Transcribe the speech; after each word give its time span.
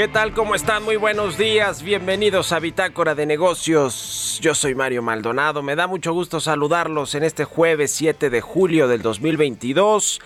¿Qué 0.00 0.08
tal? 0.08 0.32
¿Cómo 0.32 0.54
están? 0.54 0.82
Muy 0.82 0.96
buenos 0.96 1.36
días. 1.36 1.82
Bienvenidos 1.82 2.52
a 2.52 2.58
Bitácora 2.58 3.14
de 3.14 3.26
Negocios. 3.26 4.38
Yo 4.40 4.54
soy 4.54 4.74
Mario 4.74 5.02
Maldonado. 5.02 5.62
Me 5.62 5.76
da 5.76 5.86
mucho 5.86 6.14
gusto 6.14 6.40
saludarlos 6.40 7.14
en 7.14 7.22
este 7.22 7.44
jueves 7.44 7.90
7 7.90 8.30
de 8.30 8.40
julio 8.40 8.88
del 8.88 9.02
2022. 9.02 10.22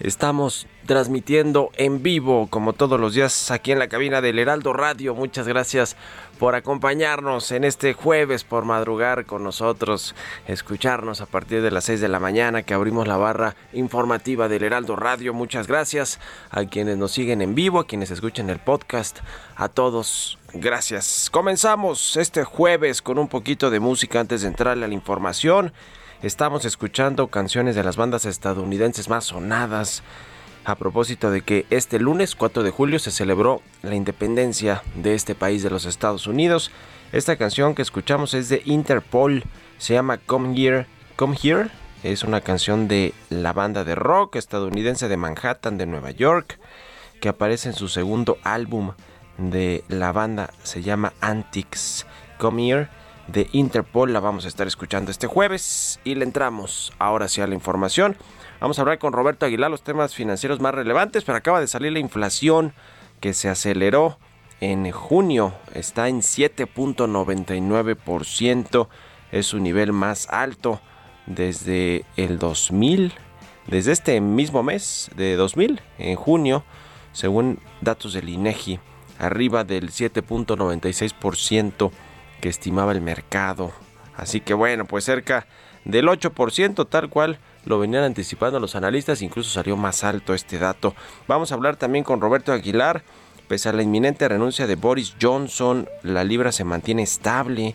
Estamos 0.00 0.66
transmitiendo 0.86 1.68
en 1.76 2.02
vivo, 2.02 2.46
como 2.48 2.72
todos 2.72 2.98
los 2.98 3.12
días, 3.12 3.50
aquí 3.50 3.72
en 3.72 3.78
la 3.78 3.88
cabina 3.88 4.22
del 4.22 4.38
Heraldo 4.38 4.72
Radio. 4.72 5.14
Muchas 5.14 5.46
gracias 5.46 5.98
por 6.40 6.54
acompañarnos 6.54 7.52
en 7.52 7.64
este 7.64 7.92
jueves, 7.92 8.44
por 8.44 8.64
madrugar 8.64 9.26
con 9.26 9.44
nosotros, 9.44 10.14
escucharnos 10.48 11.20
a 11.20 11.26
partir 11.26 11.60
de 11.60 11.70
las 11.70 11.84
6 11.84 12.00
de 12.00 12.08
la 12.08 12.18
mañana 12.18 12.62
que 12.62 12.72
abrimos 12.72 13.06
la 13.06 13.18
barra 13.18 13.56
informativa 13.74 14.48
del 14.48 14.62
Heraldo 14.62 14.96
Radio. 14.96 15.34
Muchas 15.34 15.66
gracias 15.66 16.18
a 16.50 16.64
quienes 16.64 16.96
nos 16.96 17.12
siguen 17.12 17.42
en 17.42 17.54
vivo, 17.54 17.78
a 17.78 17.86
quienes 17.86 18.10
escuchan 18.10 18.48
el 18.48 18.58
podcast, 18.58 19.18
a 19.54 19.68
todos. 19.68 20.38
Gracias. 20.54 21.28
Comenzamos 21.30 22.16
este 22.16 22.42
jueves 22.44 23.02
con 23.02 23.18
un 23.18 23.28
poquito 23.28 23.68
de 23.68 23.78
música 23.78 24.18
antes 24.18 24.40
de 24.40 24.48
entrarle 24.48 24.86
a 24.86 24.88
la 24.88 24.94
información. 24.94 25.74
Estamos 26.22 26.64
escuchando 26.64 27.28
canciones 27.28 27.76
de 27.76 27.84
las 27.84 27.98
bandas 27.98 28.24
estadounidenses 28.24 29.10
más 29.10 29.26
sonadas 29.26 30.02
a 30.70 30.76
propósito 30.76 31.30
de 31.30 31.42
que 31.42 31.66
este 31.70 31.98
lunes 31.98 32.34
4 32.34 32.62
de 32.62 32.70
julio 32.70 32.98
se 32.98 33.10
celebró 33.10 33.60
la 33.82 33.94
independencia 33.94 34.82
de 34.94 35.14
este 35.14 35.34
país 35.34 35.62
de 35.62 35.70
los 35.70 35.84
Estados 35.84 36.26
Unidos. 36.26 36.70
Esta 37.12 37.36
canción 37.36 37.74
que 37.74 37.82
escuchamos 37.82 38.34
es 38.34 38.48
de 38.48 38.62
Interpol, 38.64 39.44
se 39.78 39.94
llama 39.94 40.18
Come 40.18 40.54
Here, 40.56 40.86
Come 41.16 41.36
Here. 41.42 41.70
Es 42.02 42.22
una 42.22 42.40
canción 42.40 42.88
de 42.88 43.12
la 43.28 43.52
banda 43.52 43.84
de 43.84 43.94
rock 43.94 44.36
estadounidense 44.36 45.08
de 45.08 45.16
Manhattan, 45.16 45.76
de 45.76 45.86
Nueva 45.86 46.12
York, 46.12 46.58
que 47.20 47.28
aparece 47.28 47.68
en 47.68 47.74
su 47.74 47.88
segundo 47.88 48.38
álbum 48.42 48.92
de 49.36 49.84
la 49.88 50.12
banda, 50.12 50.50
se 50.62 50.82
llama 50.82 51.12
Antics. 51.20 52.06
Come 52.38 52.68
Here 52.68 52.88
de 53.26 53.48
Interpol 53.52 54.12
la 54.12 54.20
vamos 54.20 54.44
a 54.44 54.48
estar 54.48 54.66
escuchando 54.66 55.10
este 55.10 55.26
jueves 55.26 56.00
y 56.04 56.14
le 56.14 56.24
entramos 56.24 56.92
ahora 56.98 57.28
sí 57.28 57.40
a 57.40 57.46
la 57.46 57.54
información. 57.54 58.16
Vamos 58.60 58.78
a 58.78 58.82
hablar 58.82 58.98
con 58.98 59.14
Roberto 59.14 59.46
Aguilar 59.46 59.70
los 59.70 59.82
temas 59.82 60.14
financieros 60.14 60.60
más 60.60 60.74
relevantes, 60.74 61.24
pero 61.24 61.38
acaba 61.38 61.60
de 61.60 61.66
salir 61.66 61.92
la 61.92 61.98
inflación 61.98 62.74
que 63.20 63.32
se 63.32 63.48
aceleró 63.48 64.18
en 64.60 64.90
junio, 64.90 65.54
está 65.72 66.08
en 66.08 66.20
7.99%, 66.20 68.88
es 69.32 69.46
su 69.46 69.60
nivel 69.60 69.94
más 69.94 70.28
alto 70.28 70.82
desde 71.24 72.04
el 72.16 72.38
2000, 72.38 73.14
desde 73.66 73.92
este 73.92 74.20
mismo 74.20 74.62
mes 74.62 75.10
de 75.16 75.36
2000, 75.36 75.80
en 75.96 76.16
junio, 76.16 76.62
según 77.12 77.60
datos 77.80 78.12
del 78.12 78.28
INEGI, 78.28 78.78
arriba 79.18 79.64
del 79.64 79.88
7.96% 79.88 81.92
que 82.42 82.50
estimaba 82.50 82.92
el 82.92 83.00
mercado. 83.00 83.72
Así 84.14 84.42
que 84.42 84.52
bueno, 84.52 84.84
pues 84.84 85.04
cerca 85.04 85.46
del 85.86 86.08
8%, 86.08 86.86
tal 86.90 87.08
cual 87.08 87.38
lo 87.64 87.78
venían 87.78 88.04
anticipando 88.04 88.60
los 88.60 88.74
analistas, 88.74 89.22
incluso 89.22 89.50
salió 89.50 89.76
más 89.76 90.04
alto 90.04 90.34
este 90.34 90.58
dato. 90.58 90.94
Vamos 91.28 91.52
a 91.52 91.54
hablar 91.54 91.76
también 91.76 92.04
con 92.04 92.20
Roberto 92.20 92.52
Aguilar. 92.52 93.02
Pese 93.48 93.68
a 93.68 93.72
la 93.72 93.82
inminente 93.82 94.28
renuncia 94.28 94.66
de 94.66 94.76
Boris 94.76 95.16
Johnson, 95.20 95.88
la 96.02 96.22
libra 96.24 96.52
se 96.52 96.64
mantiene 96.64 97.02
estable. 97.02 97.74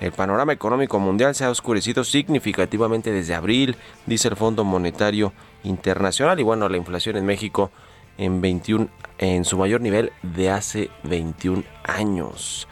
El 0.00 0.12
panorama 0.12 0.54
económico 0.54 0.98
mundial 0.98 1.34
se 1.34 1.44
ha 1.44 1.50
oscurecido 1.50 2.04
significativamente 2.04 3.12
desde 3.12 3.34
abril, 3.34 3.76
dice 4.06 4.28
el 4.28 4.36
Fondo 4.36 4.64
Monetario 4.64 5.34
Internacional. 5.62 6.40
Y 6.40 6.42
bueno, 6.42 6.68
la 6.70 6.78
inflación 6.78 7.16
en 7.16 7.26
México 7.26 7.70
en 8.16 8.40
21 8.40 8.88
en 9.18 9.44
su 9.44 9.58
mayor 9.58 9.82
nivel 9.82 10.12
de 10.22 10.50
hace 10.50 10.90
21 11.04 11.64
años. 11.84 12.66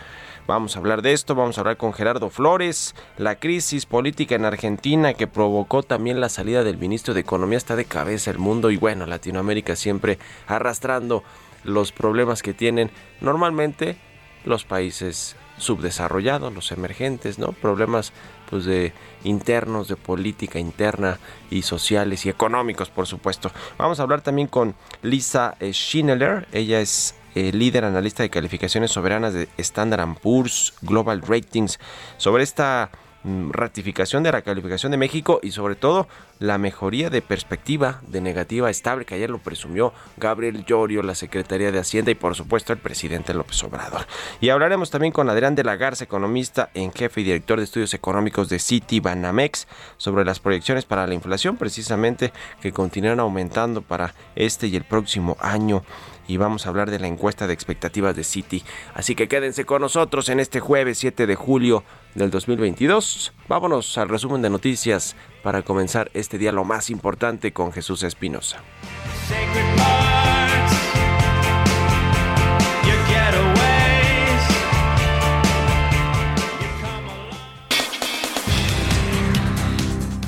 Vamos 0.48 0.76
a 0.76 0.78
hablar 0.78 1.02
de 1.02 1.12
esto, 1.12 1.34
vamos 1.34 1.58
a 1.58 1.60
hablar 1.60 1.76
con 1.76 1.92
Gerardo 1.92 2.30
Flores, 2.30 2.94
la 3.18 3.34
crisis 3.34 3.84
política 3.84 4.34
en 4.34 4.46
Argentina 4.46 5.12
que 5.12 5.26
provocó 5.26 5.82
también 5.82 6.22
la 6.22 6.30
salida 6.30 6.64
del 6.64 6.78
ministro 6.78 7.12
de 7.12 7.20
Economía 7.20 7.58
está 7.58 7.76
de 7.76 7.84
cabeza 7.84 8.30
el 8.30 8.38
mundo 8.38 8.70
y 8.70 8.78
bueno, 8.78 9.04
Latinoamérica 9.04 9.76
siempre 9.76 10.18
arrastrando 10.46 11.22
los 11.64 11.92
problemas 11.92 12.42
que 12.42 12.54
tienen 12.54 12.90
normalmente 13.20 13.98
los 14.46 14.64
países 14.64 15.36
subdesarrollados, 15.58 16.54
los 16.54 16.72
emergentes, 16.72 17.38
¿no? 17.38 17.52
Problemas 17.52 18.14
pues 18.48 18.64
de 18.64 18.94
internos, 19.24 19.88
de 19.88 19.96
política 19.96 20.58
interna 20.58 21.18
y 21.50 21.60
sociales 21.60 22.24
y 22.24 22.30
económicos, 22.30 22.88
por 22.88 23.06
supuesto. 23.06 23.50
Vamos 23.76 24.00
a 24.00 24.04
hablar 24.04 24.22
también 24.22 24.48
con 24.48 24.74
Lisa 25.02 25.56
eh, 25.60 25.74
Schindler, 25.74 26.48
ella 26.52 26.80
es 26.80 27.17
eh, 27.34 27.52
líder 27.52 27.84
analista 27.84 28.22
de 28.22 28.30
calificaciones 28.30 28.90
soberanas 28.90 29.34
de 29.34 29.48
Standard 29.58 30.18
Poor's 30.22 30.74
Global 30.82 31.22
Ratings 31.22 31.78
sobre 32.16 32.42
esta 32.42 32.90
mm, 33.24 33.50
ratificación 33.50 34.22
de 34.22 34.32
la 34.32 34.42
calificación 34.42 34.92
de 34.92 34.98
México 34.98 35.40
y 35.42 35.50
sobre 35.50 35.74
todo 35.76 36.08
la 36.38 36.56
mejoría 36.56 37.10
de 37.10 37.20
perspectiva 37.20 38.00
de 38.06 38.20
negativa 38.20 38.70
estable 38.70 39.04
que 39.04 39.14
ayer 39.14 39.28
lo 39.28 39.38
presumió 39.38 39.92
Gabriel 40.16 40.64
Llorio, 40.64 41.02
la 41.02 41.14
Secretaría 41.14 41.72
de 41.72 41.80
Hacienda 41.80 42.10
y 42.10 42.14
por 42.14 42.34
supuesto 42.34 42.72
el 42.72 42.78
presidente 42.78 43.34
López 43.34 43.62
Obrador. 43.64 44.06
Y 44.40 44.50
hablaremos 44.50 44.90
también 44.90 45.12
con 45.12 45.28
Adrián 45.28 45.54
de 45.54 45.64
la 45.64 45.76
Garza, 45.76 46.04
economista 46.04 46.70
en 46.74 46.92
jefe 46.92 47.20
y 47.20 47.24
director 47.24 47.58
de 47.58 47.64
estudios 47.64 47.92
económicos 47.94 48.48
de 48.48 48.58
City 48.58 49.00
Banamex 49.00 49.66
sobre 49.96 50.24
las 50.24 50.38
proyecciones 50.38 50.84
para 50.84 51.06
la 51.06 51.14
inflación 51.14 51.56
precisamente 51.56 52.32
que 52.60 52.72
continúan 52.72 53.20
aumentando 53.20 53.82
para 53.82 54.14
este 54.36 54.68
y 54.68 54.76
el 54.76 54.84
próximo 54.84 55.36
año 55.40 55.82
y 56.28 56.36
vamos 56.36 56.64
a 56.64 56.68
hablar 56.68 56.90
de 56.90 57.00
la 57.00 57.08
encuesta 57.08 57.48
de 57.48 57.54
expectativas 57.54 58.14
de 58.14 58.22
City. 58.22 58.62
Así 58.94 59.16
que 59.16 59.26
quédense 59.26 59.64
con 59.64 59.82
nosotros 59.82 60.28
en 60.28 60.38
este 60.38 60.60
jueves 60.60 60.98
7 60.98 61.26
de 61.26 61.34
julio 61.34 61.82
del 62.14 62.30
2022. 62.30 63.32
Vámonos 63.48 63.98
al 63.98 64.08
resumen 64.08 64.42
de 64.42 64.50
noticias 64.50 65.16
para 65.42 65.62
comenzar 65.62 66.10
este 66.14 66.38
día 66.38 66.52
lo 66.52 66.64
más 66.64 66.90
importante 66.90 67.52
con 67.52 67.72
Jesús 67.72 68.04
Espinosa. 68.04 68.62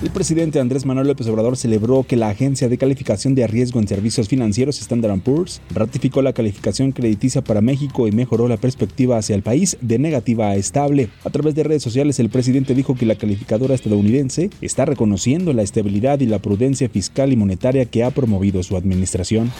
El 0.02 0.08
presidente 0.08 0.60
Andrés 0.60 0.86
Manuel 0.86 1.08
López 1.08 1.26
Obrador 1.26 1.58
celebró 1.58 2.04
que 2.04 2.16
la 2.16 2.30
agencia 2.30 2.70
de 2.70 2.78
calificación 2.78 3.34
de 3.34 3.46
riesgo 3.46 3.80
en 3.80 3.86
servicios 3.86 4.28
financieros 4.28 4.80
Standard 4.80 5.20
Poor's 5.20 5.60
ratificó 5.74 6.22
la 6.22 6.32
calificación 6.32 6.92
crediticia 6.92 7.42
para 7.42 7.60
México 7.60 8.08
y 8.08 8.12
mejoró 8.12 8.48
la 8.48 8.56
perspectiva 8.56 9.18
hacia 9.18 9.36
el 9.36 9.42
país 9.42 9.76
de 9.82 9.98
negativa 9.98 10.48
a 10.48 10.56
estable. 10.56 11.10
A 11.22 11.28
través 11.28 11.54
de 11.54 11.64
redes 11.64 11.82
sociales 11.82 12.18
el 12.18 12.30
presidente 12.30 12.74
dijo 12.74 12.94
que 12.94 13.04
la 13.04 13.16
calificadora 13.16 13.74
estadounidense 13.74 14.48
está 14.62 14.86
reconociendo 14.86 15.52
la 15.52 15.60
estabilidad 15.60 16.20
y 16.20 16.26
la 16.26 16.38
prudencia 16.38 16.88
fiscal 16.88 17.30
y 17.30 17.36
monetaria 17.36 17.84
que 17.84 18.02
ha 18.02 18.10
promovido 18.10 18.62
su 18.62 18.78
administración. 18.78 19.52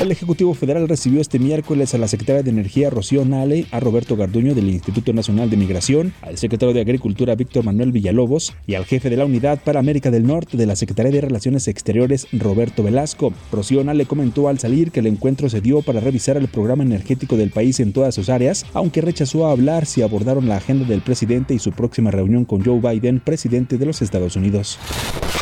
El 0.00 0.10
Ejecutivo 0.10 0.52
Federal 0.52 0.88
recibió 0.88 1.22
este 1.22 1.38
miércoles 1.38 1.94
a 1.94 1.98
la 1.98 2.06
secretaria 2.06 2.42
de 2.42 2.50
Energía 2.50 2.90
Rocío 2.90 3.24
Nale, 3.24 3.64
a 3.70 3.80
Roberto 3.80 4.14
Garduño 4.14 4.54
del 4.54 4.68
Instituto 4.68 5.14
Nacional 5.14 5.48
de 5.48 5.56
Migración, 5.56 6.12
al 6.20 6.36
secretario 6.36 6.74
de 6.74 6.82
Agricultura 6.82 7.34
Víctor 7.34 7.64
Manuel 7.64 7.92
Villalobos 7.92 8.52
y 8.66 8.74
al 8.74 8.84
jefe 8.84 9.08
de 9.08 9.16
la 9.16 9.24
Unidad 9.24 9.58
para 9.64 9.75
América 9.78 10.10
del 10.10 10.26
Norte 10.26 10.56
de 10.56 10.66
la 10.66 10.76
Secretaría 10.76 11.12
de 11.12 11.20
Relaciones 11.20 11.68
Exteriores 11.68 12.26
Roberto 12.32 12.82
Velasco. 12.82 13.32
Rocío 13.52 13.84
Nale 13.84 14.06
comentó 14.06 14.48
al 14.48 14.58
salir 14.58 14.90
que 14.90 15.00
el 15.00 15.06
encuentro 15.06 15.48
se 15.48 15.60
dio 15.60 15.82
para 15.82 16.00
revisar 16.00 16.36
el 16.36 16.48
programa 16.48 16.84
energético 16.84 17.36
del 17.36 17.50
país 17.50 17.80
en 17.80 17.92
todas 17.92 18.14
sus 18.14 18.28
áreas, 18.28 18.66
aunque 18.74 19.00
rechazó 19.00 19.46
hablar 19.46 19.86
si 19.86 20.02
abordaron 20.02 20.48
la 20.48 20.56
agenda 20.56 20.86
del 20.86 21.02
presidente 21.02 21.54
y 21.54 21.58
su 21.58 21.72
próxima 21.72 22.10
reunión 22.10 22.44
con 22.44 22.64
Joe 22.64 22.80
Biden, 22.80 23.20
presidente 23.20 23.78
de 23.78 23.86
los 23.86 24.02
Estados 24.02 24.36
Unidos. 24.36 24.78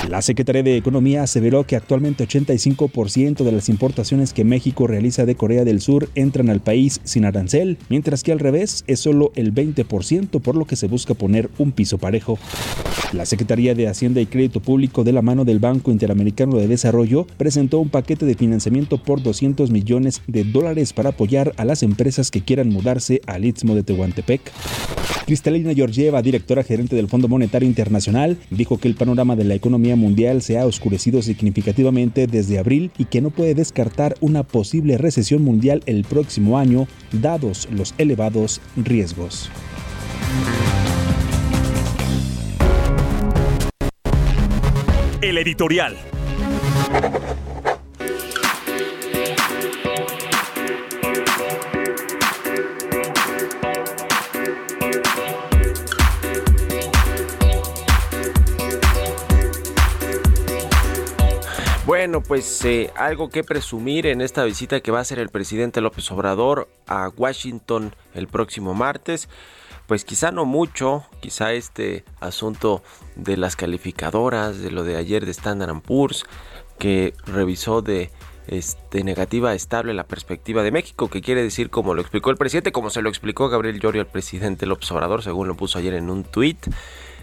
La 0.08 0.20
Secretaría 0.20 0.62
de 0.62 0.76
Economía 0.76 1.22
aseveró 1.22 1.64
que 1.64 1.76
actualmente 1.76 2.28
85% 2.28 3.42
de 3.42 3.52
las 3.52 3.70
importaciones 3.70 4.34
que 4.34 4.44
México 4.44 4.86
realiza 4.86 5.24
de 5.24 5.34
Corea 5.34 5.64
del 5.64 5.80
Sur 5.80 6.10
entran 6.14 6.50
al 6.50 6.60
país 6.60 7.00
sin 7.04 7.24
arancel, 7.24 7.78
mientras 7.88 8.22
que 8.22 8.32
al 8.32 8.38
revés 8.38 8.84
es 8.86 9.00
solo 9.00 9.32
el 9.34 9.54
20%, 9.54 10.40
por 10.40 10.56
lo 10.56 10.66
que 10.66 10.76
se 10.76 10.88
busca 10.88 11.14
poner 11.14 11.48
un 11.56 11.72
piso 11.72 11.96
parejo. 11.96 12.38
La 13.12 13.24
Secretaría 13.24 13.74
de 13.74 13.88
Hacienda 13.88 14.20
y 14.24 14.26
Crédito 14.26 14.60
Público 14.60 15.04
de 15.04 15.12
la 15.12 15.22
mano 15.22 15.44
del 15.44 15.60
Banco 15.60 15.92
Interamericano 15.92 16.56
de 16.56 16.66
Desarrollo 16.66 17.26
presentó 17.36 17.78
un 17.78 17.90
paquete 17.90 18.26
de 18.26 18.34
financiamiento 18.34 18.98
por 18.98 19.22
200 19.22 19.70
millones 19.70 20.22
de 20.26 20.44
dólares 20.44 20.92
para 20.92 21.10
apoyar 21.10 21.52
a 21.56 21.64
las 21.64 21.82
empresas 21.82 22.30
que 22.30 22.40
quieran 22.40 22.70
mudarse 22.70 23.20
al 23.26 23.44
Istmo 23.44 23.74
de 23.74 23.82
Tehuantepec. 23.82 24.40
Cristalina 25.26 25.72
Georgieva, 25.74 26.20
directora 26.22 26.62
gerente 26.64 26.96
del 26.96 27.08
Fondo 27.08 27.28
Monetario 27.28 27.68
Internacional, 27.68 28.36
dijo 28.50 28.78
que 28.78 28.88
el 28.88 28.94
panorama 28.94 29.36
de 29.36 29.44
la 29.44 29.54
economía 29.54 29.96
mundial 29.96 30.42
se 30.42 30.58
ha 30.58 30.66
oscurecido 30.66 31.22
significativamente 31.22 32.26
desde 32.26 32.58
abril 32.58 32.90
y 32.98 33.06
que 33.06 33.20
no 33.20 33.30
puede 33.30 33.54
descartar 33.54 34.16
una 34.20 34.42
posible 34.42 34.98
recesión 34.98 35.42
mundial 35.42 35.82
el 35.86 36.04
próximo 36.04 36.58
año, 36.58 36.86
dados 37.12 37.68
los 37.70 37.94
elevados 37.98 38.60
riesgos. 38.76 39.50
El 45.24 45.38
editorial. 45.38 45.96
Bueno, 61.86 62.22
pues 62.22 62.62
eh, 62.66 62.90
algo 62.94 63.30
que 63.30 63.42
presumir 63.42 64.06
en 64.06 64.20
esta 64.20 64.44
visita 64.44 64.80
que 64.80 64.90
va 64.90 64.98
a 64.98 65.00
hacer 65.00 65.18
el 65.18 65.30
presidente 65.30 65.80
López 65.80 66.10
Obrador 66.10 66.68
a 66.86 67.08
Washington 67.08 67.96
el 68.12 68.28
próximo 68.28 68.74
martes. 68.74 69.30
Pues 69.86 70.04
quizá 70.04 70.30
no 70.30 70.44
mucho, 70.44 71.04
quizá 71.20 71.52
este 71.52 72.04
asunto 72.20 72.82
de 73.16 73.36
las 73.36 73.56
calificadoras, 73.56 74.58
de 74.58 74.70
lo 74.70 74.82
de 74.84 74.96
ayer 74.96 75.24
de 75.26 75.30
Standard 75.32 75.80
Poor's, 75.82 76.24
que 76.78 77.12
revisó 77.26 77.82
de 77.82 78.10
este, 78.46 79.04
negativa 79.04 79.54
estable 79.54 79.94
la 79.94 80.06
perspectiva 80.06 80.62
de 80.62 80.70
México, 80.70 81.08
que 81.08 81.20
quiere 81.20 81.42
decir, 81.42 81.70
como 81.70 81.94
lo 81.94 82.00
explicó 82.00 82.30
el 82.30 82.36
presidente, 82.36 82.72
como 82.72 82.90
se 82.90 83.02
lo 83.02 83.08
explicó 83.08 83.48
Gabriel 83.48 83.78
Llorio 83.80 84.00
al 84.00 84.08
presidente 84.08 84.66
López 84.66 84.90
Obrador, 84.90 85.22
según 85.22 85.48
lo 85.48 85.56
puso 85.56 85.78
ayer 85.78 85.94
en 85.94 86.10
un 86.10 86.24
tuit, 86.24 86.66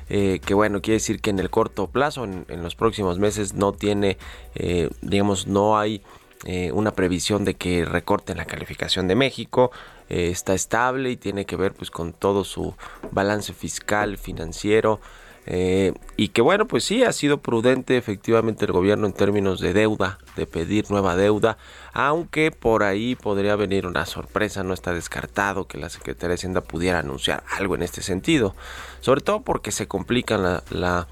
eh, 0.09 0.39
que 0.45 0.53
bueno, 0.53 0.81
quiere 0.81 0.95
decir 0.95 1.21
que 1.21 1.29
en 1.29 1.39
el 1.39 1.49
corto 1.49 1.87
plazo, 1.87 2.25
en, 2.25 2.45
en 2.49 2.61
los 2.63 2.75
próximos 2.75 3.17
meses, 3.17 3.53
no 3.53 3.71
tiene, 3.71 4.17
eh, 4.55 4.89
digamos, 5.01 5.47
no 5.47 5.79
hay 5.79 6.03
eh, 6.45 6.71
una 6.71 6.91
previsión 6.91 7.45
de 7.45 7.53
que 7.53 7.85
recorten 7.85 8.37
la 8.37 8.45
calificación 8.45 9.07
de 9.07 9.15
México. 9.15 9.71
Eh, 10.11 10.29
está 10.29 10.53
estable 10.53 11.09
y 11.11 11.15
tiene 11.17 11.45
que 11.45 11.55
ver 11.55 11.73
pues 11.73 11.89
con 11.89 12.11
todo 12.13 12.43
su 12.43 12.75
balance 13.11 13.53
fiscal, 13.53 14.17
financiero. 14.17 14.99
eh, 15.47 15.93
y 16.17 16.27
que 16.29 16.41
bueno, 16.43 16.67
pues 16.67 16.83
sí, 16.83 17.03
ha 17.03 17.11
sido 17.13 17.39
prudente 17.39 17.97
efectivamente 17.97 18.65
el 18.65 18.71
gobierno 18.73 19.07
en 19.07 19.13
términos 19.13 19.59
de 19.59 19.73
deuda, 19.73 20.19
de 20.35 20.45
pedir 20.45 20.91
nueva 20.91 21.15
deuda, 21.15 21.57
aunque 21.93 22.51
por 22.51 22.83
ahí 22.83 23.15
podría 23.15 23.55
venir 23.55 23.87
una 23.87 24.05
sorpresa, 24.05 24.61
no 24.63 24.73
está 24.75 24.93
descartado 24.93 25.65
que 25.65 25.79
la 25.79 25.89
Secretaría 25.89 26.29
de 26.29 26.35
Hacienda 26.35 26.61
pudiera 26.61 26.99
anunciar 26.99 27.41
algo 27.57 27.73
en 27.75 27.81
este 27.81 28.03
sentido, 28.03 28.53
sobre 28.99 29.21
todo 29.21 29.41
porque 29.41 29.71
se 29.71 29.87
complica 29.87 30.37
la, 30.37 30.63
la- 30.69 31.07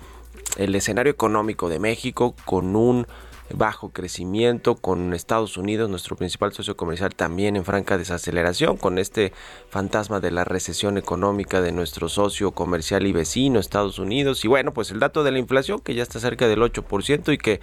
el 0.57 0.75
escenario 0.75 1.11
económico 1.11 1.67
de 1.69 1.79
México 1.79 2.35
con 2.45 2.75
un 2.75 3.07
bajo 3.53 3.89
crecimiento 3.89 4.75
con 4.75 5.13
Estados 5.13 5.57
Unidos, 5.57 5.89
nuestro 5.89 6.15
principal 6.15 6.53
socio 6.53 6.77
comercial, 6.77 7.15
también 7.15 7.55
en 7.55 7.65
franca 7.65 7.97
desaceleración, 7.97 8.77
con 8.77 8.97
este 8.97 9.33
fantasma 9.69 10.19
de 10.19 10.31
la 10.31 10.43
recesión 10.43 10.97
económica 10.97 11.61
de 11.61 11.71
nuestro 11.71 12.09
socio 12.09 12.51
comercial 12.51 13.07
y 13.07 13.13
vecino 13.13 13.59
Estados 13.59 13.99
Unidos. 13.99 14.45
Y 14.45 14.47
bueno, 14.47 14.73
pues 14.73 14.91
el 14.91 14.99
dato 14.99 15.23
de 15.23 15.31
la 15.31 15.39
inflación 15.39 15.79
que 15.79 15.95
ya 15.95 16.03
está 16.03 16.19
cerca 16.19 16.47
del 16.47 16.61
8% 16.61 17.33
y 17.33 17.37
que 17.37 17.59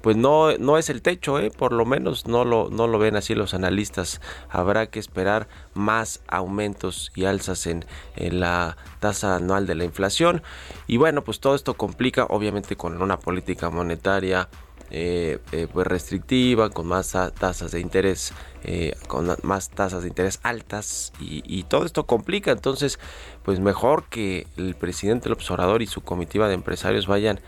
pues 0.00 0.16
no, 0.16 0.56
no 0.58 0.78
es 0.78 0.90
el 0.90 1.02
techo, 1.02 1.38
¿eh? 1.38 1.50
por 1.50 1.72
lo 1.72 1.84
menos 1.84 2.26
no 2.26 2.44
lo, 2.44 2.70
no 2.70 2.86
lo 2.86 2.98
ven 2.98 3.16
así 3.16 3.34
los 3.34 3.54
analistas. 3.54 4.20
Habrá 4.48 4.88
que 4.88 4.98
esperar 4.98 5.48
más 5.74 6.20
aumentos 6.28 7.12
y 7.14 7.24
alzas 7.24 7.66
en, 7.66 7.84
en 8.16 8.40
la 8.40 8.76
tasa 9.00 9.36
anual 9.36 9.66
de 9.66 9.74
la 9.74 9.84
inflación. 9.84 10.42
Y 10.86 10.96
bueno, 10.96 11.24
pues 11.24 11.40
todo 11.40 11.54
esto 11.54 11.74
complica 11.74 12.24
obviamente 12.24 12.76
con 12.76 13.00
una 13.00 13.18
política 13.18 13.70
monetaria 13.70 14.48
eh, 14.90 15.38
eh, 15.52 15.68
pues 15.72 15.86
restrictiva, 15.86 16.70
con 16.70 16.86
más 16.86 17.16
tasas 17.38 17.70
de 17.70 17.80
interés, 17.80 18.32
eh, 18.64 18.94
con 19.06 19.34
más 19.42 19.70
tasas 19.70 20.02
de 20.02 20.08
interés 20.08 20.40
altas 20.42 21.12
y, 21.20 21.42
y 21.46 21.64
todo 21.64 21.84
esto 21.84 22.06
complica. 22.06 22.50
Entonces, 22.50 22.98
pues 23.44 23.60
mejor 23.60 24.04
que 24.04 24.46
el 24.56 24.74
presidente 24.74 25.28
López 25.28 25.50
Obrador 25.50 25.82
y 25.82 25.86
su 25.86 26.00
comitiva 26.00 26.48
de 26.48 26.54
empresarios 26.54 27.06
vayan 27.06 27.40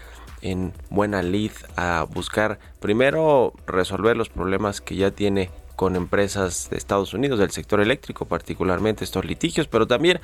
en 0.42 0.72
buena 0.90 1.22
lid 1.22 1.52
a 1.76 2.06
buscar 2.12 2.58
primero 2.80 3.52
resolver 3.66 4.16
los 4.16 4.28
problemas 4.28 4.80
que 4.80 4.96
ya 4.96 5.10
tiene 5.10 5.50
con 5.76 5.96
empresas 5.96 6.68
de 6.70 6.76
Estados 6.76 7.14
Unidos, 7.14 7.38
del 7.38 7.50
sector 7.50 7.80
eléctrico 7.80 8.26
particularmente, 8.26 9.04
estos 9.04 9.24
litigios, 9.24 9.66
pero 9.68 9.86
también 9.86 10.20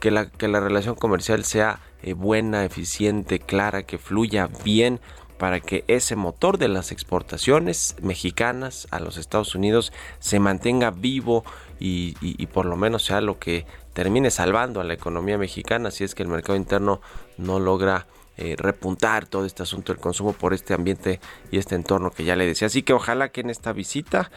que 0.00 0.10
la, 0.10 0.26
que 0.26 0.48
la 0.48 0.60
relación 0.60 0.94
comercial 0.94 1.44
sea 1.44 1.80
eh, 2.02 2.12
buena, 2.12 2.64
eficiente, 2.64 3.38
clara, 3.38 3.84
que 3.84 3.98
fluya 3.98 4.48
bien 4.64 5.00
para 5.42 5.58
que 5.58 5.82
ese 5.88 6.14
motor 6.14 6.56
de 6.56 6.68
las 6.68 6.92
exportaciones 6.92 7.96
mexicanas 8.00 8.86
a 8.92 9.00
los 9.00 9.16
Estados 9.16 9.56
Unidos 9.56 9.92
se 10.20 10.38
mantenga 10.38 10.92
vivo 10.92 11.44
y, 11.80 12.46
por 12.52 12.64
lo 12.64 12.76
menos 12.76 13.06
sea 13.06 13.20
lo 13.20 13.40
que 13.40 13.66
termine 13.92 14.30
salvando 14.30 14.80
a 14.80 14.84
la 14.84 14.94
economía 14.94 15.38
mexicana 15.38 15.90
si 15.90 16.04
es 16.04 16.14
que 16.14 16.22
el 16.22 16.28
mercado 16.28 16.54
interno 16.54 17.00
no 17.38 17.58
logra 17.58 18.06
eh, 18.36 18.54
repuntar 18.56 19.26
todo 19.26 19.44
este 19.44 19.64
asunto 19.64 19.92
del 19.92 20.00
consumo 20.00 20.32
por 20.32 20.54
este 20.54 20.74
ambiente 20.74 21.18
y 21.50 21.58
este 21.58 21.74
entorno 21.74 22.12
que 22.12 22.22
ya 22.22 22.36
le 22.36 22.46
decía. 22.46 22.66
Así 22.66 22.84
que 22.84 22.92
ojalá 22.92 23.30
que 23.30 23.40
en 23.40 23.50
esta 23.50 23.72
visita 23.72 24.30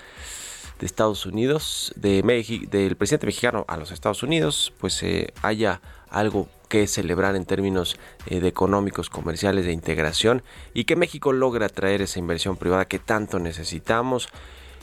de 0.80 0.88
Estados 0.88 1.28
Unidos, 1.28 1.94
de 1.96 2.24
México, 2.24 2.66
del 2.72 2.96
presidente 2.96 3.28
mexicano 3.28 3.64
a 3.68 3.78
los 3.78 3.92
Estados 3.92 4.24
Unidos, 4.24 4.74
pues 4.80 5.04
eh, 5.04 5.36
haya 5.44 5.82
algo 6.10 6.48
que 6.68 6.88
celebrar 6.88 7.36
en 7.36 7.46
términos 7.46 7.98
eh, 8.28 8.40
de 8.40 8.48
económicos, 8.48 9.10
comerciales, 9.10 9.66
de 9.66 9.72
integración 9.72 10.44
y 10.74 10.86
que 10.86 10.96
México 10.96 11.32
logre 11.32 11.66
atraer 11.66 12.02
esa 12.02 12.20
inversión 12.20 12.58
privada 12.58 12.86
que 12.86 13.00
tanto 13.00 13.40
necesitamos 13.40 14.30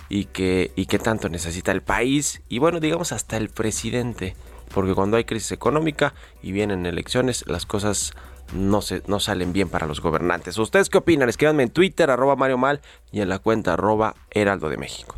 y 0.09 0.27
que, 0.27 0.73
y 0.77 0.87
que 0.87 0.99
tanto 0.99 1.29
necesita 1.29 1.73
el 1.73 1.83
país 1.83 2.43
y 2.49 2.59
bueno, 2.59 2.81
digamos 2.81 3.13
hasta 3.13 3.37
el 3.37 3.49
presidente, 3.49 4.37
porque 4.75 4.95
cuando 4.95 5.17
hay 5.17 5.25
crisis 5.25 5.53
económica 5.53 6.15
y 6.43 6.53
vienen 6.53 6.87
elecciones, 6.87 7.45
las 7.47 7.67
cosas 7.67 8.13
no, 8.55 8.83
se, 8.83 9.03
no 9.07 9.21
salen 9.21 9.53
bien 9.53 9.69
para 9.69 9.87
los 9.87 10.01
gobernantes. 10.01 10.59
¿Ustedes 10.59 10.89
qué 10.89 10.99
opinan? 10.99 11.29
Escríbanme 11.29 11.63
en 11.65 11.71
Twitter, 11.71 12.11
arroba 12.11 12.37
Mario 12.37 12.59
Mal 12.59 12.81
y 13.11 13.21
en 13.21 13.29
la 13.29 13.39
cuenta 13.39 13.75
arroba 13.75 14.15
Heraldo 14.31 14.69
de 14.69 14.77
México. 14.77 15.17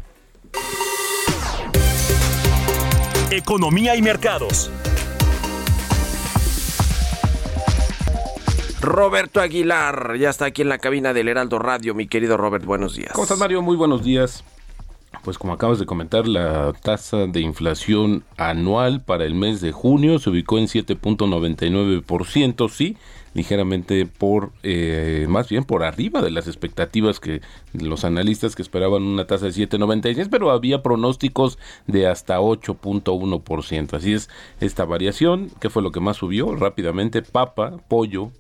Economía 3.31 3.97
y 3.97 4.03
mercados. 4.03 4.71
Roberto 8.85 9.41
Aguilar, 9.41 10.17
ya 10.19 10.29
está 10.29 10.45
aquí 10.47 10.63
en 10.63 10.69
la 10.69 10.79
cabina 10.79 11.13
del 11.15 11.29
Heraldo 11.29 11.59
Radio, 11.59 11.95
mi 11.95 12.07
querido 12.07 12.37
Robert, 12.37 12.67
buenos 12.67 12.95
días. 12.95 13.13
¿Cómo 13.13 13.25
estás, 13.25 13.39
Mario? 13.39 13.63
Muy 13.63 13.77
buenos 13.77 14.05
días. 14.05 14.45
Pues 15.23 15.39
como 15.39 15.55
acabas 15.55 15.79
de 15.79 15.87
comentar, 15.87 16.29
la 16.29 16.75
tasa 16.75 17.27
de 17.27 17.41
inflación 17.41 18.25
anual 18.37 19.01
para 19.01 19.25
el 19.25 19.35
mes 19.35 19.63
de 19.63 19.73
junio 19.73 20.19
se 20.19 20.29
ubicó 20.29 20.59
en 20.59 20.67
7.99%, 20.67 22.69
sí, 22.69 22.99
ligeramente 23.33 24.05
por, 24.05 24.53
eh, 24.63 25.25
más 25.31 25.49
bien 25.49 25.65
por 25.65 25.83
arriba 25.83 26.21
de 26.21 26.31
las 26.31 26.47
expectativas 26.47 27.21
que 27.21 27.41
los 27.73 28.05
analistas 28.05 28.55
que 28.55 28.61
esperaban 28.61 29.03
una 29.03 29.27
tasa 29.27 29.47
de 29.47 29.53
7.96, 29.53 30.29
pero 30.31 30.51
había 30.51 30.83
pronósticos 30.83 31.59
de 31.87 32.07
hasta 32.07 32.41
8.1%. 32.41 33.95
Así 33.95 34.13
es, 34.13 34.29
esta 34.61 34.85
variación, 34.85 35.51
¿qué 35.59 35.71
fue 35.71 35.83
lo 35.83 35.91
que 35.91 36.01
más 36.01 36.19
subió? 36.19 36.55
Rápidamente, 36.55 37.23
papa, 37.23 37.79
pollo, 37.89 38.31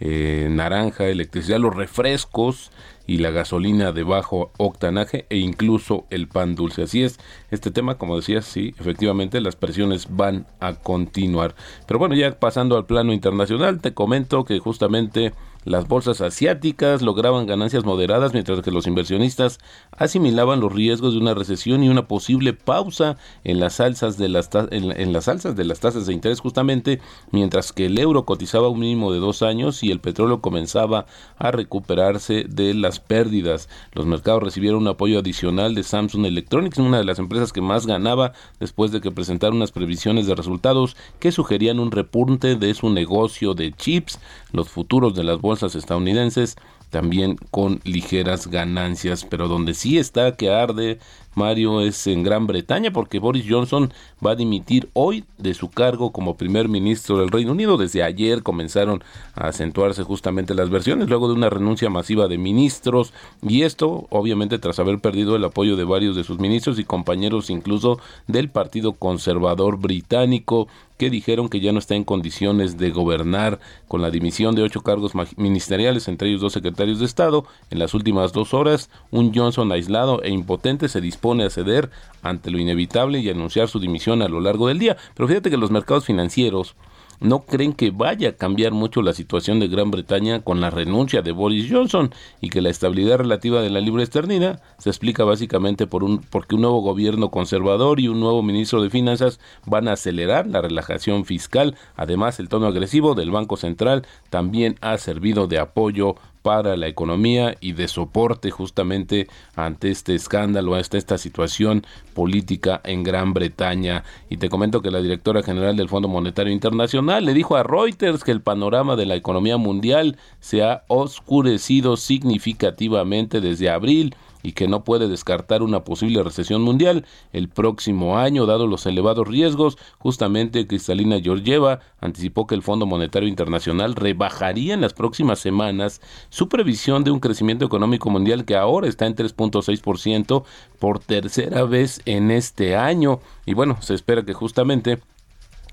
eh, 0.00 0.48
naranja, 0.50 1.06
electricidad, 1.06 1.58
los 1.58 1.74
refrescos 1.74 2.70
y 3.06 3.18
la 3.18 3.30
gasolina 3.30 3.90
de 3.90 4.02
bajo 4.04 4.52
octanaje 4.58 5.26
e 5.30 5.38
incluso 5.38 6.06
el 6.10 6.28
pan 6.28 6.54
dulce. 6.54 6.82
Así 6.82 7.02
es, 7.02 7.18
este 7.50 7.70
tema, 7.70 7.96
como 7.96 8.16
decías, 8.16 8.44
sí, 8.44 8.74
efectivamente 8.78 9.40
las 9.40 9.56
presiones 9.56 10.08
van 10.10 10.46
a 10.60 10.74
continuar. 10.74 11.54
Pero 11.86 11.98
bueno, 11.98 12.14
ya 12.14 12.38
pasando 12.38 12.76
al 12.76 12.86
plano 12.86 13.12
internacional, 13.12 13.80
te 13.80 13.94
comento 13.94 14.44
que 14.44 14.58
justamente 14.58 15.32
las 15.64 15.86
bolsas 15.86 16.20
asiáticas 16.20 17.02
lograban 17.02 17.46
ganancias 17.46 17.84
moderadas 17.84 18.32
mientras 18.32 18.62
que 18.62 18.70
los 18.70 18.86
inversionistas 18.86 19.58
asimilaban 19.92 20.60
los 20.60 20.72
riesgos 20.72 21.12
de 21.12 21.20
una 21.20 21.34
recesión 21.34 21.82
y 21.82 21.88
una 21.88 22.08
posible 22.08 22.52
pausa 22.54 23.16
en 23.44 23.60
las 23.60 23.80
alzas 23.80 24.16
de 24.16 24.28
las 24.28 24.48
en, 24.70 25.12
las 25.12 25.26
de 25.26 25.64
las 25.64 25.80
tasas 25.80 26.06
de 26.06 26.14
interés 26.14 26.40
justamente 26.40 27.00
mientras 27.32 27.72
que 27.72 27.86
el 27.86 27.98
euro 27.98 28.24
cotizaba 28.24 28.68
un 28.68 28.80
mínimo 28.80 29.12
de 29.12 29.18
dos 29.18 29.42
años 29.42 29.82
y 29.82 29.90
el 29.90 30.00
petróleo 30.00 30.40
comenzaba 30.40 31.06
a 31.36 31.50
recuperarse 31.50 32.44
de 32.48 32.72
las 32.72 33.00
pérdidas. 33.00 33.68
Los 33.92 34.06
mercados 34.06 34.42
recibieron 34.42 34.82
un 34.82 34.88
apoyo 34.88 35.18
adicional 35.18 35.74
de 35.74 35.82
Samsung 35.82 36.24
Electronics, 36.24 36.78
una 36.78 36.98
de 36.98 37.04
las 37.04 37.18
empresas 37.18 37.52
que 37.52 37.60
más 37.60 37.86
ganaba 37.86 38.32
después 38.58 38.90
de 38.90 39.00
que 39.00 39.10
presentara 39.10 39.52
unas 39.52 39.72
previsiones 39.72 40.26
de 40.26 40.34
resultados 40.34 40.96
que 41.18 41.32
sugerían 41.32 41.78
un 41.78 41.90
repunte 41.90 42.56
de 42.56 42.72
su 42.74 42.88
negocio 42.88 43.54
de 43.54 43.72
chips. 43.72 44.18
Los 44.52 44.68
futuros 44.70 45.14
de 45.14 45.24
las 45.24 45.40
bolsas 45.40 45.57
estadounidenses 45.62 46.56
también 46.90 47.36
con 47.50 47.80
ligeras 47.84 48.46
ganancias, 48.46 49.24
pero 49.24 49.48
donde 49.48 49.74
sí 49.74 49.98
está 49.98 50.36
que 50.36 50.50
arde 50.50 50.98
Mario 51.34 51.82
es 51.82 52.06
en 52.08 52.24
Gran 52.24 52.46
Bretaña 52.46 52.90
porque 52.90 53.20
Boris 53.20 53.44
Johnson 53.48 53.92
va 54.24 54.32
a 54.32 54.36
dimitir 54.36 54.88
hoy 54.92 55.24
de 55.38 55.54
su 55.54 55.70
cargo 55.70 56.10
como 56.10 56.36
primer 56.36 56.68
ministro 56.68 57.18
del 57.18 57.28
Reino 57.28 57.52
Unido. 57.52 57.76
Desde 57.76 58.02
ayer 58.02 58.42
comenzaron 58.42 59.04
a 59.34 59.46
acentuarse 59.48 60.02
justamente 60.02 60.54
las 60.54 60.68
versiones 60.68 61.08
luego 61.08 61.28
de 61.28 61.34
una 61.34 61.48
renuncia 61.48 61.90
masiva 61.90 62.26
de 62.26 62.38
ministros 62.38 63.12
y 63.40 63.62
esto 63.62 64.08
obviamente 64.10 64.58
tras 64.58 64.80
haber 64.80 64.98
perdido 64.98 65.36
el 65.36 65.44
apoyo 65.44 65.76
de 65.76 65.84
varios 65.84 66.16
de 66.16 66.24
sus 66.24 66.40
ministros 66.40 66.78
y 66.78 66.84
compañeros 66.84 67.50
incluso 67.50 68.00
del 68.26 68.50
Partido 68.50 68.94
Conservador 68.94 69.78
británico 69.78 70.66
que 70.98 71.10
dijeron 71.10 71.48
que 71.48 71.60
ya 71.60 71.72
no 71.72 71.78
está 71.78 71.94
en 71.94 72.04
condiciones 72.04 72.76
de 72.76 72.90
gobernar 72.90 73.60
con 73.86 74.02
la 74.02 74.10
dimisión 74.10 74.54
de 74.54 74.62
ocho 74.62 74.82
cargos 74.82 75.12
ministeriales, 75.36 76.08
entre 76.08 76.28
ellos 76.28 76.40
dos 76.40 76.52
secretarios 76.52 76.98
de 76.98 77.06
Estado. 77.06 77.46
En 77.70 77.78
las 77.78 77.94
últimas 77.94 78.32
dos 78.32 78.52
horas, 78.52 78.90
un 79.10 79.32
Johnson 79.34 79.72
aislado 79.72 80.22
e 80.22 80.30
impotente 80.30 80.88
se 80.88 81.00
dispone 81.00 81.44
a 81.44 81.50
ceder 81.50 81.90
ante 82.22 82.50
lo 82.50 82.58
inevitable 82.58 83.20
y 83.20 83.30
anunciar 83.30 83.68
su 83.68 83.78
dimisión 83.78 84.22
a 84.22 84.28
lo 84.28 84.40
largo 84.40 84.68
del 84.68 84.78
día. 84.78 84.96
Pero 85.14 85.28
fíjate 85.28 85.50
que 85.50 85.56
los 85.56 85.70
mercados 85.70 86.04
financieros 86.04 86.74
no 87.20 87.40
creen 87.40 87.72
que 87.72 87.90
vaya 87.90 88.30
a 88.30 88.32
cambiar 88.32 88.72
mucho 88.72 89.02
la 89.02 89.12
situación 89.12 89.60
de 89.60 89.68
Gran 89.68 89.90
Bretaña 89.90 90.40
con 90.40 90.60
la 90.60 90.70
renuncia 90.70 91.22
de 91.22 91.32
Boris 91.32 91.70
Johnson 91.70 92.14
y 92.40 92.50
que 92.50 92.60
la 92.60 92.70
estabilidad 92.70 93.18
relativa 93.18 93.60
de 93.62 93.70
la 93.70 93.80
libra 93.80 94.02
esterlina 94.02 94.60
se 94.78 94.90
explica 94.90 95.24
básicamente 95.24 95.86
por 95.86 96.04
un 96.04 96.18
porque 96.18 96.54
un 96.54 96.62
nuevo 96.62 96.80
gobierno 96.80 97.30
conservador 97.30 98.00
y 98.00 98.08
un 98.08 98.20
nuevo 98.20 98.42
ministro 98.42 98.82
de 98.82 98.90
finanzas 98.90 99.40
van 99.66 99.88
a 99.88 99.92
acelerar 99.92 100.46
la 100.46 100.60
relajación 100.60 101.24
fiscal. 101.24 101.76
Además, 101.96 102.40
el 102.40 102.48
tono 102.48 102.66
agresivo 102.66 103.14
del 103.14 103.30
Banco 103.30 103.56
Central 103.56 104.06
también 104.30 104.76
ha 104.80 104.96
servido 104.98 105.46
de 105.46 105.58
apoyo 105.58 106.16
para 106.48 106.78
la 106.78 106.86
economía 106.86 107.58
y 107.60 107.72
de 107.72 107.88
soporte 107.88 108.50
justamente 108.50 109.28
ante 109.54 109.90
este 109.90 110.14
escándalo, 110.14 110.76
ante 110.76 110.96
esta 110.96 111.18
situación 111.18 111.84
política 112.14 112.80
en 112.84 113.02
Gran 113.02 113.34
Bretaña. 113.34 114.02
Y 114.30 114.38
te 114.38 114.48
comento 114.48 114.80
que 114.80 114.90
la 114.90 115.02
directora 115.02 115.42
general 115.42 115.76
del 115.76 115.90
Fondo 115.90 116.08
Monetario 116.08 116.50
Internacional 116.50 117.26
le 117.26 117.34
dijo 117.34 117.54
a 117.56 117.64
Reuters 117.64 118.24
que 118.24 118.30
el 118.30 118.40
panorama 118.40 118.96
de 118.96 119.04
la 119.04 119.14
economía 119.14 119.58
mundial 119.58 120.16
se 120.40 120.62
ha 120.62 120.84
oscurecido 120.88 121.98
significativamente 121.98 123.42
desde 123.42 123.68
abril 123.68 124.14
y 124.48 124.52
que 124.52 124.66
no 124.66 124.82
puede 124.82 125.08
descartar 125.08 125.62
una 125.62 125.84
posible 125.84 126.22
recesión 126.22 126.62
mundial 126.62 127.04
el 127.34 127.50
próximo 127.50 128.16
año, 128.16 128.46
dado 128.46 128.66
los 128.66 128.86
elevados 128.86 129.28
riesgos. 129.28 129.76
Justamente 129.98 130.66
Cristalina 130.66 131.20
Georgieva 131.20 131.80
anticipó 132.00 132.46
que 132.46 132.54
el 132.54 132.62
Fondo 132.62 132.86
Monetario 132.86 133.28
Internacional 133.28 133.94
rebajaría 133.94 134.72
en 134.72 134.80
las 134.80 134.94
próximas 134.94 135.38
semanas 135.38 136.00
su 136.30 136.48
previsión 136.48 137.04
de 137.04 137.10
un 137.10 137.20
crecimiento 137.20 137.66
económico 137.66 138.08
mundial 138.08 138.46
que 138.46 138.56
ahora 138.56 138.88
está 138.88 139.04
en 139.04 139.16
3.6% 139.16 140.44
por 140.78 140.98
tercera 141.00 141.64
vez 141.64 142.00
en 142.06 142.30
este 142.30 142.74
año. 142.74 143.20
Y 143.44 143.52
bueno, 143.52 143.76
se 143.82 143.92
espera 143.92 144.24
que 144.24 144.32
justamente 144.32 144.98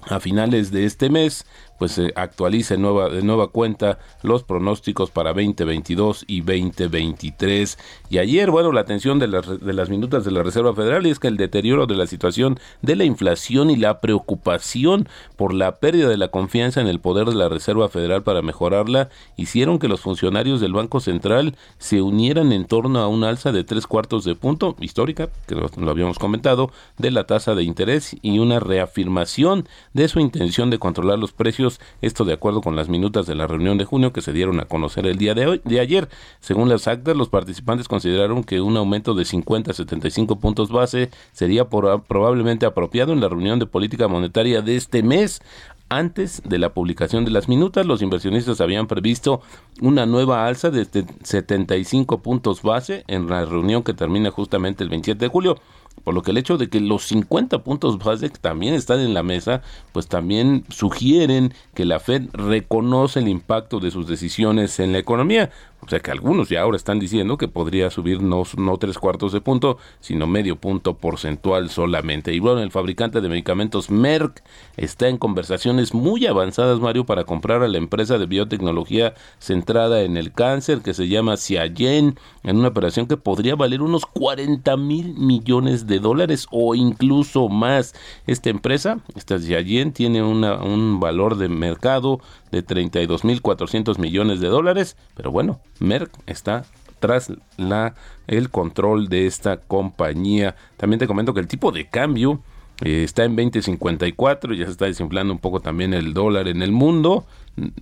a 0.10 0.20
finales 0.20 0.72
de 0.72 0.84
este 0.84 1.10
mes 1.10 1.46
pues 1.78 1.94
se 1.94 2.14
actualice 2.16 2.76
de 2.76 3.22
nueva 3.24 3.48
cuenta 3.48 4.00
los 4.24 4.44
pronósticos 4.44 5.12
para 5.12 5.34
2022 5.34 6.26
y 6.28 6.42
2023. 6.42 7.78
Y 8.10 8.18
ayer, 8.18 8.52
bueno, 8.52 8.72
la 8.72 8.82
atención 8.82 9.20
de 9.20 9.28
las, 9.28 9.60
de 9.60 9.74
las 9.74 9.90
minutas 9.90 10.26
de 10.26 10.32
la 10.32 10.44
Reserva 10.44 10.74
Federal 10.74 11.06
es 11.06 11.20
que 11.20 11.28
el 11.28 11.38
deterioro 11.38 11.86
de 11.86 11.96
la 11.96 12.08
situación 12.08 12.60
de 12.82 12.96
la 12.96 13.04
inflación 13.04 13.70
y 13.70 13.76
la 13.76 14.00
preocupación 14.00 15.08
por 15.36 15.54
la 15.54 15.76
pérdida 15.76 16.10
de 16.10 16.18
la 16.18 16.30
confianza 16.30 16.82
en 16.82 16.88
el 16.88 17.00
poder 17.00 17.28
de 17.28 17.36
la 17.36 17.50
Reserva 17.50 17.90
Federal 17.90 18.24
para 18.24 18.42
mejorarla 18.42 19.10
hicieron 19.36 19.80
que 19.80 19.88
los 19.88 20.02
funcionarios 20.02 20.62
del 20.62 20.74
Banco 20.74 21.00
Central 21.00 21.56
se 21.78 22.02
unieran 22.02 22.52
en 22.52 22.66
torno 22.66 23.00
a 23.00 23.08
un 23.08 23.24
alza 23.24 23.52
de 23.52 23.64
tres 23.64 23.88
cuartos 23.88 24.24
de 24.24 24.36
punto 24.36 24.76
histórica, 24.80 25.30
que 25.48 25.56
lo 25.56 25.92
habíamos 25.92 26.20
comentado, 26.20 26.72
de 26.98 27.12
la 27.12 27.26
tasa 27.26 27.56
de 27.56 27.64
interés 27.64 28.16
y 28.22 28.40
una 28.40 28.60
reafirmación 28.60 29.68
de 29.94 30.08
su 30.08 30.20
intención 30.20 30.70
de 30.70 30.80
controlar 30.80 31.20
los 31.20 31.32
precios, 31.32 31.65
esto 32.02 32.26
de 32.26 32.34
acuerdo 32.34 32.62
con 32.62 32.76
las 32.76 32.90
minutas 32.90 33.26
de 33.26 33.36
la 33.36 33.48
reunión 33.48 33.78
de 33.78 33.86
junio 33.86 34.14
que 34.14 34.22
se 34.22 34.34
dieron 34.34 34.60
a 34.60 34.66
conocer 34.66 35.06
el 35.06 35.18
día 35.18 35.34
de 35.34 35.48
hoy, 35.48 35.62
de 35.64 35.80
ayer. 35.80 36.10
Según 36.40 36.70
las 36.70 36.88
actas, 36.88 37.16
los 37.16 37.30
participantes 37.30 37.88
consideraron 37.88 38.44
que 38.44 38.62
un 38.62 38.78
aumento 38.78 39.14
de 39.14 39.26
50 39.26 39.72
a 39.72 39.74
75 39.74 40.40
puntos 40.40 40.70
base 40.72 41.10
sería 41.32 41.70
por- 41.70 42.04
probablemente 42.04 42.66
apropiado 42.66 43.14
en 43.14 43.22
la 43.22 43.30
reunión 43.30 43.60
de 43.60 43.66
política 43.66 44.08
monetaria 44.08 44.62
de 44.62 44.76
este 44.76 45.04
mes. 45.04 45.42
Antes 45.88 46.42
de 46.44 46.58
la 46.58 46.74
publicación 46.74 47.26
de 47.26 47.32
las 47.32 47.48
minutas, 47.48 47.86
los 47.86 48.02
inversionistas 48.02 48.60
habían 48.60 48.88
previsto 48.88 49.42
una 49.82 50.08
nueva 50.08 50.48
alza 50.48 50.72
de 50.72 50.82
este 50.82 51.06
75 51.24 52.24
puntos 52.24 52.64
base 52.64 53.04
en 53.08 53.28
la 53.28 53.46
reunión 53.46 53.84
que 53.84 53.94
termina 53.94 54.32
justamente 54.32 54.84
el 54.84 54.90
27 54.90 55.26
de 55.26 55.30
julio. 55.30 55.58
Por 56.04 56.14
lo 56.14 56.22
que 56.22 56.32
el 56.32 56.38
hecho 56.38 56.58
de 56.58 56.70
que 56.70 56.80
los 56.80 57.06
50 57.06 57.64
puntos 57.64 57.98
base 57.98 58.30
también 58.30 58.74
están 58.74 59.00
en 59.00 59.14
la 59.14 59.24
mesa, 59.24 59.62
pues 59.92 60.08
también 60.08 60.64
sugieren 60.70 61.54
que 61.74 61.86
la 61.86 62.00
Fed 62.00 62.30
reconoce 62.34 63.20
el 63.20 63.28
impacto 63.28 63.80
de 63.80 63.92
sus 63.92 64.08
decisiones 64.08 64.80
en 64.80 64.92
la 64.92 65.00
economía. 65.00 65.50
O 65.86 65.90
sea 65.90 66.00
que 66.00 66.10
algunos 66.10 66.50
ya 66.50 66.62
ahora 66.62 66.78
están 66.78 67.00
diciendo 67.00 67.38
que 67.38 67.48
podría 67.48 67.92
subir 67.92 68.22
no, 68.22 68.44
no 68.58 68.78
tres 68.78 68.98
cuartos 68.98 69.32
de 69.32 69.42
punto, 69.42 69.78
sino 70.00 70.26
medio 70.26 70.56
punto 70.56 70.98
porcentual 70.98 71.70
solamente. 71.70 72.34
Y 72.34 72.40
bueno, 72.40 72.62
el 72.62 72.72
fabricante 72.72 73.22
de 73.22 73.30
medicamentos 73.30 73.92
Merck 73.92 74.44
está 74.78 75.08
en 75.10 75.18
conversaciones 75.18 75.94
muy 75.94 76.26
avanzadas, 76.26 76.80
Mario, 76.80 77.06
para 77.06 77.26
comprar 77.26 77.62
a 77.62 77.68
la 77.68 77.78
empresa 77.78 78.18
de 78.18 78.26
biotecnología 78.26 79.14
centrada 79.38 80.02
en 80.02 80.18
el 80.18 80.32
cáncer 80.32 80.82
que 80.82 80.96
se 80.96 81.08
llama 81.08 81.38
Ciagen, 81.38 82.18
en 82.44 82.58
una 82.58 82.70
operación 82.70 83.06
que 83.06 83.18
podría 83.18 83.56
valer 83.56 83.84
unos 83.84 84.08
40 84.08 84.78
mil 84.78 85.14
millones 85.16 85.86
de 85.86 86.00
dólares 86.00 86.48
o 86.50 86.74
incluso 86.74 87.48
más. 87.48 87.94
Esta 88.26 88.50
empresa, 88.50 89.00
esta 89.16 89.38
Ciagen, 89.38 89.94
tiene 89.94 90.24
una, 90.24 90.56
un 90.56 91.00
valor 91.00 91.38
de 91.38 91.48
mercado 91.48 92.22
de 92.52 92.66
32.400 92.66 94.00
millones 94.00 94.40
de 94.40 94.48
dólares, 94.48 94.96
pero 95.14 95.32
bueno, 95.32 95.60
Merck 95.80 96.12
está 96.26 96.66
tras 97.00 97.32
la 97.58 97.96
el 98.28 98.50
control 98.50 99.10
de 99.10 99.28
esta 99.28 99.58
compañía. 99.58 100.56
También 100.78 101.00
te 101.00 101.08
comento 101.08 101.34
que 101.34 101.40
el 101.40 101.48
tipo 101.48 101.72
de 101.72 101.88
cambio 101.88 102.42
eh, 102.82 103.04
está 103.04 103.24
en 103.24 103.38
20.54, 103.38 104.56
ya 104.56 104.66
se 104.66 104.72
está 104.72 104.86
desinflando 104.86 105.32
un 105.34 105.40
poco 105.40 105.60
también 105.60 105.94
el 105.94 106.14
dólar 106.14 106.48
en 106.48 106.62
el 106.62 106.72
mundo. 106.72 107.26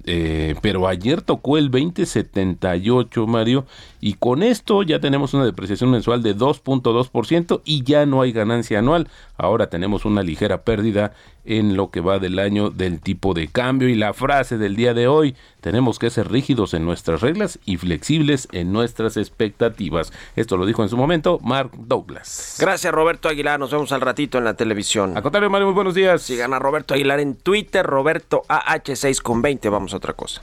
Eh, 0.06 0.56
pero 0.62 0.88
ayer 0.88 1.22
tocó 1.22 1.58
el 1.58 1.72
2078, 1.72 3.26
Mario, 3.26 3.66
y 4.00 4.14
con 4.14 4.44
esto 4.44 4.84
ya 4.84 5.00
tenemos 5.00 5.34
una 5.34 5.46
depreciación 5.46 5.90
mensual 5.90 6.22
de 6.22 6.36
2.2% 6.36 7.62
y 7.66 7.84
ya 7.84 8.06
no 8.06 8.22
hay 8.22 8.32
ganancia 8.32 8.80
anual. 8.80 9.08
Ahora 9.38 9.68
tenemos 9.68 10.06
una 10.06 10.22
ligera 10.22 10.64
pérdida 10.64 11.14
en 11.46 11.76
lo 11.76 11.90
que 11.90 12.00
va 12.00 12.20
del 12.20 12.40
año 12.40 12.70
del 12.70 13.02
tipo 13.02 13.34
de 13.34 13.48
cambio 13.48 13.90
y 13.90 13.96
la 13.96 14.14
frase 14.14 14.58
del 14.58 14.76
día 14.76 14.94
de 14.94 15.08
hoy, 15.08 15.36
tenemos 15.62 16.00
que 16.00 16.10
ser 16.10 16.32
rígidos 16.32 16.74
en 16.74 16.86
nuestras 16.86 17.22
reglas 17.22 17.60
y 17.66 17.78
flexibles 17.78 18.48
en 18.52 18.72
nuestras 18.72 19.18
expectativas. 19.18 20.12
Esto 20.36 20.58
lo 20.58 20.66
dijo 20.66 20.84
en 20.84 20.90
su 20.90 20.98
momento 20.98 21.40
Mark 21.42 21.72
Douglas. 21.78 22.58
Gracias 22.60 22.94
Roberto 22.94 23.30
Aguilar, 23.30 23.60
nos 23.60 23.72
vemos 23.72 23.92
al 23.92 24.02
ratito 24.02 24.38
en 24.38 24.44
la 24.44 24.56
televisión. 24.56 25.18
A 25.18 25.22
contrario, 25.22 25.50
Mario, 25.50 25.68
muy 25.68 25.76
buenos 25.76 25.96
días. 25.96 26.22
Sigan 26.22 26.54
a 26.54 26.60
Roberto 26.60 26.94
Aguilar 26.94 27.20
en 27.20 27.36
Twitter, 27.36 27.86
Roberto 27.86 28.44
AH6 28.48 29.22
con 29.22 29.42
20, 29.42 29.63
vamos 29.70 29.94
a 29.94 29.98
otra 29.98 30.14
cosa. 30.14 30.42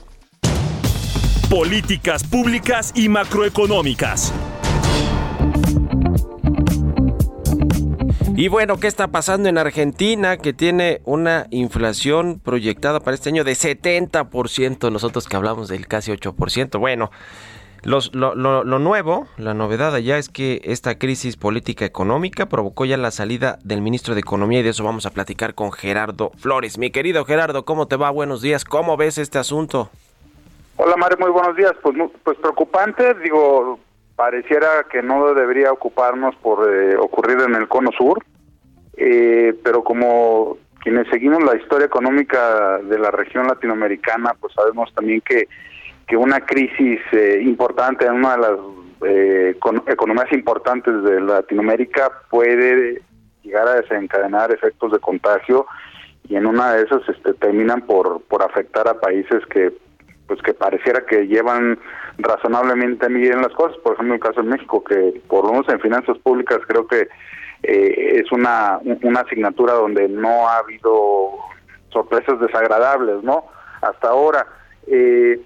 Políticas 1.49 2.23
públicas 2.23 2.93
y 2.95 3.09
macroeconómicas. 3.09 4.33
Y 8.35 8.47
bueno, 8.47 8.77
¿qué 8.77 8.87
está 8.87 9.09
pasando 9.09 9.49
en 9.49 9.57
Argentina 9.57 10.37
que 10.37 10.53
tiene 10.53 11.01
una 11.05 11.45
inflación 11.51 12.39
proyectada 12.39 12.99
para 12.99 13.13
este 13.13 13.29
año 13.29 13.43
de 13.43 13.51
70%? 13.51 14.91
Nosotros 14.91 15.27
que 15.27 15.35
hablamos 15.35 15.67
del 15.67 15.87
casi 15.87 16.11
8%. 16.11 16.79
Bueno, 16.79 17.11
los- 17.83 18.13
lo, 18.13 18.35
lo- 18.35 18.63
lo 18.63 18.79
nuevo, 18.79 19.27
la 19.37 19.53
novedad 19.53 19.95
allá 19.95 20.17
es 20.17 20.29
que 20.29 20.61
esta 20.63 20.97
crisis 20.97 21.35
política 21.37 21.83
económica 21.85 22.45
provocó 22.47 22.85
ya 22.85 22.97
la 22.97 23.11
salida 23.11 23.57
del 23.63 23.81
ministro 23.81 24.13
de 24.13 24.19
Economía 24.21 24.59
y 24.59 24.63
de 24.63 24.69
eso 24.69 24.83
vamos 24.83 25.05
a 25.05 25.09
platicar 25.11 25.55
con 25.55 25.71
Gerardo 25.71 26.31
Flores. 26.37 26.77
Mi 26.77 26.91
querido 26.91 27.25
Gerardo, 27.25 27.65
¿cómo 27.65 27.87
te 27.87 27.95
va? 27.95 28.09
Buenos 28.11 28.41
días. 28.41 28.65
¿Cómo 28.65 28.97
ves 28.97 29.17
este 29.17 29.39
asunto? 29.39 29.89
Hola 30.77 30.95
Mario, 30.97 31.17
muy 31.19 31.31
buenos 31.31 31.55
días. 31.55 31.73
Pues, 31.81 31.95
pues 32.23 32.37
preocupante, 32.37 33.13
digo, 33.15 33.79
pareciera 34.15 34.85
que 34.91 35.01
no 35.01 35.33
debería 35.33 35.71
ocuparnos 35.71 36.35
por 36.37 36.71
eh, 36.71 36.95
ocurrir 36.97 37.39
en 37.41 37.55
el 37.55 37.67
cono 37.67 37.89
sur, 37.97 38.23
eh, 38.97 39.53
pero 39.63 39.83
como 39.83 40.57
quienes 40.81 41.07
seguimos 41.09 41.43
la 41.43 41.55
historia 41.55 41.85
económica 41.85 42.77
de 42.79 42.97
la 42.99 43.11
región 43.11 43.47
latinoamericana, 43.47 44.35
pues 44.39 44.53
sabemos 44.53 44.91
también 44.95 45.21
que, 45.21 45.47
que 46.11 46.17
una 46.17 46.41
crisis 46.41 46.99
eh, 47.13 47.39
importante 47.41 48.05
en 48.05 48.15
una 48.15 48.35
de 48.35 48.41
las 48.41 48.59
eh, 49.07 49.55
econ- 49.57 49.81
economías 49.89 50.29
importantes 50.33 50.93
de 51.03 51.21
Latinoamérica 51.21 52.11
puede 52.29 53.01
llegar 53.43 53.65
a 53.69 53.75
desencadenar 53.75 54.51
efectos 54.51 54.91
de 54.91 54.99
contagio 54.99 55.65
y 56.27 56.35
en 56.35 56.47
una 56.47 56.73
de 56.73 56.83
esas 56.83 57.07
este, 57.07 57.33
terminan 57.35 57.83
por, 57.83 58.23
por 58.23 58.43
afectar 58.43 58.89
a 58.89 58.99
países 58.99 59.41
que 59.45 59.71
pues 60.27 60.41
que 60.41 60.53
pareciera 60.53 61.05
que 61.05 61.27
llevan 61.27 61.79
razonablemente 62.17 63.07
bien 63.07 63.41
las 63.41 63.53
cosas, 63.53 63.77
por 63.77 63.93
ejemplo 63.93 64.15
el 64.15 64.19
caso 64.19 64.41
de 64.41 64.49
México, 64.49 64.83
que 64.83 65.21
por 65.29 65.45
lo 65.45 65.51
menos 65.53 65.69
en 65.69 65.79
finanzas 65.79 66.17
públicas 66.17 66.59
creo 66.67 66.87
que 66.87 67.07
eh, 67.63 68.19
es 68.21 68.29
una, 68.33 68.79
una 69.01 69.21
asignatura 69.21 69.75
donde 69.75 70.09
no 70.09 70.49
ha 70.49 70.57
habido 70.57 71.31
sorpresas 71.89 72.37
desagradables, 72.41 73.23
¿no? 73.23 73.45
Hasta 73.81 74.09
ahora. 74.09 74.45
Eh, 74.87 75.39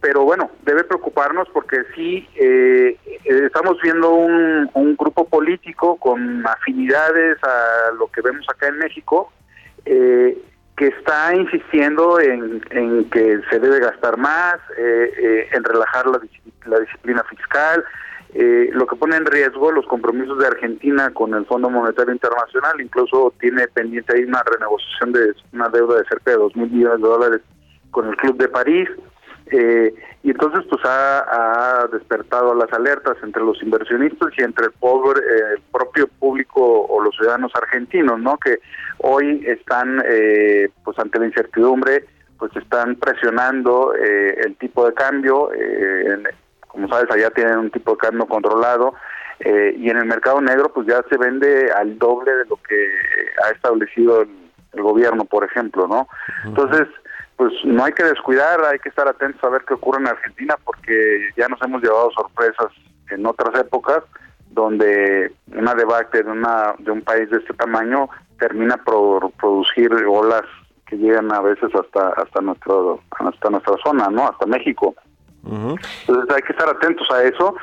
pero 0.00 0.22
bueno, 0.22 0.50
debe 0.62 0.84
preocuparnos 0.84 1.48
porque 1.52 1.82
sí 1.94 2.26
eh, 2.36 2.96
eh, 3.06 3.42
estamos 3.44 3.76
viendo 3.82 4.10
un, 4.12 4.96
grupo 4.96 5.26
político 5.28 5.96
con 5.96 6.46
afinidades 6.46 7.38
a 7.42 7.92
lo 7.98 8.06
que 8.08 8.20
vemos 8.20 8.46
acá 8.48 8.68
en 8.68 8.78
México, 8.78 9.32
eh, 9.84 10.36
que 10.76 10.88
está 10.88 11.34
insistiendo 11.34 12.20
en, 12.20 12.60
que 13.10 13.40
se 13.50 13.58
debe 13.58 13.80
gastar 13.80 14.16
más, 14.16 14.56
eh, 14.76 15.12
eh, 15.18 15.48
en 15.52 15.64
relajar 15.64 16.06
la, 16.06 16.18
dis- 16.18 16.66
la 16.66 16.80
disciplina 16.80 17.22
fiscal, 17.24 17.84
lo 18.72 18.86
que 18.86 18.96
pone 18.96 19.16
en 19.16 19.26
riesgo 19.26 19.72
los 19.72 19.86
compromisos 19.86 20.38
de 20.38 20.46
Argentina 20.46 21.10
con 21.12 21.34
el 21.34 21.44
Fondo 21.46 21.68
Monetario 21.68 22.12
Internacional, 22.12 22.80
incluso 22.80 23.34
tiene 23.40 23.66
pendiente 23.68 24.14
ahí 24.16 24.22
una 24.22 24.42
renegociación 24.44 25.12
de 25.12 25.34
una 25.52 25.68
deuda 25.68 25.98
de 25.98 26.04
cerca 26.04 26.30
de 26.30 26.36
dos 26.36 26.54
mil 26.54 26.70
millones 26.70 27.02
de 27.02 27.08
dólares 27.08 27.40
con 27.90 28.06
el 28.08 28.16
Club 28.16 28.36
de 28.36 28.48
París. 28.48 28.88
Eh, 29.52 29.94
y 30.22 30.30
entonces 30.30 30.64
pues 30.70 30.84
ha, 30.84 31.82
ha 31.82 31.86
despertado 31.88 32.54
las 32.54 32.72
alertas 32.72 33.16
entre 33.22 33.42
los 33.42 33.60
inversionistas 33.62 34.28
y 34.38 34.42
entre 34.42 34.66
el 34.66 34.72
pobre, 34.72 35.20
eh, 35.20 35.54
el 35.56 35.62
propio 35.72 36.06
público 36.06 36.60
o 36.86 37.02
los 37.02 37.14
ciudadanos 37.16 37.50
argentinos, 37.54 38.20
¿no? 38.20 38.36
Que 38.38 38.58
hoy 38.98 39.42
están 39.46 40.02
eh, 40.06 40.68
pues 40.84 40.98
ante 40.98 41.18
la 41.18 41.26
incertidumbre, 41.26 42.04
pues 42.38 42.54
están 42.56 42.96
presionando 42.96 43.92
eh, 43.94 44.40
el 44.44 44.56
tipo 44.56 44.86
de 44.86 44.94
cambio, 44.94 45.52
eh, 45.52 46.04
en- 46.06 46.28
como 46.68 46.86
sabes 46.88 47.10
allá 47.10 47.30
tienen 47.30 47.58
un 47.58 47.70
tipo 47.70 47.92
de 47.92 47.98
cambio 47.98 48.26
controlado 48.26 48.94
eh, 49.40 49.74
y 49.76 49.90
en 49.90 49.96
el 49.96 50.04
mercado 50.04 50.40
negro 50.40 50.72
pues 50.72 50.86
ya 50.86 51.02
se 51.10 51.16
vende 51.16 51.72
al 51.72 51.98
doble 51.98 52.32
de 52.32 52.44
lo 52.44 52.56
que 52.56 52.86
ha 53.44 53.50
establecido 53.50 54.22
el, 54.22 54.28
el 54.74 54.82
gobierno, 54.82 55.24
por 55.24 55.42
ejemplo, 55.44 55.88
¿no? 55.88 56.06
Entonces 56.44 56.86
pues 57.40 57.54
no 57.64 57.82
hay 57.82 57.92
que 57.92 58.04
descuidar, 58.04 58.62
hay 58.66 58.78
que 58.80 58.90
estar 58.90 59.08
atentos 59.08 59.42
a 59.42 59.48
ver 59.48 59.64
qué 59.66 59.72
ocurre 59.72 59.98
en 59.98 60.08
Argentina 60.08 60.58
porque 60.62 61.30
ya 61.38 61.48
nos 61.48 61.58
hemos 61.62 61.82
llevado 61.82 62.10
sorpresas 62.10 62.66
en 63.08 63.24
otras 63.24 63.58
épocas 63.58 64.04
donde 64.50 65.32
una 65.46 65.74
debacle 65.74 66.22
de 66.22 66.30
una 66.30 66.74
de 66.78 66.90
un 66.90 67.00
país 67.00 67.30
de 67.30 67.38
este 67.38 67.54
tamaño 67.54 68.10
termina 68.38 68.76
por 68.76 69.30
producir 69.40 69.90
olas 70.06 70.42
que 70.86 70.98
llegan 70.98 71.32
a 71.32 71.40
veces 71.40 71.74
hasta 71.74 72.10
hasta 72.10 72.42
nuestro 72.42 73.00
hasta 73.12 73.48
nuestra 73.48 73.74
zona, 73.82 74.08
¿no? 74.10 74.28
Hasta 74.28 74.44
México. 74.44 74.94
Entonces 75.42 76.36
hay 76.36 76.42
que 76.42 76.52
estar 76.52 76.68
atentos 76.68 77.10
a 77.10 77.22
eso 77.22 77.54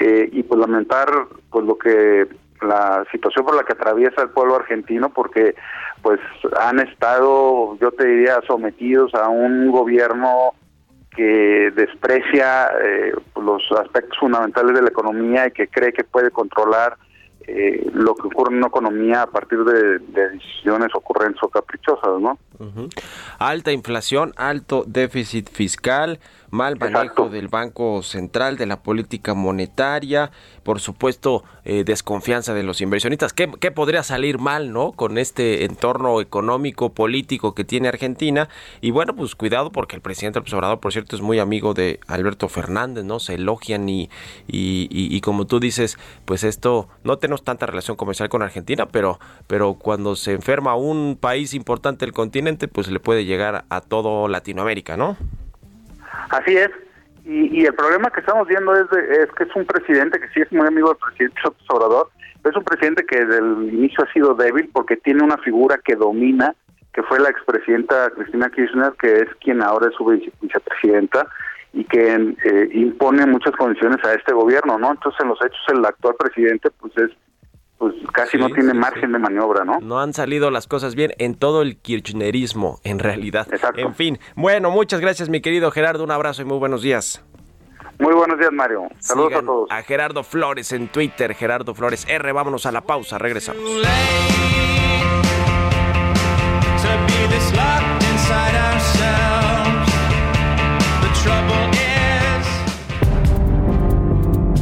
eh, 0.00 0.28
y 0.32 0.42
pues 0.42 0.58
lamentar 0.58 1.08
pues 1.52 1.64
lo 1.64 1.78
que 1.78 2.26
la 2.62 3.04
situación 3.10 3.44
por 3.44 3.56
la 3.56 3.64
que 3.64 3.72
atraviesa 3.72 4.22
el 4.22 4.30
pueblo 4.30 4.56
argentino 4.56 5.10
porque 5.10 5.54
pues 6.02 6.20
han 6.60 6.80
estado 6.80 7.76
yo 7.80 7.90
te 7.92 8.06
diría 8.06 8.40
sometidos 8.46 9.14
a 9.14 9.28
un 9.28 9.70
gobierno 9.70 10.54
que 11.14 11.72
desprecia 11.74 12.70
eh, 12.82 13.12
los 13.42 13.62
aspectos 13.72 14.18
fundamentales 14.18 14.74
de 14.74 14.82
la 14.82 14.88
economía 14.88 15.46
y 15.46 15.50
que 15.50 15.68
cree 15.68 15.92
que 15.92 16.04
puede 16.04 16.30
controlar 16.30 16.96
eh, 17.52 17.90
lo 17.92 18.14
que 18.14 18.28
ocurre 18.28 18.52
en 18.52 18.58
una 18.58 18.68
economía 18.68 19.22
a 19.22 19.26
partir 19.26 19.58
de, 19.64 19.98
de 19.98 20.28
decisiones 20.30 20.88
ocurrentes 20.94 21.42
o 21.42 21.48
caprichosas, 21.48 22.20
¿no? 22.20 22.38
Alta 23.38 23.72
inflación, 23.72 24.34
alto 24.36 24.84
déficit 24.86 25.48
fiscal, 25.50 26.20
mal 26.50 26.76
manejo 26.78 27.00
Exacto. 27.02 27.28
del 27.30 27.48
Banco 27.48 28.02
Central, 28.02 28.56
de 28.58 28.66
la 28.66 28.82
política 28.82 29.32
monetaria, 29.34 30.30
por 30.62 30.80
supuesto, 30.80 31.42
eh, 31.64 31.84
desconfianza 31.84 32.52
de 32.52 32.62
los 32.62 32.80
inversionistas. 32.82 33.32
¿Qué, 33.32 33.50
qué 33.60 33.70
podría 33.70 34.02
salir 34.02 34.38
mal, 34.38 34.72
no? 34.72 34.92
Con 34.92 35.16
este 35.16 35.64
entorno 35.64 36.20
económico, 36.20 36.92
político 36.92 37.54
que 37.54 37.64
tiene 37.64 37.88
Argentina. 37.88 38.48
Y 38.82 38.90
bueno, 38.90 39.14
pues 39.16 39.34
cuidado 39.34 39.70
porque 39.72 39.96
el 39.96 40.02
presidente 40.02 40.38
López 40.40 40.52
Obrador, 40.52 40.80
por 40.80 40.92
cierto, 40.92 41.16
es 41.16 41.22
muy 41.22 41.38
amigo 41.38 41.72
de 41.72 41.98
Alberto 42.08 42.48
Fernández, 42.48 43.04
¿no? 43.04 43.20
Se 43.20 43.34
elogian 43.34 43.88
y, 43.88 44.10
y, 44.46 44.86
y- 44.90 45.16
y 45.16 45.20
como 45.22 45.46
tú 45.46 45.60
dices, 45.60 45.98
pues 46.26 46.44
esto, 46.44 46.88
no 47.04 47.16
tenemos 47.16 47.39
tanta 47.40 47.66
relación 47.66 47.96
comercial 47.96 48.28
con 48.28 48.42
Argentina, 48.42 48.86
pero, 48.86 49.18
pero 49.46 49.74
cuando 49.74 50.16
se 50.16 50.32
enferma 50.32 50.74
un 50.76 51.16
país 51.20 51.54
importante 51.54 52.04
del 52.06 52.12
continente, 52.14 52.68
pues 52.68 52.88
le 52.90 53.00
puede 53.00 53.24
llegar 53.24 53.64
a 53.68 53.80
todo 53.80 54.28
Latinoamérica, 54.28 54.96
¿no? 54.96 55.16
Así 56.30 56.56
es. 56.56 56.70
Y, 57.24 57.64
el 57.64 57.74
problema 57.74 58.10
que 58.10 58.20
estamos 58.20 58.48
viendo 58.48 58.74
es, 58.74 58.88
de- 58.90 59.22
es 59.22 59.28
que 59.36 59.44
es 59.44 59.54
un 59.54 59.64
presidente 59.64 60.18
que 60.18 60.28
sí 60.28 60.40
es 60.40 60.50
muy 60.50 60.66
amigo 60.66 60.88
del 60.88 60.96
presidente 60.98 61.40
Obrador, 61.68 62.10
Es 62.44 62.56
un 62.56 62.64
presidente 62.64 63.04
que 63.04 63.24
desde 63.24 63.38
el 63.38 63.68
inicio 63.74 64.02
ha 64.04 64.12
sido 64.12 64.34
débil 64.34 64.68
porque 64.72 64.96
tiene 64.96 65.22
una 65.22 65.36
figura 65.38 65.78
que 65.84 65.94
domina, 65.94 66.54
que 66.94 67.02
fue 67.02 67.20
la 67.20 67.28
expresidenta 67.28 68.10
Cristina 68.16 68.50
Kirchner, 68.50 68.92
que 69.00 69.20
es 69.20 69.28
quien 69.40 69.62
ahora 69.62 69.88
es 69.90 69.94
su 69.94 70.04
vice- 70.06 70.32
vicepresidenta 70.40 71.26
y 71.72 71.84
que 71.84 72.34
eh, 72.44 72.68
impone 72.72 73.26
muchas 73.26 73.54
condiciones 73.54 74.02
a 74.04 74.14
este 74.14 74.32
gobierno, 74.32 74.78
¿no? 74.78 74.90
Entonces, 74.90 75.20
en 75.20 75.28
los 75.28 75.38
hechos, 75.44 75.60
el 75.72 75.84
actual 75.84 76.14
presidente, 76.18 76.70
pues 76.80 76.92
es, 76.96 77.10
pues 77.80 77.94
casi 78.12 78.32
Sí, 78.32 78.38
no 78.38 78.50
tiene 78.50 78.72
sí, 78.72 78.78
margen 78.78 79.06
sí. 79.06 79.12
de 79.12 79.18
maniobra, 79.18 79.64
¿no? 79.64 79.80
No 79.80 79.98
han 80.00 80.12
salido 80.12 80.50
las 80.50 80.66
cosas 80.68 80.94
bien 80.94 81.12
en 81.18 81.34
todo 81.34 81.62
el 81.62 81.78
kirchnerismo, 81.78 82.78
en 82.84 82.98
realidad. 82.98 83.48
Exacto. 83.50 83.80
En 83.80 83.94
fin, 83.94 84.18
bueno, 84.36 84.70
muchas 84.70 85.00
gracias 85.00 85.30
mi 85.30 85.40
querido 85.40 85.70
Gerardo, 85.70 86.04
un 86.04 86.10
abrazo 86.10 86.42
y 86.42 86.44
muy 86.44 86.58
buenos 86.58 86.82
días. 86.82 87.24
Muy 87.98 88.14
buenos 88.14 88.38
días, 88.38 88.52
Mario. 88.52 88.82
Saludos 88.98 89.28
Sigan 89.30 89.44
a 89.44 89.46
todos. 89.46 89.70
a 89.70 89.82
Gerardo 89.82 90.22
Flores 90.22 90.72
en 90.72 90.88
Twitter, 90.88 91.34
Gerardo 91.34 91.74
Flores 91.74 92.06
R, 92.08 92.32
vámonos 92.32 92.66
a 92.66 92.72
la 92.72 92.82
pausa, 92.82 93.18
regresamos. 93.18 93.62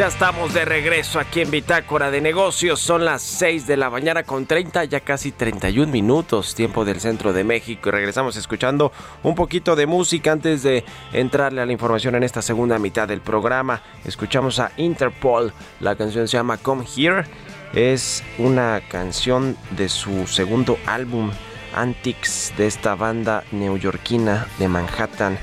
Ya 0.00 0.06
estamos 0.06 0.54
de 0.54 0.64
regreso 0.64 1.20
aquí 1.20 1.42
en 1.42 1.50
Bitácora 1.50 2.10
de 2.10 2.22
Negocios. 2.22 2.80
Son 2.80 3.04
las 3.04 3.20
6 3.20 3.66
de 3.66 3.76
la 3.76 3.90
mañana 3.90 4.22
con 4.22 4.46
30, 4.46 4.86
ya 4.86 5.00
casi 5.00 5.30
31 5.30 5.92
minutos, 5.92 6.54
tiempo 6.54 6.86
del 6.86 7.02
centro 7.02 7.34
de 7.34 7.44
México. 7.44 7.90
Y 7.90 7.92
regresamos 7.92 8.34
escuchando 8.36 8.92
un 9.22 9.34
poquito 9.34 9.76
de 9.76 9.84
música 9.84 10.32
antes 10.32 10.62
de 10.62 10.86
entrarle 11.12 11.60
a 11.60 11.66
la 11.66 11.72
información 11.72 12.14
en 12.14 12.22
esta 12.22 12.40
segunda 12.40 12.78
mitad 12.78 13.08
del 13.08 13.20
programa. 13.20 13.82
Escuchamos 14.06 14.58
a 14.58 14.72
Interpol. 14.78 15.52
La 15.80 15.94
canción 15.96 16.26
se 16.26 16.38
llama 16.38 16.56
Come 16.56 16.86
Here. 16.96 17.26
Es 17.74 18.24
una 18.38 18.80
canción 18.88 19.54
de 19.72 19.90
su 19.90 20.26
segundo 20.26 20.78
álbum, 20.86 21.30
Antics, 21.74 22.54
de 22.56 22.68
esta 22.68 22.94
banda 22.94 23.44
neoyorquina 23.52 24.46
de 24.58 24.66
Manhattan. 24.66 25.38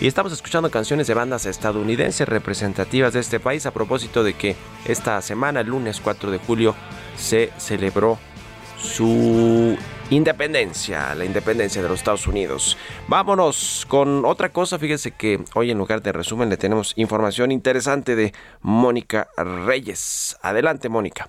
Y 0.00 0.06
estamos 0.06 0.32
escuchando 0.32 0.70
canciones 0.70 1.08
de 1.08 1.14
bandas 1.14 1.44
estadounidenses 1.44 2.28
representativas 2.28 3.12
de 3.14 3.20
este 3.20 3.40
país 3.40 3.66
a 3.66 3.72
propósito 3.72 4.22
de 4.22 4.34
que 4.34 4.54
esta 4.84 5.20
semana, 5.22 5.60
el 5.60 5.66
lunes 5.66 6.00
4 6.00 6.30
de 6.30 6.38
julio, 6.38 6.76
se 7.16 7.50
celebró 7.58 8.16
su 8.80 9.76
independencia, 10.10 11.16
la 11.16 11.24
independencia 11.24 11.82
de 11.82 11.88
los 11.88 11.98
Estados 11.98 12.28
Unidos. 12.28 12.78
Vámonos 13.08 13.86
con 13.88 14.24
otra 14.24 14.50
cosa. 14.50 14.78
Fíjese 14.78 15.10
que 15.10 15.42
hoy 15.54 15.72
en 15.72 15.78
lugar 15.78 16.00
de 16.00 16.12
resumen 16.12 16.48
le 16.48 16.56
tenemos 16.56 16.92
información 16.94 17.50
interesante 17.50 18.14
de 18.14 18.32
Mónica 18.60 19.28
Reyes. 19.36 20.36
Adelante, 20.42 20.88
Mónica. 20.88 21.28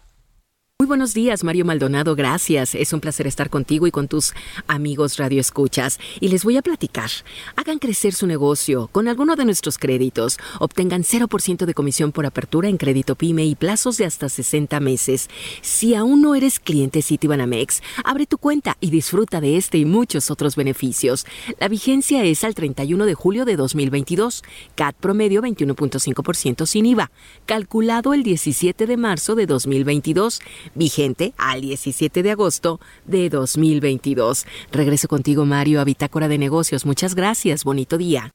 Buenos 0.89 1.13
días, 1.13 1.43
Mario 1.43 1.65
Maldonado, 1.65 2.15
gracias. 2.15 2.73
Es 2.73 2.93
un 2.93 2.99
placer 2.99 3.27
estar 3.27 3.51
contigo 3.51 3.85
y 3.85 3.91
con 3.91 4.07
tus 4.07 4.33
amigos 4.65 5.17
Radio 5.17 5.39
Escuchas. 5.39 5.99
Y 6.19 6.29
les 6.29 6.43
voy 6.43 6.57
a 6.57 6.63
platicar. 6.63 7.11
Hagan 7.55 7.77
crecer 7.77 8.15
su 8.15 8.25
negocio 8.25 8.89
con 8.91 9.07
alguno 9.07 9.35
de 9.35 9.45
nuestros 9.45 9.77
créditos. 9.77 10.39
Obtengan 10.59 11.03
0% 11.03 11.65
de 11.67 11.75
comisión 11.75 12.11
por 12.11 12.25
apertura 12.25 12.69
en 12.69 12.77
crédito 12.77 13.13
PYME 13.13 13.45
y 13.45 13.53
plazos 13.53 13.97
de 13.97 14.05
hasta 14.05 14.29
60 14.29 14.79
meses. 14.79 15.29
Si 15.61 15.93
aún 15.93 16.23
no 16.23 16.33
eres 16.33 16.59
cliente 16.59 17.03
Citibanamex, 17.03 17.83
abre 18.03 18.25
tu 18.25 18.39
cuenta 18.39 18.75
y 18.79 18.89
disfruta 18.89 19.41
de 19.41 19.57
este 19.57 19.77
y 19.77 19.85
muchos 19.85 20.31
otros 20.31 20.55
beneficios. 20.55 21.27
La 21.59 21.67
vigencia 21.67 22.23
es 22.23 22.43
al 22.43 22.55
31 22.55 23.05
de 23.05 23.13
julio 23.13 23.45
de 23.45 23.57
2022. 23.57 24.41
CAT 24.73 24.95
promedio 24.95 25.43
21.5% 25.43 26.65
sin 26.65 26.87
IVA. 26.87 27.11
Calculado 27.45 28.15
el 28.15 28.23
17 28.23 28.87
de 28.87 28.97
marzo 28.97 29.35
de 29.35 29.45
2022 29.45 30.41
vigente 30.79 31.33
al 31.37 31.61
17 31.61 32.23
de 32.23 32.31
agosto 32.31 32.79
de 33.05 33.29
2022. 33.29 34.47
Regreso 34.71 35.07
contigo, 35.07 35.45
Mario, 35.45 35.79
a 35.79 35.83
Bitácora 35.83 36.27
de 36.27 36.39
Negocios. 36.39 36.87
Muchas 36.87 37.13
gracias. 37.13 37.63
Bonito 37.63 37.99
día. 37.99 38.33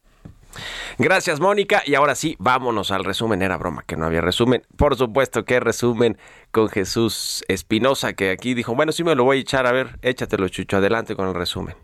Gracias, 0.99 1.41
Mónica. 1.41 1.83
Y 1.85 1.95
ahora 1.97 2.15
sí, 2.15 2.37
vámonos 2.39 2.93
al 2.93 3.05
resumen. 3.05 3.43
Era 3.43 3.57
broma 3.57 3.83
que 3.85 3.97
no 3.97 4.07
había 4.07 4.21
resumen. 4.21 4.63
Por 4.77 4.97
supuesto 4.97 5.45
que 5.45 5.59
resumen 5.59 6.17
con 6.53 6.69
Jesús 6.69 7.45
Espinosa, 7.49 8.13
que 8.13 8.31
aquí 8.31 8.55
dijo, 8.55 8.77
bueno, 8.77 8.93
sí 8.93 9.03
me 9.03 9.17
lo 9.17 9.25
voy 9.25 9.39
a 9.39 9.41
echar. 9.41 9.67
A 9.67 9.73
ver, 9.73 9.99
échatelo, 10.03 10.49
Chucho. 10.49 10.77
Adelante 10.77 11.17
con 11.17 11.27
el 11.27 11.35
resumen. 11.35 11.75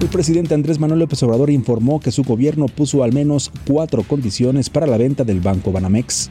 El 0.00 0.08
presidente 0.08 0.54
Andrés 0.54 0.78
Manuel 0.78 1.00
López 1.00 1.22
Obrador 1.22 1.50
informó 1.50 2.00
que 2.00 2.10
su 2.10 2.24
gobierno 2.24 2.66
puso 2.66 3.04
al 3.04 3.12
menos 3.12 3.52
cuatro 3.66 4.02
condiciones 4.02 4.70
para 4.70 4.86
la 4.86 4.96
venta 4.96 5.24
del 5.24 5.40
Banco 5.40 5.72
Banamex. 5.72 6.30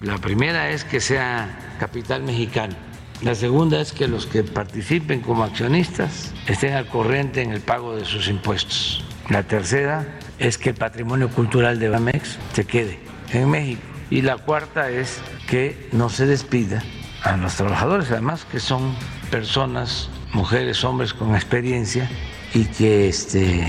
La 0.00 0.18
primera 0.18 0.70
es 0.70 0.84
que 0.84 1.00
sea 1.00 1.76
capital 1.78 2.24
mexicano. 2.24 2.74
La 3.22 3.36
segunda 3.36 3.80
es 3.80 3.92
que 3.92 4.08
los 4.08 4.26
que 4.26 4.42
participen 4.42 5.20
como 5.20 5.44
accionistas 5.44 6.34
estén 6.48 6.74
al 6.74 6.88
corriente 6.88 7.42
en 7.42 7.52
el 7.52 7.60
pago 7.60 7.94
de 7.94 8.04
sus 8.04 8.26
impuestos. 8.28 9.04
La 9.30 9.44
tercera 9.44 10.04
es 10.40 10.58
que 10.58 10.70
el 10.70 10.74
patrimonio 10.74 11.30
cultural 11.30 11.78
de 11.78 11.90
Bamex 11.90 12.38
se 12.54 12.66
quede 12.66 12.98
en 13.32 13.48
México. 13.50 13.82
Y 14.10 14.22
la 14.22 14.36
cuarta 14.36 14.90
es 14.90 15.20
que 15.46 15.88
no 15.92 16.08
se 16.08 16.26
despida 16.26 16.82
a 17.22 17.36
los 17.36 17.54
trabajadores, 17.54 18.10
además 18.10 18.44
que 18.44 18.58
son 18.58 18.96
personas, 19.30 20.10
mujeres, 20.32 20.82
hombres 20.82 21.14
con 21.14 21.36
experiencia 21.36 22.10
y 22.52 22.64
que 22.64 23.08
este, 23.08 23.64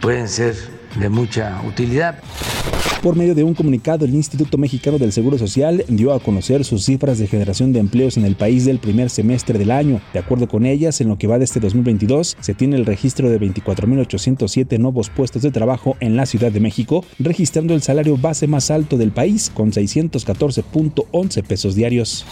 pueden 0.00 0.28
ser 0.28 0.75
de 0.98 1.08
mucha 1.08 1.60
utilidad. 1.66 2.16
Por 3.02 3.14
medio 3.14 3.34
de 3.34 3.44
un 3.44 3.54
comunicado, 3.54 4.04
el 4.04 4.14
Instituto 4.14 4.58
Mexicano 4.58 4.98
del 4.98 5.12
Seguro 5.12 5.38
Social 5.38 5.84
dio 5.86 6.12
a 6.12 6.18
conocer 6.18 6.64
sus 6.64 6.84
cifras 6.84 7.18
de 7.18 7.26
generación 7.26 7.72
de 7.72 7.78
empleos 7.78 8.16
en 8.16 8.24
el 8.24 8.34
país 8.34 8.64
del 8.64 8.78
primer 8.78 9.10
semestre 9.10 9.58
del 9.58 9.70
año. 9.70 10.00
De 10.12 10.18
acuerdo 10.18 10.48
con 10.48 10.66
ellas, 10.66 11.00
en 11.00 11.08
lo 11.08 11.18
que 11.18 11.26
va 11.26 11.38
de 11.38 11.44
este 11.44 11.60
2022, 11.60 12.36
se 12.40 12.54
tiene 12.54 12.76
el 12.76 12.86
registro 12.86 13.30
de 13.30 13.38
24.807 13.38 14.78
nuevos 14.78 15.10
puestos 15.10 15.42
de 15.42 15.52
trabajo 15.52 15.96
en 16.00 16.16
la 16.16 16.26
Ciudad 16.26 16.50
de 16.50 16.60
México, 16.60 17.04
registrando 17.18 17.74
el 17.74 17.82
salario 17.82 18.16
base 18.16 18.46
más 18.46 18.70
alto 18.70 18.96
del 18.96 19.12
país, 19.12 19.52
con 19.54 19.70
614.11 19.72 21.44
pesos 21.44 21.74
diarios. 21.76 22.26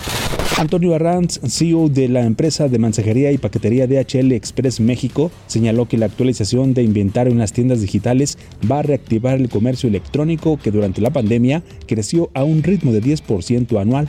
Antonio 0.56 0.94
Arranz, 0.94 1.40
CEO 1.48 1.88
de 1.88 2.08
la 2.08 2.22
empresa 2.22 2.68
de 2.68 2.78
mensajería 2.78 3.32
y 3.32 3.38
paquetería 3.38 3.88
DHL 3.88 4.32
Express 4.32 4.78
México, 4.78 5.32
señaló 5.48 5.88
que 5.88 5.98
la 5.98 6.06
actualización 6.06 6.74
de 6.74 6.84
inventario 6.84 7.32
en 7.32 7.38
las 7.38 7.52
tiendas 7.52 7.80
digitales 7.80 8.38
va 8.70 8.80
a 8.80 8.82
reactivar 8.82 9.40
el 9.40 9.48
comercio 9.48 9.88
electrónico 9.88 10.58
que 10.58 10.70
durante 10.70 11.00
la 11.00 11.10
pandemia 11.10 11.62
creció 11.86 12.30
a 12.34 12.44
un 12.44 12.62
ritmo 12.62 12.92
de 12.92 13.02
10% 13.02 13.80
anual. 13.80 14.08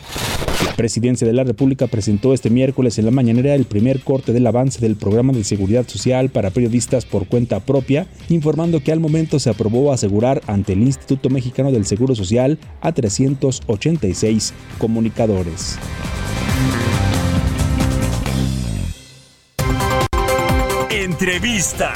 La 0.63 0.73
presidencia 0.75 1.27
de 1.27 1.33
la 1.33 1.43
República 1.43 1.87
presentó 1.87 2.33
este 2.33 2.49
miércoles 2.49 2.97
en 2.97 3.05
la 3.05 3.11
mañanera 3.11 3.55
el 3.55 3.65
primer 3.65 3.99
corte 4.01 4.33
del 4.33 4.47
avance 4.47 4.79
del 4.79 4.95
programa 4.95 5.33
de 5.33 5.43
seguridad 5.43 5.87
social 5.87 6.29
para 6.29 6.49
periodistas 6.49 7.05
por 7.05 7.27
cuenta 7.27 7.59
propia, 7.59 8.07
informando 8.29 8.81
que 8.81 8.91
al 8.91 8.99
momento 8.99 9.39
se 9.39 9.49
aprobó 9.49 9.91
asegurar 9.91 10.41
ante 10.47 10.73
el 10.73 10.81
Instituto 10.81 11.29
Mexicano 11.29 11.71
del 11.71 11.85
Seguro 11.85 12.15
Social 12.15 12.57
a 12.81 12.93
386 12.93 14.53
comunicadores. 14.77 15.77
Entrevista. 20.89 21.93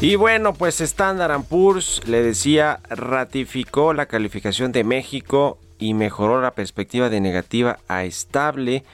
Y 0.00 0.14
bueno, 0.14 0.54
pues 0.54 0.80
Standard 0.80 1.42
Poor's, 1.42 2.02
le 2.06 2.22
decía, 2.22 2.78
ratificó 2.88 3.92
la 3.94 4.06
calificación 4.06 4.70
de 4.70 4.84
México 4.84 5.58
y 5.80 5.94
mejoró 5.94 6.40
la 6.40 6.52
perspectiva 6.52 7.08
de 7.08 7.20
negativa 7.20 7.80
a 7.88 8.04
estable. 8.04 8.84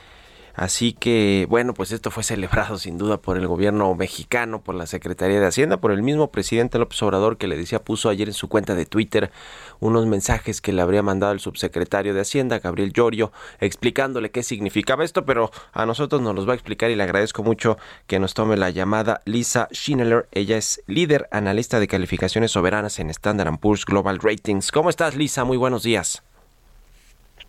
Así 0.55 0.93
que, 0.93 1.47
bueno, 1.49 1.75
pues 1.75 1.91
esto 1.91 2.13
fue 2.13 2.23
celebrado 2.23 2.79
sin 2.79 2.97
duda 2.97 3.21
por 3.21 3.37
el 3.37 3.49
gobierno 3.49 3.93
mexicano, 3.95 4.63
por 4.63 4.77
la 4.77 4.87
Secretaría 4.87 5.41
de 5.41 5.47
Hacienda, 5.47 5.79
por 5.79 5.91
el 5.91 6.03
mismo 6.03 6.31
presidente 6.31 6.79
López 6.79 7.03
Obrador 7.03 7.39
que 7.39 7.49
le 7.49 7.57
decía, 7.57 7.83
puso 7.83 8.09
ayer 8.09 8.29
en 8.29 8.35
su 8.35 8.49
cuenta 8.49 8.77
de 8.77 8.87
Twitter 8.87 9.33
unos 9.81 10.07
mensajes 10.07 10.61
que 10.61 10.73
le 10.73 10.81
habría 10.81 11.03
mandado 11.03 11.33
el 11.33 11.41
subsecretario 11.41 12.15
de 12.15 12.21
Hacienda, 12.21 12.61
Gabriel 12.61 12.93
Llorio, 12.93 13.33
explicándole 13.59 14.31
qué 14.31 14.45
significaba 14.45 15.05
esto, 15.05 15.25
pero 15.25 15.51
a 15.73 15.87
nosotros 15.87 16.23
nos 16.23 16.37
los 16.37 16.47
va 16.47 16.53
a 16.53 16.57
explicar 16.57 16.91
y 16.91 16.97
le 16.97 17.03
agradezco 17.03 17.43
mucho 17.43 17.77
que 18.07 18.21
nos 18.21 18.35
tome 18.35 18.57
la 18.57 18.71
llamada 18.71 19.23
Lisa 19.25 19.69
Schindler. 19.73 20.29
Ella 20.31 20.57
es 20.57 20.83
líder 20.87 21.29
analista 21.33 21.81
de 21.81 21.89
calificaciones 21.89 22.53
soberanas 22.53 23.01
en 23.01 23.11
Standard 23.11 23.59
Poor's 23.59 23.85
Global 23.85 24.21
Ratings. 24.23 24.71
¿Cómo 24.71 24.89
estás, 24.89 25.17
Lisa? 25.17 25.45
Muy 25.45 25.57
buenos 25.57 25.83
días. 25.83 26.23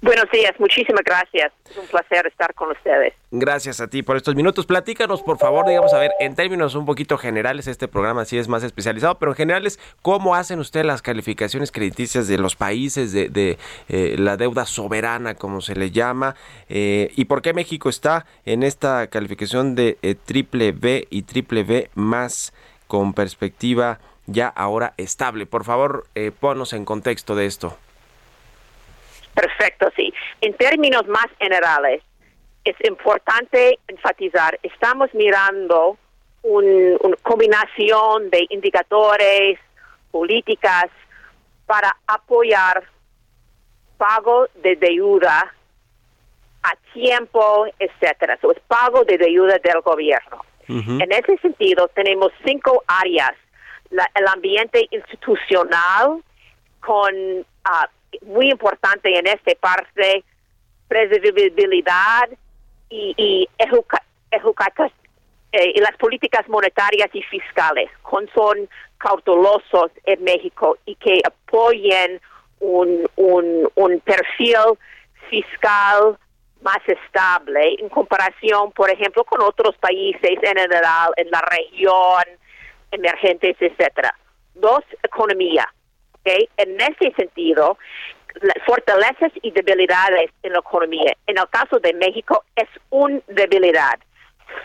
Buenos 0.06 0.30
días, 0.32 0.52
muchísimas 0.60 1.02
gracias. 1.04 1.52
Es 1.68 1.78
un 1.78 1.88
placer 1.88 2.28
estar 2.28 2.54
con 2.54 2.70
ustedes. 2.70 3.16
Gracias 3.32 3.82
a 3.82 3.88
ti 3.88 4.04
por 4.04 4.16
estos 4.18 4.36
minutos. 4.36 4.68
Platícanos, 4.68 5.24
por 5.24 5.40
favor, 5.40 5.66
digamos, 5.66 5.96
a 5.96 5.98
ver, 5.98 6.12
en 6.20 6.36
términos 6.36 6.76
un 6.76 6.86
poquito 6.86 7.18
generales, 7.18 7.66
este 7.66 7.88
programa 7.88 8.24
sí 8.24 8.38
es 8.38 8.48
más 8.48 8.62
especializado, 8.62 9.18
pero 9.18 9.32
en 9.32 9.36
generales, 9.36 9.80
¿cómo 10.04 10.36
hacen 10.36 10.60
ustedes 10.60 10.86
las 10.86 11.02
calificaciones 11.02 11.72
crediticias 11.72 12.28
de 12.28 12.38
los 12.38 12.56
países, 12.56 13.14
de, 13.14 13.30
de 13.30 13.58
eh, 13.90 14.16
la 14.20 14.38
deuda 14.38 14.68
soberana, 14.68 15.34
como 15.34 15.60
se 15.60 15.74
le 15.74 15.90
llama? 15.90 16.36
Eh, 16.70 17.10
¿Y 17.16 17.26
por 17.26 17.42
qué 17.42 17.56
México 17.56 17.90
está 17.90 18.28
en 18.46 18.62
esta 18.62 19.08
calificación 19.08 19.74
de 19.74 19.98
eh, 20.04 20.14
triple 20.14 20.72
B 20.72 21.08
y 21.10 21.24
triple 21.24 21.64
B 21.64 21.90
más 21.96 22.54
con 22.86 23.16
perspectiva 23.16 23.98
ya 24.28 24.50
ahora 24.50 24.94
estable? 24.98 25.48
Por 25.48 25.64
favor, 25.64 26.06
eh, 26.14 26.30
ponnos 26.30 26.74
en 26.74 26.86
contexto 26.86 27.36
de 27.36 27.48
esto. 27.48 27.76
Perfecto, 29.36 29.92
sí. 29.96 30.14
En 30.42 30.54
términos 30.56 31.06
más 31.08 31.28
generales, 31.40 32.02
es 32.64 32.76
importante 32.84 33.78
enfatizar, 33.88 34.58
estamos 34.64 35.14
mirando 35.14 35.98
un- 36.42 36.98
una 37.02 37.16
combinación 37.18 38.30
de 38.30 38.48
indicadores, 38.50 39.60
políticas 40.12 40.86
para 41.66 41.96
apoyar 42.08 42.84
pago 43.98 44.48
de 44.56 44.76
deuda 44.76 45.54
a 46.64 46.76
tiempo, 46.94 47.68
etcétera. 47.78 48.38
So, 48.42 48.52
es 48.52 48.60
pago 48.62 49.04
de 49.04 49.18
deuda 49.18 49.58
del 49.60 49.82
gobierno. 49.82 50.40
En 50.68 51.12
ese 51.12 51.38
sentido, 51.38 51.88
tenemos 51.90 52.32
cinco 52.44 52.84
áreas. 52.88 53.34
La- 53.92 54.10
el 54.16 54.28
ambiente 54.28 54.88
institucional, 54.90 56.24
con 56.80 57.14
ah, 57.66 57.90
muy 58.24 58.52
importante 58.52 59.18
en 59.18 59.28
esta 59.28 59.54
parte, 59.60 60.24
previsibilidad 60.88 62.30
y, 62.90 63.14
y 63.18 63.50
eh, 65.52 65.72
y 65.74 65.80
las 65.80 65.96
políticas 65.98 66.48
monetarias 66.50 67.10
y 67.14 67.22
fiscales, 67.22 67.90
con 68.02 68.28
son 68.34 68.68
cautelosos 68.98 69.92
en 70.04 70.22
México 70.24 70.78
y 70.86 70.96
que 70.96 71.22
apoyen 71.26 72.20
un, 72.60 73.08
un, 73.16 73.70
un 73.76 74.00
perfil 74.02 74.78
fiscal 75.30 76.18
más 76.62 76.80
estable 76.88 77.76
en 77.80 77.88
comparación, 77.90 78.72
por 78.74 78.90
ejemplo, 78.90 79.24
con 79.24 79.42
otros 79.42 79.78
países 79.78 80.22
en 80.24 80.42
general, 80.42 81.14
en 81.16 81.30
la 81.32 81.42
región, 81.42 82.24
emergentes, 82.92 83.56
etcétera. 83.60 84.14
Dos, 84.56 84.84
economía. 85.04 85.72
En 86.26 86.82
ese 86.82 87.12
sentido, 87.16 87.78
fortalezas 88.66 89.32
y 89.42 89.52
debilidades 89.52 90.32
en 90.44 90.54
la 90.54 90.60
economía. 90.60 91.14
En 91.28 91.38
el 91.38 91.48
caso 91.50 91.80
de 91.80 91.94
México, 91.94 92.44
es 92.56 92.68
una 92.90 93.22
debilidad, 93.28 94.00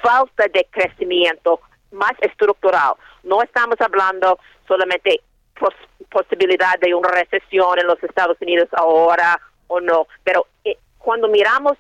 falta 0.03 0.47
de 0.53 0.67
crecimiento 0.71 1.61
más 1.93 2.13
estructural. 2.21 2.95
No 3.23 3.43
estamos 3.43 3.81
hablando 3.81 4.39
solamente 4.67 5.21
pos- 5.59 5.75
posibilidad 6.09 6.79
de 6.81 6.95
una 6.95 7.11
recesión 7.11 7.79
en 7.79 7.87
los 7.87 8.03
Estados 8.03 8.37
Unidos 8.41 8.69
ahora 8.73 9.39
o 9.69 9.81
no, 9.81 10.07
pero 10.25 10.47
eh, 10.65 10.77
cuando 10.99 11.29
miramos 11.29 11.77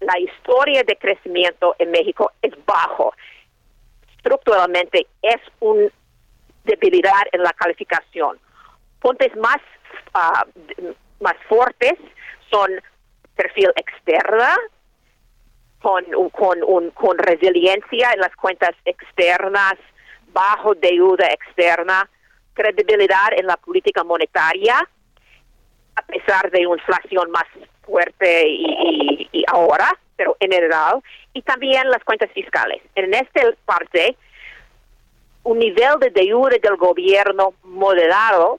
la 0.00 0.18
historia 0.18 0.82
de 0.84 0.96
crecimiento 0.96 1.76
en 1.78 1.90
México 1.90 2.32
es 2.42 2.52
bajo. 2.64 3.12
Estructuralmente 4.16 5.06
es 5.22 5.40
una 5.60 5.88
debilidad 6.64 7.22
en 7.32 7.42
la 7.42 7.52
calificación. 7.52 8.38
Puntos 9.00 9.28
más, 9.36 9.58
d- 10.54 10.94
más 11.20 11.34
fuertes 11.48 11.94
son 12.50 12.70
perfil 13.36 13.70
externa, 13.76 14.56
con, 15.80 16.04
con, 16.32 16.62
un- 16.64 16.90
con 16.90 17.18
resiliencia 17.18 18.10
en 18.12 18.20
las 18.20 18.34
cuentas 18.36 18.74
externas, 18.84 19.74
bajo 20.32 20.74
deuda 20.74 21.26
externa, 21.28 22.08
credibilidad 22.54 23.32
en 23.36 23.46
la 23.46 23.56
política 23.56 24.02
monetaria, 24.02 24.76
a 25.94 26.02
pesar 26.02 26.50
de 26.50 26.66
una 26.66 26.80
inflación 26.80 27.30
más 27.30 27.44
fuerte 27.82 28.48
y, 28.48 28.64
y- 28.66 29.28
y 29.32 29.44
ahora, 29.48 29.96
pero 30.16 30.36
en 30.40 30.50
general, 30.50 31.00
y 31.32 31.42
también 31.42 31.88
las 31.90 32.02
cuentas 32.02 32.30
fiscales. 32.32 32.82
En 32.96 33.14
esta 33.14 33.42
parte, 33.64 34.16
un 35.44 35.60
nivel 35.60 35.98
de 36.00 36.10
deuda 36.10 36.56
del 36.60 36.76
gobierno 36.76 37.54
moderado 37.62 38.58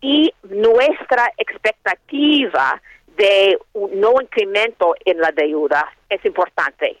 y 0.00 0.32
nuestra 0.44 1.30
expectativa 1.38 2.80
de 3.16 3.58
un 3.72 3.98
no 4.00 4.20
incremento 4.20 4.94
en 5.04 5.18
la 5.18 5.32
deuda 5.32 5.90
es 6.10 6.24
importante. 6.24 6.98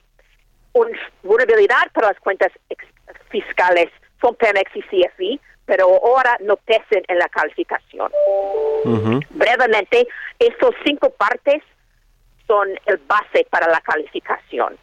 Un- 0.72 0.96
vulnerabilidad 1.22 1.90
para 1.92 2.08
las 2.08 2.20
cuentas 2.20 2.50
fiscales 3.30 3.90
son 4.20 4.34
Pemex 4.36 4.70
y 4.74 4.82
CFE, 4.82 5.40
pero 5.66 5.84
ahora 5.86 6.36
no 6.40 6.56
pesan 6.56 7.02
en 7.08 7.18
la 7.18 7.28
calificación. 7.28 8.10
Brevemente, 9.30 10.06
estos 10.38 10.74
cinco 10.84 11.10
partes 11.10 11.62
son 12.46 12.68
el 12.86 12.96
base 12.98 13.46
para 13.50 13.68
la 13.68 13.80
calificación. 13.80 14.78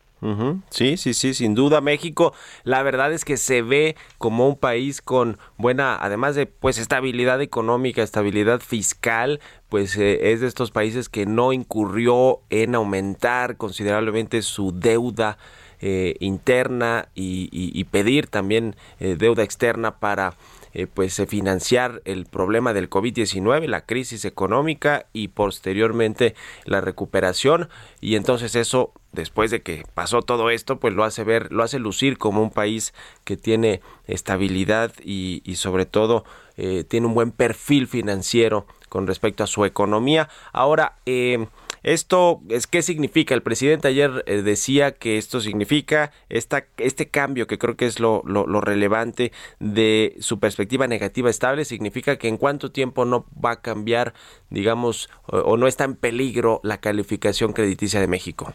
Sí, 0.70 0.96
sí, 0.98 1.14
sí, 1.14 1.34
sin 1.34 1.54
duda 1.54 1.82
México, 1.82 2.34
la 2.64 2.82
verdad 2.82 3.12
es 3.12 3.26
que 3.26 3.36
se 3.38 3.62
ve 3.62 3.96
como 4.18 4.48
un 4.48 4.56
país 4.56 5.02
con 5.02 5.38
buena, 5.58 5.98
además 6.00 6.36
de 6.36 6.46
pues 6.46 6.78
estabilidad 6.78 7.42
económica, 7.42 8.02
estabilidad 8.04 8.62
fiscal, 8.62 9.42
pues 9.70 9.98
eh, 9.98 10.32
es 10.32 10.40
de 10.42 10.48
estos 10.48 10.72
países 10.72 11.10
que 11.10 11.26
no 11.26 11.52
incurrió 11.52 12.40
en 12.50 12.76
aumentar 12.76 13.58
considerablemente 13.58 14.42
su 14.42 14.72
deuda 14.72 15.38
eh, 15.82 16.16
interna 16.22 17.10
y, 17.14 17.50
y- 17.52 17.78
y 17.78 17.84
pedir 17.84 18.28
también 18.28 18.78
eh, 19.02 19.16
deuda 19.18 19.44
externa 19.44 20.00
para 20.00 20.36
eh, 20.74 20.88
pues 20.88 21.18
eh, 21.20 21.28
financiar 21.28 22.02
el 22.06 22.26
problema 22.26 22.74
del 22.74 22.90
COVID-19, 22.90 23.68
la 23.68 23.86
crisis 23.86 24.26
económica 24.26 25.08
y 25.14 25.30
posteriormente 25.30 26.36
la 26.66 26.82
recuperación. 26.82 27.70
Y 28.02 28.16
entonces 28.16 28.56
eso 28.56 28.94
después 29.12 29.52
de 29.52 29.62
que 29.62 29.86
pasó 29.94 30.22
todo 30.22 30.50
esto 30.50 30.80
pues 30.80 30.94
lo 30.94 31.04
hace 31.04 31.24
ver, 31.24 31.52
lo 31.52 31.64
hace 31.64 31.80
lucir 31.80 32.18
como 32.18 32.42
un 32.42 32.50
país 32.50 32.94
que 33.24 33.38
tiene 33.38 33.82
estabilidad 34.08 34.92
y, 35.04 35.42
y 35.46 35.56
sobre 35.56 35.86
todo 35.86 36.26
eh, 36.58 36.84
tiene 36.84 37.08
un 37.08 37.16
buen 37.16 37.32
perfil 37.32 37.88
financiero 37.88 38.68
con 38.94 39.08
respecto 39.08 39.44
a 39.44 39.48
su 39.48 39.66
economía. 39.66 40.30
Ahora, 40.52 40.94
eh, 41.08 41.48
esto 41.82 42.42
es 42.48 42.68
qué 42.68 42.84
significa. 42.84 43.34
El 43.34 43.42
presidente 43.42 43.88
ayer 43.88 44.24
eh, 44.28 44.44
decía 44.44 44.92
que 44.92 45.18
esto 45.18 45.42
significa 45.42 46.12
esta, 46.30 46.66
este 46.78 47.08
cambio 47.10 47.48
que 47.48 47.58
creo 47.58 47.76
que 47.76 47.88
es 47.88 48.00
lo, 48.00 48.22
lo, 48.24 48.46
lo 48.46 48.62
relevante 48.62 49.32
de 49.60 50.16
su 50.20 50.40
perspectiva 50.40 50.86
negativa 50.86 51.32
estable. 51.32 51.66
Significa 51.66 52.18
que 52.18 52.28
en 52.28 52.38
cuánto 52.38 52.70
tiempo 52.72 53.04
no 53.04 53.26
va 53.44 53.52
a 53.54 53.62
cambiar, 53.62 54.14
digamos, 54.52 55.10
o, 55.26 55.38
o 55.40 55.58
no 55.58 55.66
está 55.66 55.86
en 55.86 55.96
peligro 55.96 56.60
la 56.64 56.78
calificación 56.78 57.52
crediticia 57.52 58.00
de 58.00 58.08
México. 58.08 58.54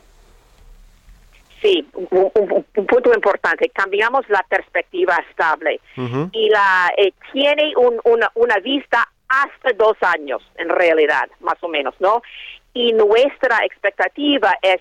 Sí, 1.61 1.85
un, 1.95 2.31
un- 2.35 2.65
un 2.77 2.87
punto 2.87 3.13
importante. 3.13 3.69
Cambiamos 3.75 4.23
la 4.29 4.47
perspectiva 4.49 5.17
estable 5.29 5.81
y 6.33 6.49
la 6.51 6.93
eh, 6.97 7.13
tiene 7.33 7.73
un- 7.77 8.01
una, 8.05 8.31
una 8.37 8.59
vista 8.61 9.09
hasta 9.29 9.73
dos 9.77 9.97
años, 10.01 10.43
en 10.57 10.69
realidad, 10.69 11.29
más 11.41 11.57
o 11.63 11.69
menos, 11.69 11.95
¿no? 12.01 12.23
Y 12.73 12.93
nuestra 12.93 13.65
expectativa 13.65 14.55
es 14.63 14.81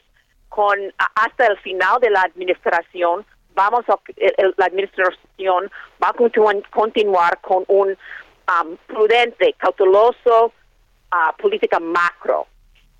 con 0.49 0.77
hasta 1.15 1.47
el 1.47 1.57
final 1.59 1.99
de 1.99 2.09
la 2.09 2.21
administración 2.21 3.25
vamos 3.53 3.83
a 3.89 3.97
el- 4.15 4.53
la 4.57 4.65
administración 4.65 5.71
va 6.01 6.09
a 6.09 6.13
continu- 6.13 6.63
continuar 6.69 7.39
con 7.41 7.63
un 7.67 7.89
um, 7.89 8.77
prudente, 8.87 9.53
cauteloso 9.57 10.53
ah, 11.11 11.33
política 11.37 11.79
macro 11.79 12.47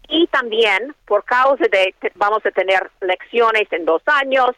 y 0.10 0.27
también 0.27 0.95
por 1.05 1.23
causa 1.23 1.63
de 1.71 1.93
vamos 2.15 2.45
a 2.45 2.51
tener 2.51 2.89
elecciones 3.01 3.71
en 3.71 3.86
dos 3.86 4.01
años 4.07 4.51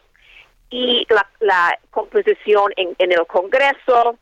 y 0.70 1.06
la, 1.10 1.28
la 1.40 1.78
composición 1.90 2.72
en 2.76 3.12
el 3.12 3.26
Congreso, 3.26 4.16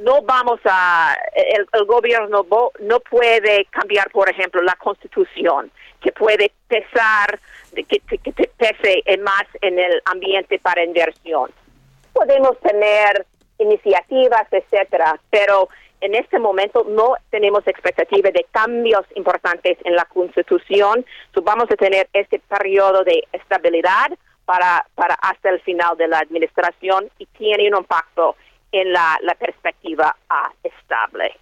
no 0.00 0.22
vamos 0.22 0.60
a, 0.64 1.16
el, 1.34 1.84
gobierno 1.84 2.46
no 2.80 3.00
puede 3.00 3.66
cambiar, 3.66 4.10
por 4.10 4.30
ejemplo, 4.30 4.62
la 4.62 4.74
constitución, 4.74 5.70
que 6.00 6.12
puede 6.12 6.52
pesar, 6.68 7.38
que, 7.74 7.84
que, 7.84 8.18
que 8.18 8.32
pese 8.56 9.02
más 9.18 9.44
en 9.60 9.78
el 9.78 10.00
ambiente 10.06 10.58
para 10.58 10.84
inversión. 10.84 11.50
Podemos 12.12 12.58
tener 12.60 13.26
iniciativas, 13.58 14.46
etcétera, 14.50 15.20
pero 15.28 15.68
en 16.00 16.14
este 16.14 16.38
momento 16.38 16.86
no 16.88 17.16
tenemos 17.28 17.66
expectativa 17.66 18.30
de 18.30 18.46
cambios 18.50 19.04
importantes 19.16 19.76
en 19.84 19.94
la 19.94 20.06
Constitución. 20.06 21.04
So, 21.34 21.42
vamos 21.42 21.70
a 21.70 21.76
tener 21.76 22.08
este 22.14 22.38
periodo 22.38 23.04
de 23.04 23.22
estabilidad 23.32 24.08
para, 24.46 24.86
para 24.94 25.14
hasta 25.14 25.50
el 25.50 25.60
final 25.60 25.96
de 25.98 26.08
la 26.08 26.18
administración 26.20 27.10
y 27.18 27.26
tiene 27.26 27.68
un 27.68 27.76
impacto 27.76 28.34
en 28.72 28.92
la, 28.92 29.18
la 29.22 29.34
perspectiva 29.34 30.16
ah, 30.28 30.52
estable. 30.62 31.32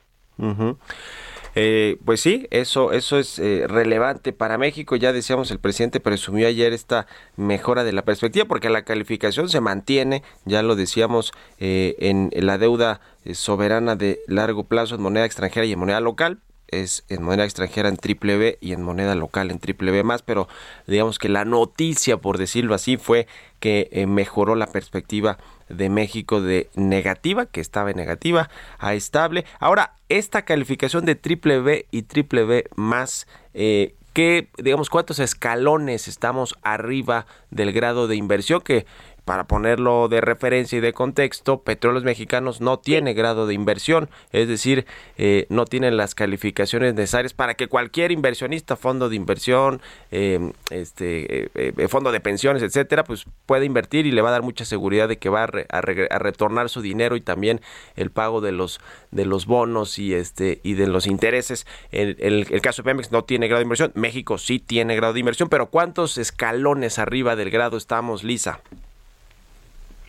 Eh, 1.54 1.96
pues 2.04 2.20
sí, 2.20 2.46
eso, 2.50 2.92
eso 2.92 3.18
es 3.18 3.38
eh, 3.38 3.64
relevante 3.66 4.32
para 4.32 4.58
México. 4.58 4.94
Ya 4.96 5.12
decíamos, 5.12 5.50
el 5.50 5.58
presidente 5.58 5.98
presumió 5.98 6.46
ayer 6.46 6.72
esta 6.72 7.06
mejora 7.36 7.82
de 7.84 7.92
la 7.92 8.02
perspectiva 8.02 8.46
porque 8.46 8.70
la 8.70 8.82
calificación 8.82 9.48
se 9.48 9.60
mantiene, 9.60 10.22
ya 10.44 10.62
lo 10.62 10.76
decíamos, 10.76 11.32
eh, 11.58 11.96
en, 11.98 12.30
en 12.32 12.46
la 12.46 12.58
deuda 12.58 13.00
eh, 13.24 13.34
soberana 13.34 13.96
de 13.96 14.20
largo 14.28 14.64
plazo 14.64 14.94
en 14.94 15.02
moneda 15.02 15.24
extranjera 15.24 15.66
y 15.66 15.72
en 15.72 15.78
moneda 15.80 16.00
local. 16.00 16.38
Es 16.68 17.06
en 17.08 17.22
moneda 17.22 17.44
extranjera 17.44 17.88
en 17.88 17.96
triple 17.96 18.36
B 18.36 18.58
y 18.60 18.72
en 18.74 18.82
moneda 18.82 19.14
local 19.14 19.50
en 19.50 19.58
triple 19.58 19.90
B 19.90 20.02
más, 20.02 20.20
pero 20.20 20.48
digamos 20.86 21.18
que 21.18 21.30
la 21.30 21.46
noticia, 21.46 22.18
por 22.18 22.36
decirlo 22.36 22.74
así, 22.74 22.98
fue 22.98 23.26
que 23.58 23.88
eh, 23.90 24.06
mejoró 24.06 24.54
la 24.54 24.66
perspectiva 24.66 25.38
de 25.68 25.88
México 25.88 26.40
de 26.40 26.68
negativa, 26.74 27.46
que 27.46 27.60
estaba 27.60 27.90
en 27.90 27.96
negativa, 27.96 28.50
a 28.78 28.94
estable. 28.94 29.44
Ahora, 29.60 29.94
esta 30.08 30.42
calificación 30.42 31.04
de 31.04 31.14
triple 31.14 31.60
B 31.60 31.86
y 31.90 32.02
triple 32.02 32.44
B 32.44 32.64
más, 32.76 33.26
eh, 33.54 33.94
¿qué, 34.12 34.48
digamos, 34.58 34.90
cuántos 34.90 35.18
escalones 35.18 36.08
estamos 36.08 36.54
arriba 36.62 37.26
del 37.50 37.72
grado 37.72 38.08
de 38.08 38.16
inversión 38.16 38.60
que 38.60 38.86
para 39.28 39.44
ponerlo 39.44 40.08
de 40.08 40.22
referencia 40.22 40.78
y 40.78 40.80
de 40.80 40.94
contexto, 40.94 41.60
Petróleos 41.60 42.02
Mexicanos 42.02 42.62
no 42.62 42.78
tiene 42.78 43.12
grado 43.12 43.46
de 43.46 43.52
inversión, 43.52 44.08
es 44.32 44.48
decir, 44.48 44.86
eh, 45.18 45.44
no 45.50 45.66
tienen 45.66 45.98
las 45.98 46.14
calificaciones 46.14 46.94
necesarias 46.94 47.34
para 47.34 47.52
que 47.52 47.68
cualquier 47.68 48.10
inversionista, 48.10 48.74
fondo 48.74 49.10
de 49.10 49.16
inversión, 49.16 49.82
eh, 50.10 50.52
este, 50.70 51.42
eh, 51.44 51.72
eh, 51.76 51.88
fondo 51.88 52.10
de 52.10 52.20
pensiones, 52.20 52.62
etcétera, 52.62 53.04
pues 53.04 53.26
pueda 53.44 53.66
invertir 53.66 54.06
y 54.06 54.12
le 54.12 54.22
va 54.22 54.30
a 54.30 54.32
dar 54.32 54.40
mucha 54.40 54.64
seguridad 54.64 55.08
de 55.08 55.18
que 55.18 55.28
va 55.28 55.42
a, 55.42 55.80
retornar 55.82 56.70
su 56.70 56.80
dinero 56.80 57.14
y 57.14 57.20
también 57.20 57.60
el 57.96 58.10
pago 58.10 58.40
de 58.40 58.52
los 58.52 58.80
de 59.10 59.26
los 59.26 59.44
bonos 59.44 59.98
y 59.98 60.14
este 60.14 60.60
y 60.62 60.72
de 60.72 60.86
los 60.86 61.06
intereses. 61.06 61.66
El- 61.92 62.16
el 62.18 62.60
caso 62.62 62.80
de 62.80 62.86
Pemex 62.86 63.12
no 63.12 63.24
tiene 63.24 63.46
grado 63.46 63.58
de 63.58 63.64
inversión, 63.64 63.92
México 63.94 64.38
sí 64.38 64.58
tiene 64.58 64.96
grado 64.96 65.12
de 65.12 65.20
inversión, 65.20 65.50
pero 65.50 65.66
¿cuántos 65.66 66.16
escalones 66.16 66.98
arriba 66.98 67.36
del 67.36 67.50
grado 67.50 67.76
estamos, 67.76 68.24
Lisa? 68.24 68.62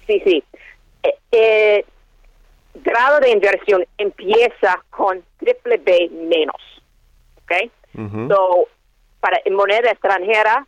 Sí, 0.09 0.19
sí. 0.25 0.43
Eh, 1.03 1.15
eh, 1.31 1.85
grado 2.73 3.19
de 3.19 3.29
inversión 3.29 3.85
empieza 3.99 4.83
con 4.89 5.23
triple 5.37 5.77
B 5.77 6.09
menos. 6.11 6.55
¿Ok? 7.43 7.71
So, 8.27 8.67
para 9.19 9.39
en 9.45 9.53
moneda 9.53 9.91
extranjera, 9.91 10.65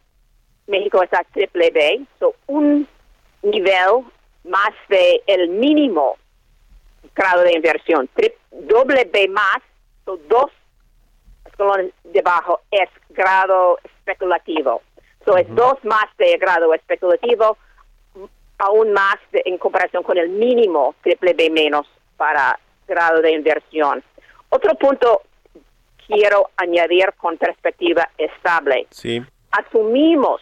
México 0.67 1.01
está 1.01 1.23
triple 1.33 1.71
B. 1.71 2.05
So, 2.19 2.35
un 2.45 2.87
nivel 3.41 4.05
más 4.43 4.69
de 4.89 5.23
el 5.25 5.49
mínimo 5.49 6.17
grado 7.15 7.41
de 7.41 7.53
inversión. 7.53 8.07
Tri- 8.15 8.35
doble 8.51 9.05
B 9.05 9.27
más, 9.29 9.57
so, 10.05 10.17
dos 10.29 10.51
escalones 11.45 11.93
debajo 12.03 12.61
es 12.69 12.89
grado 13.09 13.79
especulativo. 13.83 14.83
So, 15.25 15.35
es 15.35 15.47
dos 15.55 15.83
más 15.83 16.05
de 16.19 16.37
grado 16.37 16.73
especulativo, 16.75 17.57
aún 18.63 18.93
más 18.93 19.15
de- 19.31 19.41
en 19.45 19.57
comparación 19.57 20.03
con 20.03 20.17
el 20.17 20.29
mínimo 20.29 20.93
triple 21.01 21.33
B 21.33 21.49
menos 21.49 21.87
para 22.17 22.59
grado 22.87 23.21
de 23.21 23.31
inversión. 23.31 24.03
Otro 24.49 24.75
punto 24.75 25.21
quiero 26.07 26.49
añadir 26.57 27.13
con 27.17 27.37
perspectiva 27.37 28.07
estable. 28.17 28.85
Sí. 28.91 29.21
Asumimos, 29.51 30.41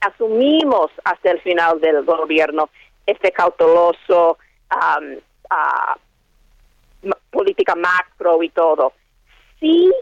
asumimos 0.00 0.90
hasta 1.04 1.30
el 1.32 1.40
final 1.40 1.80
del 1.80 2.04
gobierno 2.04 2.68
este 3.06 3.32
cauteloso 3.32 4.38
ah, 4.70 4.98
ma- 7.02 7.16
política 7.30 7.74
macro 7.74 8.42
y 8.42 8.50
todo. 8.50 8.92
Si 9.60 9.92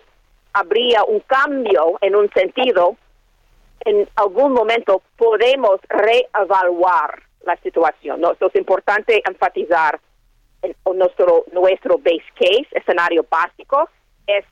habría 0.52 1.04
un 1.04 1.20
cambio 1.20 1.96
en 2.00 2.16
un 2.16 2.30
sentido, 2.32 2.96
en 3.84 4.08
algún 4.16 4.52
momento 4.52 5.02
podemos 5.16 5.78
reevaluar 5.88 7.22
la 7.46 7.56
situación. 7.58 8.20
¿no? 8.20 8.32
Es 8.32 8.54
importante 8.56 9.22
enfatizar. 9.28 10.00
en- 10.62 10.74
en 10.86 10.98
nuestro, 10.98 11.44
nuestro 11.52 11.98
base 11.98 12.24
case, 12.38 12.66
escenario 12.70 13.26
básico, 13.28 13.86
es 14.26 14.46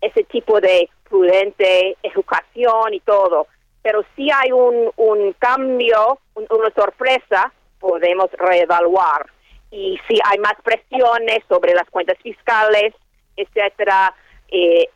ese 0.00 0.22
tipo 0.24 0.60
de 0.60 0.88
prudente 1.08 1.96
educación 2.04 2.94
y 2.94 3.00
todo. 3.00 3.48
Pero 3.82 4.04
si 4.14 4.30
hay 4.30 4.52
un, 4.52 4.92
un 4.96 5.32
cambio, 5.40 6.20
un- 6.34 6.46
una 6.50 6.70
sorpresa, 6.72 7.52
podemos 7.80 8.30
reevaluar. 8.32 9.26
Y 9.72 9.98
si 10.08 10.20
hay 10.24 10.38
más 10.38 10.54
presiones 10.62 11.40
sobre 11.48 11.74
las 11.74 11.90
cuentas 11.90 12.16
fiscales, 12.22 12.94
etcétera, 13.36 14.14
eh, 14.52 14.88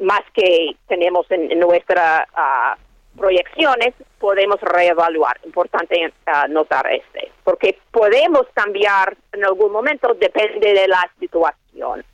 más 0.00 0.20
que 0.34 0.76
tenemos 0.86 1.30
en, 1.30 1.50
en 1.50 1.60
nuestras 1.60 2.26
ah, 2.34 2.76
proyecciones, 3.18 3.94
podemos 4.18 4.60
reevaluar. 4.60 5.38
Importante 5.44 6.12
ah, 6.26 6.46
notar 6.48 6.90
este, 6.92 7.30
porque 7.44 7.78
podemos 7.90 8.46
cambiar 8.54 9.16
en 9.32 9.44
algún 9.44 9.72
momento, 9.72 10.14
depende 10.14 10.72
de 10.72 10.88
la 10.88 11.10
situación. 11.18 12.04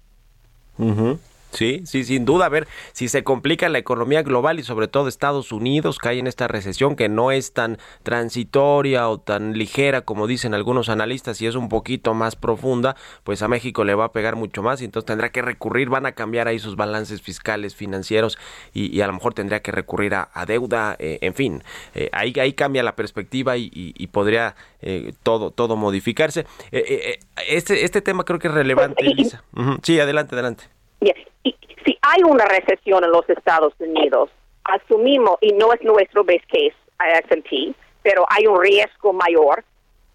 Ujú. 0.78 1.18
Sí, 1.54 1.82
sí, 1.86 2.04
sin 2.04 2.24
duda. 2.24 2.46
A 2.46 2.48
ver, 2.50 2.68
si 2.92 3.08
se 3.08 3.24
complica 3.24 3.68
la 3.68 3.78
economía 3.78 4.22
global 4.22 4.58
y 4.58 4.62
sobre 4.64 4.88
todo 4.88 5.08
Estados 5.08 5.52
Unidos 5.52 5.98
cae 5.98 6.18
en 6.18 6.26
esta 6.26 6.48
recesión 6.48 6.96
que 6.96 7.08
no 7.08 7.30
es 7.30 7.52
tan 7.52 7.78
transitoria 8.02 9.08
o 9.08 9.18
tan 9.18 9.56
ligera 9.56 10.00
como 10.02 10.26
dicen 10.26 10.54
algunos 10.54 10.88
analistas 10.88 11.40
y 11.40 11.46
es 11.46 11.54
un 11.54 11.68
poquito 11.68 12.12
más 12.14 12.36
profunda, 12.36 12.96
pues 13.22 13.42
a 13.42 13.48
México 13.48 13.84
le 13.84 13.94
va 13.94 14.06
a 14.06 14.12
pegar 14.12 14.34
mucho 14.36 14.62
más 14.62 14.82
y 14.82 14.84
entonces 14.84 15.06
tendrá 15.06 15.30
que 15.30 15.42
recurrir, 15.42 15.88
van 15.88 16.06
a 16.06 16.12
cambiar 16.12 16.48
ahí 16.48 16.58
sus 16.58 16.76
balances 16.76 17.22
fiscales, 17.22 17.74
financieros 17.74 18.38
y, 18.72 18.94
y 18.96 19.00
a 19.02 19.06
lo 19.06 19.12
mejor 19.12 19.34
tendría 19.34 19.60
que 19.62 19.70
recurrir 19.72 20.14
a, 20.14 20.30
a 20.34 20.46
deuda, 20.46 20.96
eh, 20.98 21.18
en 21.20 21.34
fin, 21.34 21.62
eh, 21.94 22.08
ahí, 22.12 22.32
ahí 22.40 22.52
cambia 22.54 22.82
la 22.82 22.96
perspectiva 22.96 23.56
y, 23.56 23.70
y- 23.72 23.94
y 23.96 24.06
podría 24.08 24.56
eh, 24.82 25.12
todo, 25.22 25.50
todo 25.50 25.76
modificarse. 25.76 26.46
Eh, 26.72 27.18
este, 27.48 27.84
este 27.84 28.00
tema 28.02 28.24
creo 28.24 28.38
que 28.38 28.48
es 28.48 28.54
relevante, 28.54 28.96
Pues, 28.98 29.10
y- 29.12 29.14
Lisa. 29.14 29.44
Ujú. 29.54 29.78
Sí, 29.82 30.00
adelante, 30.00 30.34
adelante. 30.34 30.64
Yeah. 31.00 31.14
Y 31.42 31.56
si 31.84 31.98
hay 32.02 32.22
una 32.22 32.44
recesión 32.46 33.04
en 33.04 33.10
los 33.10 33.28
Estados 33.28 33.74
Unidos, 33.78 34.30
asumimos, 34.64 35.36
y 35.40 35.52
no 35.52 35.72
es 35.72 35.82
nuestro 35.82 36.24
base 36.24 36.44
case 36.48 36.74
a 36.98 37.18
S&P, 37.18 37.74
pero 38.02 38.24
hay 38.28 38.46
un 38.46 38.60
riesgo 38.60 39.12
mayor, 39.12 39.64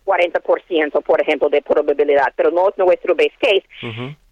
40%, 0.06 1.04
por 1.04 1.22
ejemplo, 1.22 1.50
de 1.50 1.62
probabilidad, 1.62 2.34
pero 2.36 2.50
no 2.52 2.70
es 2.70 2.78
nuestro 2.78 3.16
base 3.16 3.34
case. 3.40 3.64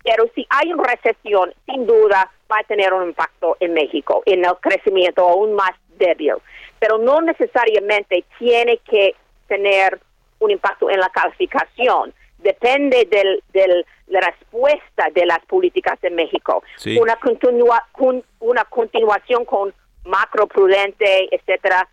pero 0.03 0.25
si 0.33 0.47
hay 0.49 0.71
una 0.73 0.83
recesión, 0.83 1.53
sin 1.65 1.85
duda 1.85 2.31
va 2.49 2.59
a 2.59 2.63
tener 2.63 2.93
un 2.93 3.09
impacto 3.09 3.57
en 3.59 3.73
México, 3.73 4.23
en 4.25 4.45
el 4.45 4.55
crecimiento 4.61 5.27
aún 5.27 5.53
más 5.53 5.71
débil. 5.97 6.35
Pero 6.79 6.97
no 6.97 7.21
necesariamente 7.21 8.23
tiene 8.39 8.77
que 8.89 9.15
tener 9.47 9.99
un 10.39 10.51
impacto 10.51 10.89
en 10.89 10.99
la 10.99 11.09
calificación. 11.09 12.13
Depende 12.39 13.05
de 13.05 13.41
del, 13.51 13.85
la 14.07 14.21
respuesta 14.21 15.07
de 15.13 15.25
las 15.25 15.39
políticas 15.45 15.99
de 16.01 16.09
México. 16.11 16.63
Sí. 16.77 16.97
Una, 16.99 17.15
continua, 17.17 17.85
con- 17.91 18.23
una 18.39 18.63
continuación 18.65 19.43
con 19.45 19.73
macro 20.05 20.47
prudente, 20.47 21.27
etcétera, 21.35 21.88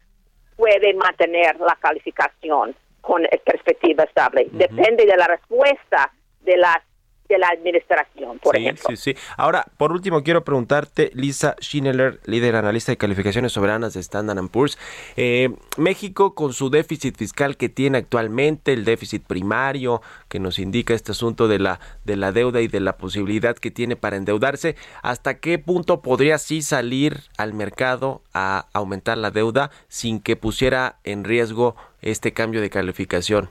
puede 0.56 0.94
mantener 0.94 1.58
la 1.58 1.76
calificación 1.80 2.76
con 3.00 3.26
perspectiva 3.44 4.04
estable. 4.04 4.46
Depende 4.52 5.04
de 5.04 5.16
la 5.16 5.26
respuesta 5.26 6.12
de 6.42 6.56
la, 6.56 6.82
de 7.28 7.38
la 7.38 7.48
administración, 7.48 8.38
por 8.38 8.54
sí, 8.54 8.62
ejemplo. 8.62 8.84
sí, 8.90 8.96
sí. 8.96 9.16
Ahora, 9.36 9.64
por 9.76 9.92
último, 9.92 10.22
quiero 10.22 10.44
preguntarte, 10.44 11.10
Lisa 11.14 11.56
Schindler, 11.60 12.20
líder 12.26 12.56
analista 12.56 12.92
de 12.92 12.96
calificaciones 12.96 13.52
soberanas 13.52 13.94
de 13.94 14.00
Standard 14.00 14.48
Poor's. 14.48 14.78
Eh, 15.16 15.50
México, 15.76 16.34
con 16.34 16.52
su 16.52 16.70
déficit 16.70 17.16
fiscal 17.16 17.56
que 17.56 17.68
tiene 17.68 17.98
actualmente, 17.98 18.72
el 18.72 18.84
déficit 18.84 19.24
primario, 19.24 20.02
que 20.28 20.38
nos 20.38 20.58
indica 20.58 20.94
este 20.94 21.12
asunto 21.12 21.48
de 21.48 21.58
la, 21.58 21.80
de 22.04 22.16
la 22.16 22.32
deuda 22.32 22.60
y 22.60 22.68
de 22.68 22.80
la 22.80 22.96
posibilidad 22.96 23.56
que 23.56 23.70
tiene 23.70 23.96
para 23.96 24.16
endeudarse, 24.16 24.76
¿hasta 25.02 25.38
qué 25.38 25.58
punto 25.58 26.02
podría 26.02 26.38
sí 26.38 26.62
salir 26.62 27.22
al 27.38 27.54
mercado 27.54 28.22
a 28.34 28.66
aumentar 28.72 29.18
la 29.18 29.30
deuda 29.30 29.70
sin 29.88 30.20
que 30.20 30.36
pusiera 30.36 30.96
en 31.04 31.24
riesgo 31.24 31.76
este 32.02 32.32
cambio 32.32 32.60
de 32.60 32.70
calificación? 32.70 33.48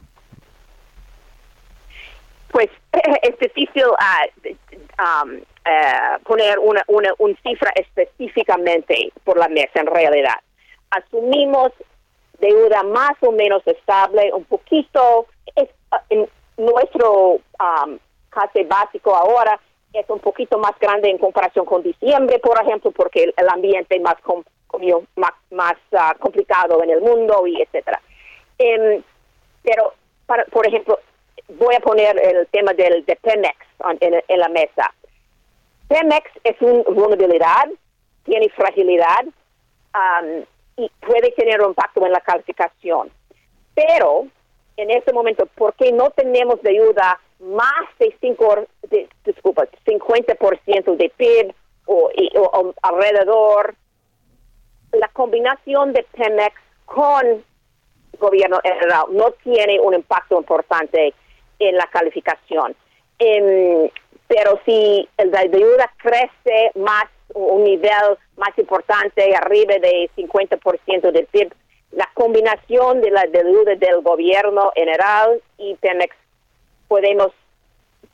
Pues 2.53 2.69
es 3.23 3.37
difícil 3.39 3.83
ah, 3.99 5.23
um, 5.23 5.33
eh, 5.65 6.17
poner 6.23 6.59
una, 6.59 6.83
una, 6.87 7.11
una 7.17 7.35
cifra 7.41 7.71
específicamente 7.75 9.11
por 9.23 9.37
la 9.37 9.49
mesa 9.49 9.81
en 9.81 9.87
realidad. 9.87 10.35
Asumimos 10.91 11.71
deuda 12.39 12.83
más 12.83 13.13
o 13.21 13.31
menos 13.31 13.65
estable, 13.65 14.31
un 14.33 14.45
poquito, 14.45 15.25
es, 15.55 15.67
ah, 15.91 16.03
en 16.09 16.29
nuestro 16.57 17.39
um, 17.59 17.97
case 18.29 18.63
básico 18.65 19.15
ahora 19.15 19.59
es 19.93 20.07
un 20.09 20.19
poquito 20.19 20.59
más 20.59 20.77
grande 20.79 21.09
en 21.09 21.17
comparación 21.17 21.65
con 21.65 21.81
diciembre, 21.81 22.37
por 22.39 22.61
ejemplo, 22.61 22.91
porque 22.91 23.33
el, 23.35 23.49
ambiente 23.49 23.99
más, 23.99 24.15
com- 24.21 24.43
más, 25.15 25.31
más 25.49 25.73
ah, 25.97 26.15
complicado 26.19 26.83
en 26.83 26.91
el 26.91 27.01
mundo 27.01 27.47
y 27.47 27.61
etcétera. 27.61 27.99
Em, 28.59 29.01
pero, 29.63 29.93
para, 30.27 30.45
por 30.45 30.67
ejemplo, 30.67 30.99
voy 31.49 31.75
a 31.75 31.79
poner 31.79 32.17
el 32.19 32.47
tema 32.47 32.73
del 32.73 33.05
de 33.05 33.15
Pemex 33.17 33.57
en, 33.99 34.23
en 34.27 34.39
la 34.39 34.49
mesa. 34.49 34.93
Pemex 35.87 36.29
es 36.43 36.55
una 36.61 36.83
vulnerabilidad, 36.83 37.67
tiene 38.23 38.49
fragilidad 38.49 39.25
um, 39.25 40.43
y 40.77 40.89
puede 41.01 41.31
tener 41.31 41.61
un 41.61 41.69
impacto 41.69 42.05
en 42.05 42.11
la 42.11 42.21
calificación. 42.21 43.11
Pero 43.75 44.27
en 44.77 44.89
este 44.91 45.13
momento, 45.13 45.47
porque 45.55 45.91
no 45.91 46.09
tenemos 46.11 46.61
deuda 46.61 47.19
más 47.39 47.83
de, 47.99 48.15
cinco, 48.21 48.65
de 48.83 49.07
disculpa, 49.25 49.67
50% 49.85 50.95
de 50.95 51.09
PIB 51.09 51.53
o, 51.85 52.09
o- 52.35 52.73
alrededor, 52.81 53.75
la 54.93 55.07
combinación 55.09 55.91
de 55.93 56.03
Pemex 56.15 56.55
con 56.85 57.43
gobierno 58.19 58.59
federal 58.61 59.05
no 59.11 59.31
tiene 59.43 59.79
un 59.79 59.93
impacto 59.93 60.37
importante 60.37 61.13
en 61.59 61.75
la 61.75 61.87
calificación. 61.87 62.75
Em, 63.19 63.89
pero 64.27 64.59
si 64.65 65.07
la 65.17 65.43
deuda 65.45 65.91
crece 65.97 66.71
más, 66.75 67.05
un 67.33 67.63
nivel 67.63 68.17
más 68.37 68.57
importante, 68.57 69.35
arriba 69.35 69.75
de 69.75 70.09
50% 70.15 71.11
del 71.11 71.25
PIB, 71.27 71.53
la 71.91 72.09
combinación 72.13 73.01
de 73.01 73.11
la 73.11 73.25
deuda 73.25 73.75
del 73.75 74.01
gobierno 74.01 74.71
general 74.75 75.41
y 75.57 75.75
Pemex 75.75 76.15
podemos 76.87 77.31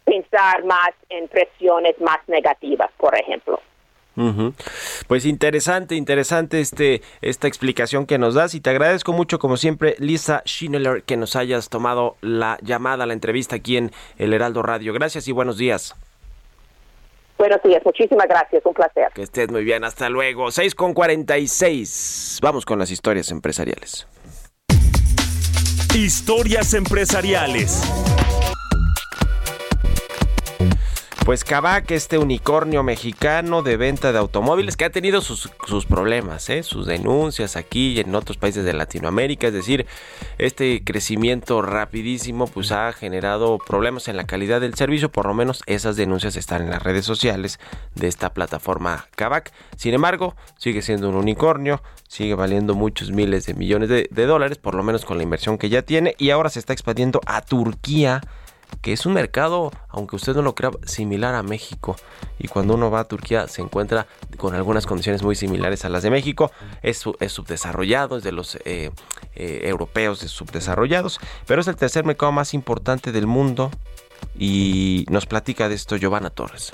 pensar 0.03 0.63
más 0.65 0.91
en 1.09 1.27
presiones 1.27 1.99
más 2.01 2.17
negativas, 2.27 2.89
por 2.97 3.15
ejemplo. 3.15 3.61
Ujú. 4.17 4.53
Pues 5.09 5.25
interesante, 5.25 5.95
interesante 5.95 6.61
este, 6.61 7.01
esta 7.23 7.47
explicación 7.47 8.05
que 8.05 8.19
nos 8.19 8.35
das 8.35 8.53
y 8.53 8.61
te 8.61 8.69
agradezco 8.69 9.11
mucho 9.11 9.39
como 9.39 9.57
siempre 9.57 9.95
Lisa 9.97 10.43
Schindler 10.45 11.01
que 11.01 11.17
nos 11.17 11.35
hayas 11.35 11.69
tomado 11.69 12.15
la 12.21 12.59
llamada, 12.61 13.07
la 13.07 13.13
entrevista 13.13 13.55
aquí 13.55 13.77
en 13.77 13.91
el 14.19 14.33
Heraldo 14.33 14.61
Radio. 14.61 14.93
Gracias 14.93 15.27
y 15.27 15.31
buenos 15.31 15.57
días. 15.57 15.95
Buenos 17.39 17.59
días, 17.63 17.81
muchísimas 17.83 18.27
gracias, 18.27 18.63
un 18.63 18.73
placer. 18.75 19.07
Que 19.15 19.23
estés 19.23 19.49
muy 19.49 19.63
bien, 19.63 19.83
hasta 19.83 20.09
luego. 20.09 20.51
6 20.51 20.75
con 20.75 20.93
46. 20.93 22.37
Vamos 22.43 22.63
con 22.63 22.77
las 22.77 22.91
historias 22.91 23.31
empresariales. 23.31 24.07
Historias 25.95 26.75
empresariales. 26.75 27.81
Pues 31.29 31.43
Kavak, 31.43 31.91
este 31.91 32.17
unicornio 32.17 32.81
mexicano 32.81 33.61
de 33.61 33.77
venta 33.77 34.11
de 34.11 34.17
automóviles 34.17 34.75
que 34.75 34.85
ha 34.85 34.89
tenido 34.89 35.21
sus, 35.21 35.51
problemas, 35.87 36.49
¿eh? 36.49 36.63
sus 36.63 36.87
denuncias 36.87 37.55
aquí 37.55 37.91
y 37.91 37.99
en 37.99 38.15
otros 38.15 38.37
países 38.37 38.65
de 38.65 38.73
Latinoamérica, 38.73 39.45
es 39.45 39.53
decir, 39.53 39.85
este 40.39 40.83
crecimiento 40.83 41.61
rapidísimo 41.61 42.47
pues 42.47 42.71
ha 42.71 42.91
generado 42.93 43.59
problemas 43.59 44.07
en 44.07 44.17
la 44.17 44.23
calidad 44.23 44.59
del 44.59 44.73
servicio, 44.73 45.11
por 45.11 45.27
lo 45.27 45.35
menos 45.35 45.61
esas 45.67 45.95
denuncias 45.95 46.35
están 46.35 46.63
en 46.63 46.71
las 46.71 46.81
redes 46.81 47.05
sociales 47.05 47.59
de 47.93 48.07
esta 48.07 48.33
plataforma 48.33 49.05
Kavak. 49.15 49.51
Sin 49.77 49.93
embargo, 49.93 50.35
sigue 50.57 50.81
siendo 50.81 51.09
un 51.09 51.15
unicornio, 51.15 51.83
sigue 52.07 52.33
valiendo 52.33 52.73
muchos 52.73 53.11
miles 53.11 53.45
de 53.45 53.53
millones 53.53 53.89
de 53.89 54.25
dólares, 54.25 54.57
por 54.57 54.73
lo 54.73 54.81
menos 54.81 55.05
con 55.05 55.17
la 55.17 55.23
inversión 55.23 55.59
que 55.59 55.69
ya 55.69 55.83
tiene 55.83 56.15
y 56.17 56.31
ahora 56.31 56.49
se 56.49 56.57
está 56.57 56.73
expandiendo 56.73 57.21
a 57.27 57.41
Turquía 57.41 58.19
que 58.81 58.93
es 58.93 59.05
un 59.05 59.13
mercado, 59.13 59.71
aunque 59.89 60.15
usted 60.15 60.33
no 60.35 60.41
lo 60.41 60.55
crea, 60.55 60.71
similar 60.85 61.35
a 61.35 61.43
México. 61.43 61.95
Y 62.37 62.47
cuando 62.47 62.75
uno 62.75 62.89
va 62.89 63.01
a 63.01 63.03
Turquía 63.07 63.47
se 63.47 63.61
encuentra 63.61 64.07
con 64.37 64.55
algunas 64.55 64.85
condiciones 64.85 65.21
muy 65.23 65.35
similares 65.35 65.83
a 65.85 65.89
las 65.89 66.03
de 66.03 66.09
México. 66.09 66.51
Es, 66.81 66.97
su- 66.99 67.15
es 67.19 67.31
subdesarrollado, 67.33 68.17
es 68.17 68.23
de 68.23 68.31
los 68.31 68.55
eh, 68.65 68.91
eh, 69.35 69.61
europeos 69.63 70.21
de 70.21 70.27
subdesarrollados, 70.29 71.19
pero 71.45 71.61
es 71.61 71.67
el 71.67 71.75
tercer 71.75 72.05
mercado 72.05 72.31
más 72.31 72.53
importante 72.53 73.11
del 73.11 73.27
mundo. 73.27 73.71
Y 74.37 75.05
nos 75.09 75.25
platica 75.25 75.69
de 75.69 75.75
esto 75.75 75.95
Giovanna 75.97 76.29
Torres. 76.29 76.71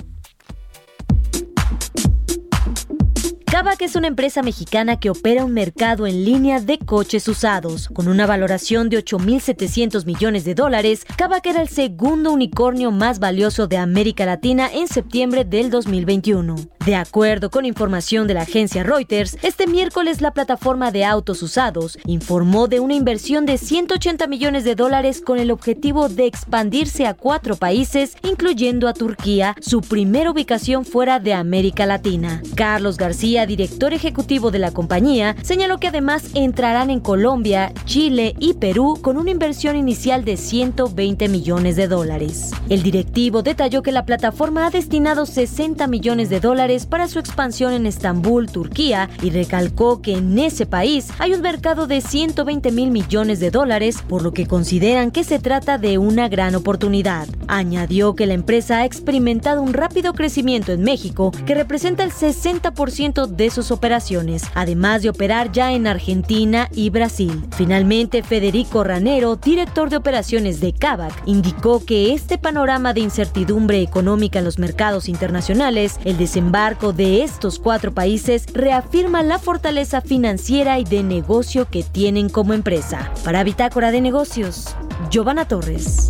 Kavak 3.56 3.80
es 3.80 3.96
una 3.96 4.08
empresa 4.08 4.42
mexicana 4.42 5.00
que 5.00 5.08
opera 5.08 5.42
un 5.42 5.54
mercado 5.54 6.06
en 6.06 6.26
línea 6.26 6.60
de 6.60 6.78
coches 6.78 7.26
usados. 7.26 7.88
Con 7.88 8.06
una 8.06 8.26
valoración 8.26 8.90
de 8.90 9.02
8.700 9.02 10.04
millones 10.04 10.44
de 10.44 10.54
dólares, 10.54 11.06
Kavak 11.16 11.46
era 11.46 11.62
el 11.62 11.68
segundo 11.68 12.32
unicornio 12.32 12.90
más 12.90 13.18
valioso 13.18 13.66
de 13.66 13.78
América 13.78 14.26
Latina 14.26 14.68
en 14.70 14.88
septiembre 14.88 15.46
del 15.46 15.70
2021. 15.70 16.75
De 16.86 16.94
acuerdo 16.94 17.50
con 17.50 17.64
información 17.64 18.28
de 18.28 18.34
la 18.34 18.42
agencia 18.42 18.84
Reuters, 18.84 19.38
este 19.42 19.66
miércoles 19.66 20.20
la 20.20 20.30
plataforma 20.30 20.92
de 20.92 21.04
autos 21.04 21.42
usados 21.42 21.98
informó 22.06 22.68
de 22.68 22.78
una 22.78 22.94
inversión 22.94 23.44
de 23.44 23.58
180 23.58 24.28
millones 24.28 24.62
de 24.62 24.76
dólares 24.76 25.20
con 25.20 25.40
el 25.40 25.50
objetivo 25.50 26.08
de 26.08 26.26
expandirse 26.26 27.04
a 27.04 27.14
cuatro 27.14 27.56
países, 27.56 28.14
incluyendo 28.22 28.86
a 28.86 28.92
Turquía, 28.92 29.56
su 29.60 29.80
primera 29.80 30.30
ubicación 30.30 30.84
fuera 30.84 31.18
de 31.18 31.34
América 31.34 31.86
Latina. 31.86 32.40
Carlos 32.54 32.98
García, 32.98 33.46
director 33.46 33.92
ejecutivo 33.92 34.52
de 34.52 34.60
la 34.60 34.70
compañía, 34.70 35.34
señaló 35.42 35.80
que 35.80 35.88
además 35.88 36.30
entrarán 36.34 36.90
en 36.90 37.00
Colombia, 37.00 37.72
Chile 37.84 38.36
y 38.38 38.54
Perú 38.54 39.00
con 39.02 39.16
una 39.16 39.32
inversión 39.32 39.74
inicial 39.74 40.24
de 40.24 40.36
120 40.36 41.28
millones 41.30 41.74
de 41.74 41.88
dólares. 41.88 42.52
El 42.68 42.84
directivo 42.84 43.42
detalló 43.42 43.82
que 43.82 43.90
la 43.90 44.06
plataforma 44.06 44.68
ha 44.68 44.70
destinado 44.70 45.26
60 45.26 45.84
millones 45.88 46.28
de 46.30 46.38
dólares 46.38 46.75
para 46.84 47.08
su 47.08 47.18
expansión 47.18 47.72
en 47.72 47.86
Estambul, 47.86 48.50
Turquía, 48.50 49.08
y 49.22 49.30
recalcó 49.30 50.02
que 50.02 50.16
en 50.16 50.38
ese 50.38 50.66
país 50.66 51.08
hay 51.18 51.32
un 51.32 51.40
mercado 51.40 51.86
de 51.86 52.02
120 52.02 52.72
mil 52.72 52.90
millones 52.90 53.40
de 53.40 53.50
dólares, 53.50 54.02
por 54.06 54.22
lo 54.22 54.32
que 54.32 54.46
consideran 54.46 55.10
que 55.10 55.24
se 55.24 55.38
trata 55.38 55.78
de 55.78 55.96
una 55.96 56.28
gran 56.28 56.54
oportunidad. 56.54 57.28
Añadió 57.48 58.14
que 58.14 58.26
la 58.26 58.34
empresa 58.34 58.78
ha 58.78 58.84
experimentado 58.84 59.62
un 59.62 59.72
rápido 59.72 60.12
crecimiento 60.12 60.72
en 60.72 60.82
México 60.82 61.32
que 61.46 61.54
representa 61.54 62.02
el 62.04 62.10
60% 62.10 63.26
de 63.26 63.50
sus 63.50 63.70
operaciones, 63.70 64.42
además 64.54 65.02
de 65.02 65.10
operar 65.10 65.52
ya 65.52 65.72
en 65.72 65.86
Argentina 65.86 66.68
y 66.74 66.90
Brasil. 66.90 67.46
Finalmente, 67.56 68.22
Federico 68.22 68.82
Ranero, 68.82 69.36
director 69.36 69.88
de 69.88 69.96
operaciones 69.96 70.60
de 70.60 70.72
Kavak, 70.72 71.14
indicó 71.26 71.84
que 71.84 72.12
este 72.12 72.38
panorama 72.38 72.92
de 72.92 73.00
incertidumbre 73.00 73.80
económica 73.80 74.40
en 74.40 74.44
los 74.44 74.58
mercados 74.58 75.08
internacionales, 75.08 76.00
el 76.04 76.18
desembarco 76.18 76.65
marco 76.66 76.92
de 76.92 77.22
estos 77.22 77.60
cuatro 77.60 77.94
países 77.94 78.44
reafirma 78.52 79.22
la 79.22 79.38
fortaleza 79.38 80.00
financiera 80.00 80.80
y 80.80 80.84
de 80.84 81.04
negocio 81.04 81.68
que 81.70 81.84
tienen 81.84 82.28
como 82.28 82.54
empresa. 82.54 83.12
Para 83.22 83.44
Bitácora 83.44 83.92
de 83.92 84.00
Negocios, 84.00 84.74
Giovanna 85.08 85.46
Torres. 85.46 86.08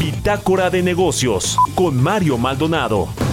Bitácora 0.00 0.70
de 0.70 0.82
Negocios 0.82 1.56
con 1.76 2.02
Mario 2.02 2.36
Maldonado. 2.36 3.27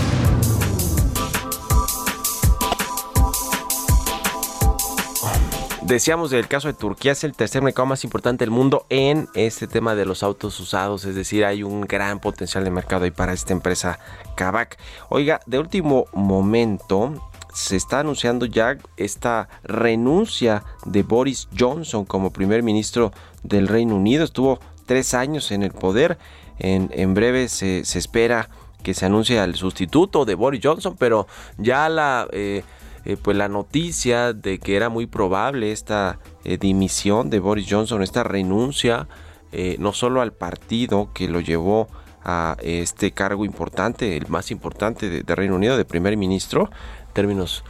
Decíamos 5.88 6.32
del 6.32 6.48
caso 6.48 6.68
de 6.68 6.74
Turquía, 6.74 7.12
es 7.12 7.24
el 7.24 7.36
tercer 7.36 7.62
mercado 7.62 7.86
más 7.86 8.04
importante 8.04 8.44
del 8.44 8.50
mundo 8.50 8.88
en 8.90 9.30
este 9.36 9.68
tema 9.68 9.94
de 9.94 10.06
los 10.06 10.24
autos 10.24 10.60
usados, 10.60 11.06
es 11.06 11.14
decir, 11.14 11.46
hay 11.46 11.62
un 11.62 11.82
gran 11.82 12.20
potencial 12.20 12.64
de 12.64 12.72
mercado 12.72 13.06
ahí 13.06 13.12
para 13.12 13.34
esta 13.34 13.54
empresa 13.54 14.00
Kavak. 14.36 14.80
Oiga, 15.10 15.42
de 15.46 15.60
último 15.60 16.08
momento, 16.12 17.14
se 17.54 17.76
está 17.76 18.00
anunciando 18.00 18.48
ya 18.48 18.80
esta 18.98 19.48
renuncia 19.64 20.64
de 20.86 21.04
Boris 21.04 21.48
Johnson 21.56 22.04
como 22.04 22.34
primer 22.34 22.64
ministro 22.64 23.12
del 23.44 23.68
Reino 23.68 23.96
Unido. 23.96 24.24
Estuvo 24.24 24.60
tres 24.88 25.14
años 25.14 25.52
en 25.52 25.62
el 25.62 25.72
poder. 25.72 26.18
En, 26.58 26.90
en 26.94 27.14
breve 27.14 27.48
se, 27.48 27.86
se 27.86 28.00
espera 28.00 28.50
que 28.82 28.96
se 28.96 29.06
anuncie 29.06 29.40
al 29.40 29.54
sustituto 29.54 30.26
de 30.26 30.34
Boris 30.34 30.62
Johnson, 30.64 30.96
pero 30.98 31.28
ya 31.60 31.90
la... 31.90 32.28
eh, 32.32 32.64
eh, 33.06 33.18
pues 33.22 33.38
la 33.38 33.48
noticia 33.48 34.34
de 34.34 34.58
que 34.58 34.76
era 34.76 34.90
muy 34.90 35.06
probable 35.06 35.72
esta 35.72 36.20
eh, 36.44 36.58
dimisión 36.58 37.30
de 37.30 37.40
Boris 37.40 37.68
Johnson, 37.70 38.02
esta 38.02 38.24
renuncia, 38.24 39.08
eh, 39.52 39.76
no 39.80 39.94
solo 39.94 40.22
al 40.22 40.34
partido 40.34 41.12
que 41.14 41.28
lo 41.30 41.40
llevó 41.40 41.88
a 42.24 42.58
este 42.64 43.12
cargo 43.12 43.46
importante, 43.46 44.18
el 44.18 44.28
más 44.28 44.50
importante 44.50 45.24
de, 45.24 45.36
Reino 45.36 45.56
Unido, 45.56 45.78
de 45.78 45.86
primer 45.86 46.18
ministro, 46.18 46.72
en 47.08 47.14
términos 47.14 47.64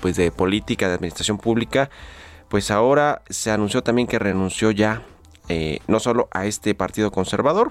pues 0.00 0.16
de 0.16 0.32
política, 0.32 0.88
de 0.88 0.94
administración 0.94 1.38
pública, 1.38 1.88
pues 2.48 2.72
ahora 2.72 3.22
se 3.30 3.52
anunció 3.52 3.84
también 3.84 4.08
que 4.08 4.18
renunció 4.18 4.72
ya 4.72 5.02
no 5.86 6.00
solo 6.00 6.28
a 6.32 6.46
este 6.46 6.74
partido 6.74 7.12
conservador, 7.12 7.70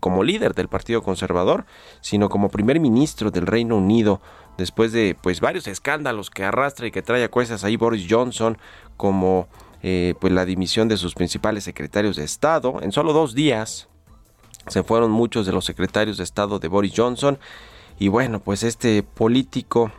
como 0.00 0.24
líder 0.24 0.54
del 0.54 0.68
Partido 0.68 1.02
Conservador, 1.02 1.66
sino 2.00 2.28
como 2.28 2.48
primer 2.48 2.80
ministro 2.80 3.30
del 3.30 3.46
Reino 3.46 3.76
Unido 3.76 4.20
después 4.58 4.92
de 4.92 5.16
pues 5.20 5.40
varios 5.40 5.66
escándalos 5.66 6.30
que 6.30 6.44
arrastra 6.44 6.86
y 6.86 6.90
que 6.90 7.02
trae 7.02 7.24
a 7.24 7.30
cuestas 7.30 7.64
ahí 7.64 7.76
Boris 7.76 8.06
Johnson 8.08 8.58
como 8.96 9.48
eh, 9.82 10.14
pues 10.20 10.32
la 10.32 10.44
dimisión 10.44 10.88
de 10.88 10.96
sus 10.96 11.14
principales 11.14 11.64
secretarios 11.64 12.16
de 12.16 12.24
Estado. 12.24 12.78
En 12.82 12.92
solo 12.92 13.12
dos 13.12 13.34
días 13.34 13.88
se 14.68 14.82
fueron 14.82 15.10
muchos 15.10 15.46
de 15.46 15.52
los 15.52 15.64
secretarios 15.64 16.16
de 16.16 16.24
Estado 16.24 16.58
de 16.58 16.68
Boris 16.68 16.92
Johnson. 16.96 17.38
Y 17.98 18.08
bueno 18.08 18.40
pues 18.40 18.62
este 18.62 19.02
político 19.02 19.92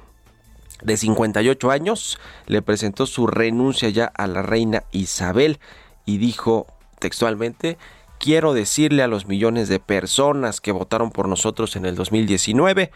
de 0.82 0.98
58 0.98 1.72
años 1.72 2.20
le 2.46 2.62
presentó 2.62 3.06
su 3.06 3.28
renuncia 3.28 3.90
ya 3.90 4.06
a 4.06 4.28
la 4.28 4.42
reina 4.42 4.84
Isabel 4.92 5.60
y 6.06 6.18
dijo 6.18 6.68
textualmente 7.00 7.78
quiero 8.20 8.54
decirle 8.54 9.04
a 9.04 9.08
los 9.08 9.28
millones 9.28 9.70
de 9.70 9.80
personas 9.80 10.62
que 10.62 10.72
votaron 10.72 11.12
por 11.12 11.28
nosotros 11.28 11.76
en 11.76 11.86
el 11.86 11.96
2019 11.96 12.92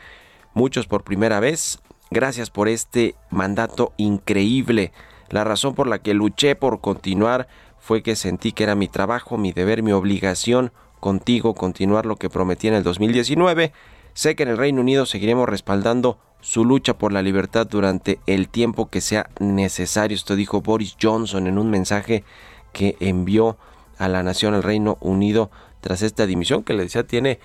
muchos 0.53 0.87
por 0.87 1.03
primera 1.03 1.39
vez. 1.39 1.79
Gracias 2.09 2.49
por 2.49 2.67
este 2.67 3.15
mandato 3.29 3.93
increíble. 3.97 4.91
La 5.29 5.43
razón 5.43 5.75
por 5.75 5.87
la 5.87 5.99
que 5.99 6.13
luché 6.13 6.55
por 6.55 6.81
continuar 6.81 7.47
fue 7.79 8.03
que 8.03 8.15
sentí 8.15 8.51
que 8.51 8.63
era 8.63 8.75
mi 8.75 8.87
trabajo, 8.87 9.37
mi 9.37 9.53
deber, 9.53 9.81
mi 9.81 9.91
obligación 9.91 10.71
contigo 10.99 11.55
continuar 11.55 12.05
lo 12.05 12.15
que 12.15 12.29
prometí 12.29 12.67
en 12.67 12.75
el 12.75 12.83
2019. 12.83 13.73
Sé 14.13 14.35
que 14.35 14.43
en 14.43 14.49
el 14.49 14.57
Reino 14.57 14.81
Unido 14.81 15.05
seguiremos 15.05 15.49
respaldando 15.49 16.19
su 16.41 16.65
lucha 16.65 16.97
por 16.97 17.13
la 17.13 17.21
libertad 17.21 17.67
durante 17.67 18.19
el 18.27 18.49
tiempo 18.49 18.89
que 18.89 19.01
sea 19.01 19.29
necesario. 19.39 20.15
Esto 20.15 20.35
dijo 20.35 20.61
Boris 20.61 20.95
Johnson 21.01 21.47
en 21.47 21.57
un 21.57 21.69
mensaje 21.69 22.23
que 22.73 22.97
envió 22.99 23.57
a 23.97 24.07
la 24.07 24.23
nación, 24.23 24.53
al 24.53 24.63
Reino 24.63 24.97
Unido, 25.01 25.51
tras 25.81 26.01
esta 26.01 26.25
dimisión 26.25 26.63
que 26.63 26.73
le 26.73 26.83
decía 26.83 27.05
tiene, 27.05 27.39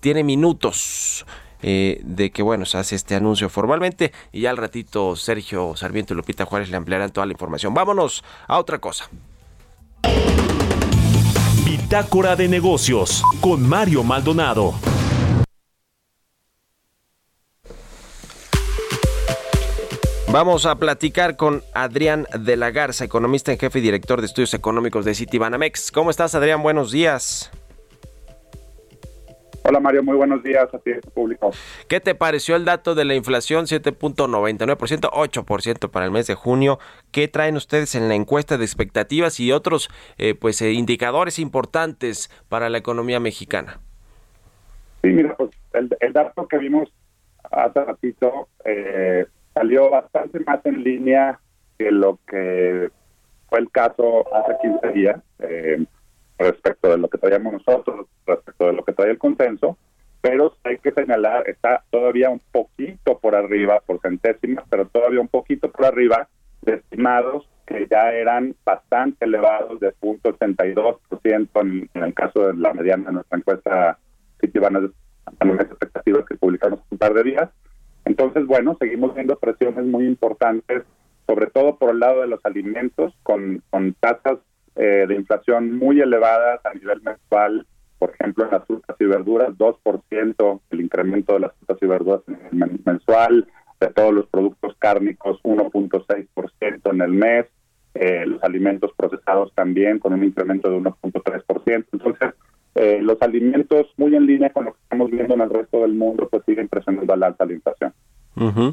tiene 0.00 0.24
minutos 0.24 1.26
eh, 1.62 2.00
de 2.02 2.30
que 2.30 2.42
bueno 2.42 2.66
se 2.66 2.78
hace 2.78 2.96
este 2.96 3.14
anuncio 3.14 3.48
formalmente 3.48 4.12
y 4.32 4.42
ya 4.42 4.50
al 4.50 4.56
ratito 4.56 5.16
Sergio 5.16 5.74
Sarmiento 5.76 6.14
y 6.14 6.16
Lupita 6.16 6.44
Juárez 6.44 6.70
le 6.70 6.76
ampliarán 6.76 7.10
toda 7.10 7.26
la 7.26 7.32
información. 7.32 7.74
Vámonos 7.74 8.24
a 8.46 8.58
otra 8.58 8.78
cosa. 8.78 9.08
Bitácora 11.64 12.36
de 12.36 12.48
Negocios 12.48 13.22
con 13.40 13.68
Mario 13.68 14.02
Maldonado. 14.02 14.74
Vamos 20.32 20.64
a 20.64 20.76
platicar 20.76 21.36
con 21.36 21.62
Adrián 21.74 22.26
de 22.38 22.56
la 22.56 22.70
Garza, 22.70 23.04
economista 23.04 23.52
en 23.52 23.58
jefe 23.58 23.80
y 23.80 23.82
director 23.82 24.20
de 24.20 24.26
estudios 24.26 24.54
económicos 24.54 25.04
de 25.04 25.14
Citibanamex. 25.14 25.92
¿Cómo 25.92 26.10
estás, 26.10 26.34
Adrián? 26.34 26.62
Buenos 26.62 26.90
días. 26.90 27.50
Hola 29.64 29.78
Mario, 29.78 30.02
muy 30.02 30.16
buenos 30.16 30.42
días 30.42 30.66
a 30.74 30.78
ti, 30.78 30.90
público. 31.14 31.52
¿Qué 31.86 32.00
te 32.00 32.16
pareció 32.16 32.56
el 32.56 32.64
dato 32.64 32.96
de 32.96 33.04
la 33.04 33.14
inflación 33.14 33.66
7.99%, 33.66 35.10
8% 35.10 35.90
para 35.90 36.04
el 36.04 36.10
mes 36.10 36.26
de 36.26 36.34
junio? 36.34 36.80
¿Qué 37.12 37.28
traen 37.28 37.54
ustedes 37.54 37.94
en 37.94 38.08
la 38.08 38.16
encuesta 38.16 38.58
de 38.58 38.64
expectativas 38.64 39.38
y 39.38 39.52
otros 39.52 39.88
eh, 40.18 40.34
pues 40.34 40.60
eh, 40.62 40.72
indicadores 40.72 41.38
importantes 41.38 42.28
para 42.48 42.70
la 42.70 42.78
economía 42.78 43.20
mexicana? 43.20 43.78
Sí, 45.02 45.08
mira, 45.08 45.36
pues 45.36 45.50
el, 45.74 45.96
el 46.00 46.12
dato 46.12 46.48
que 46.48 46.58
vimos 46.58 46.92
hace 47.50 47.84
ratito 47.84 48.48
eh, 48.64 49.26
salió 49.54 49.90
bastante 49.90 50.40
más 50.40 50.64
en 50.66 50.82
línea 50.82 51.38
que 51.78 51.92
lo 51.92 52.18
que 52.26 52.90
fue 53.48 53.60
el 53.60 53.70
caso 53.70 54.24
hace 54.34 54.56
15 54.60 54.88
días. 54.88 55.20
Respecto 56.42 56.90
de 56.90 56.98
lo 56.98 57.08
que 57.08 57.18
traíamos 57.18 57.52
nosotros, 57.52 58.06
respecto 58.26 58.66
de 58.66 58.72
lo 58.72 58.84
que 58.84 58.92
trae 58.92 59.10
el 59.10 59.18
consenso, 59.18 59.78
pero 60.20 60.56
hay 60.64 60.78
que 60.78 60.92
señalar, 60.92 61.48
está 61.48 61.84
todavía 61.90 62.30
un 62.30 62.40
poquito 62.50 63.18
por 63.18 63.34
arriba, 63.34 63.80
por 63.86 64.00
centésimas, 64.00 64.64
pero 64.68 64.86
todavía 64.86 65.20
un 65.20 65.28
poquito 65.28 65.70
por 65.70 65.86
arriba 65.86 66.28
de 66.62 66.74
estimados 66.74 67.48
que 67.66 67.86
ya 67.90 68.12
eran 68.12 68.54
bastante 68.64 69.24
elevados, 69.24 69.78
de 69.80 69.94
0.82% 70.00 71.48
en, 71.60 71.90
en 71.94 72.02
el 72.02 72.14
caso 72.14 72.48
de 72.48 72.54
la 72.54 72.72
mediana 72.74 73.06
de 73.06 73.12
nuestra 73.12 73.38
encuesta 73.38 73.98
Citibanamex 74.40 74.92
expectativas 75.60 76.24
que 76.26 76.36
publicamos 76.36 76.80
un 76.90 76.98
par 76.98 77.14
de 77.14 77.22
días. 77.22 77.50
Entonces, 78.04 78.46
bueno, 78.46 78.76
seguimos 78.80 79.14
viendo 79.14 79.38
presiones 79.38 79.84
muy 79.84 80.06
importantes, 80.06 80.82
sobre 81.26 81.46
todo 81.46 81.76
por 81.76 81.90
el 81.90 82.00
lado 82.00 82.20
de 82.20 82.26
los 82.26 82.44
alimentos, 82.44 83.14
con, 83.22 83.62
con 83.70 83.94
tasas 83.94 84.38
eh, 84.76 85.04
de 85.06 85.14
inflación 85.14 85.76
muy 85.76 86.00
elevadas 86.00 86.60
a 86.64 86.72
nivel 86.74 87.02
mensual, 87.02 87.66
por 87.98 88.10
ejemplo, 88.10 88.44
en 88.44 88.50
las 88.50 88.66
frutas 88.66 88.96
y 88.98 89.04
verduras, 89.04 89.50
2% 89.50 90.60
el 90.70 90.80
incremento 90.80 91.34
de 91.34 91.40
las 91.40 91.52
frutas 91.54 91.78
y 91.80 91.86
verduras 91.86 92.20
men 92.50 92.80
mensual, 92.84 93.46
de 93.80 93.88
todos 93.88 94.14
los 94.14 94.26
productos 94.26 94.74
cárnicos, 94.78 95.40
1.6% 95.42 96.90
en 96.90 97.00
el 97.00 97.12
mes, 97.12 97.46
eh, 97.94 98.24
los 98.26 98.42
alimentos 98.42 98.90
procesados 98.96 99.52
también 99.54 99.98
con 99.98 100.14
un 100.14 100.24
incremento 100.24 100.70
de 100.70 100.78
1.3%. 100.78 101.86
Entonces, 101.92 102.34
eh, 102.74 103.00
los 103.02 103.20
alimentos 103.20 103.86
muy 103.98 104.16
en 104.16 104.26
línea 104.26 104.50
con 104.50 104.64
lo 104.64 104.72
que 104.72 104.78
estamos 104.82 105.10
viendo 105.10 105.34
en 105.34 105.42
el 105.42 105.50
resto 105.50 105.82
del 105.82 105.92
mundo, 105.92 106.28
pues 106.30 106.42
siguen 106.46 106.68
presionando 106.68 107.12
al 107.12 107.22
alza 107.22 107.44
la 107.44 107.52
inflación. 107.52 107.92
Uh. 108.36 108.72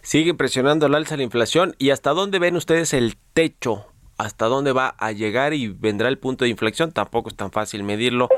Sigue 0.00 0.32
presionando 0.34 0.86
al 0.86 0.94
alza 0.94 1.16
la 1.16 1.24
inflación. 1.24 1.74
¿Y 1.78 1.90
hasta 1.90 2.10
dónde 2.10 2.38
ven 2.38 2.56
ustedes 2.56 2.94
el 2.94 3.16
techo 3.34 3.86
hasta 4.18 4.46
dónde 4.46 4.72
va 4.72 4.94
a 4.98 5.12
llegar 5.12 5.54
y 5.54 5.68
vendrá 5.68 6.08
el 6.08 6.18
punto 6.18 6.44
de 6.44 6.50
inflexión. 6.50 6.92
Tampoco 6.92 7.28
es 7.30 7.36
tan 7.36 7.50
fácil 7.50 7.84
medirlo, 7.84 8.28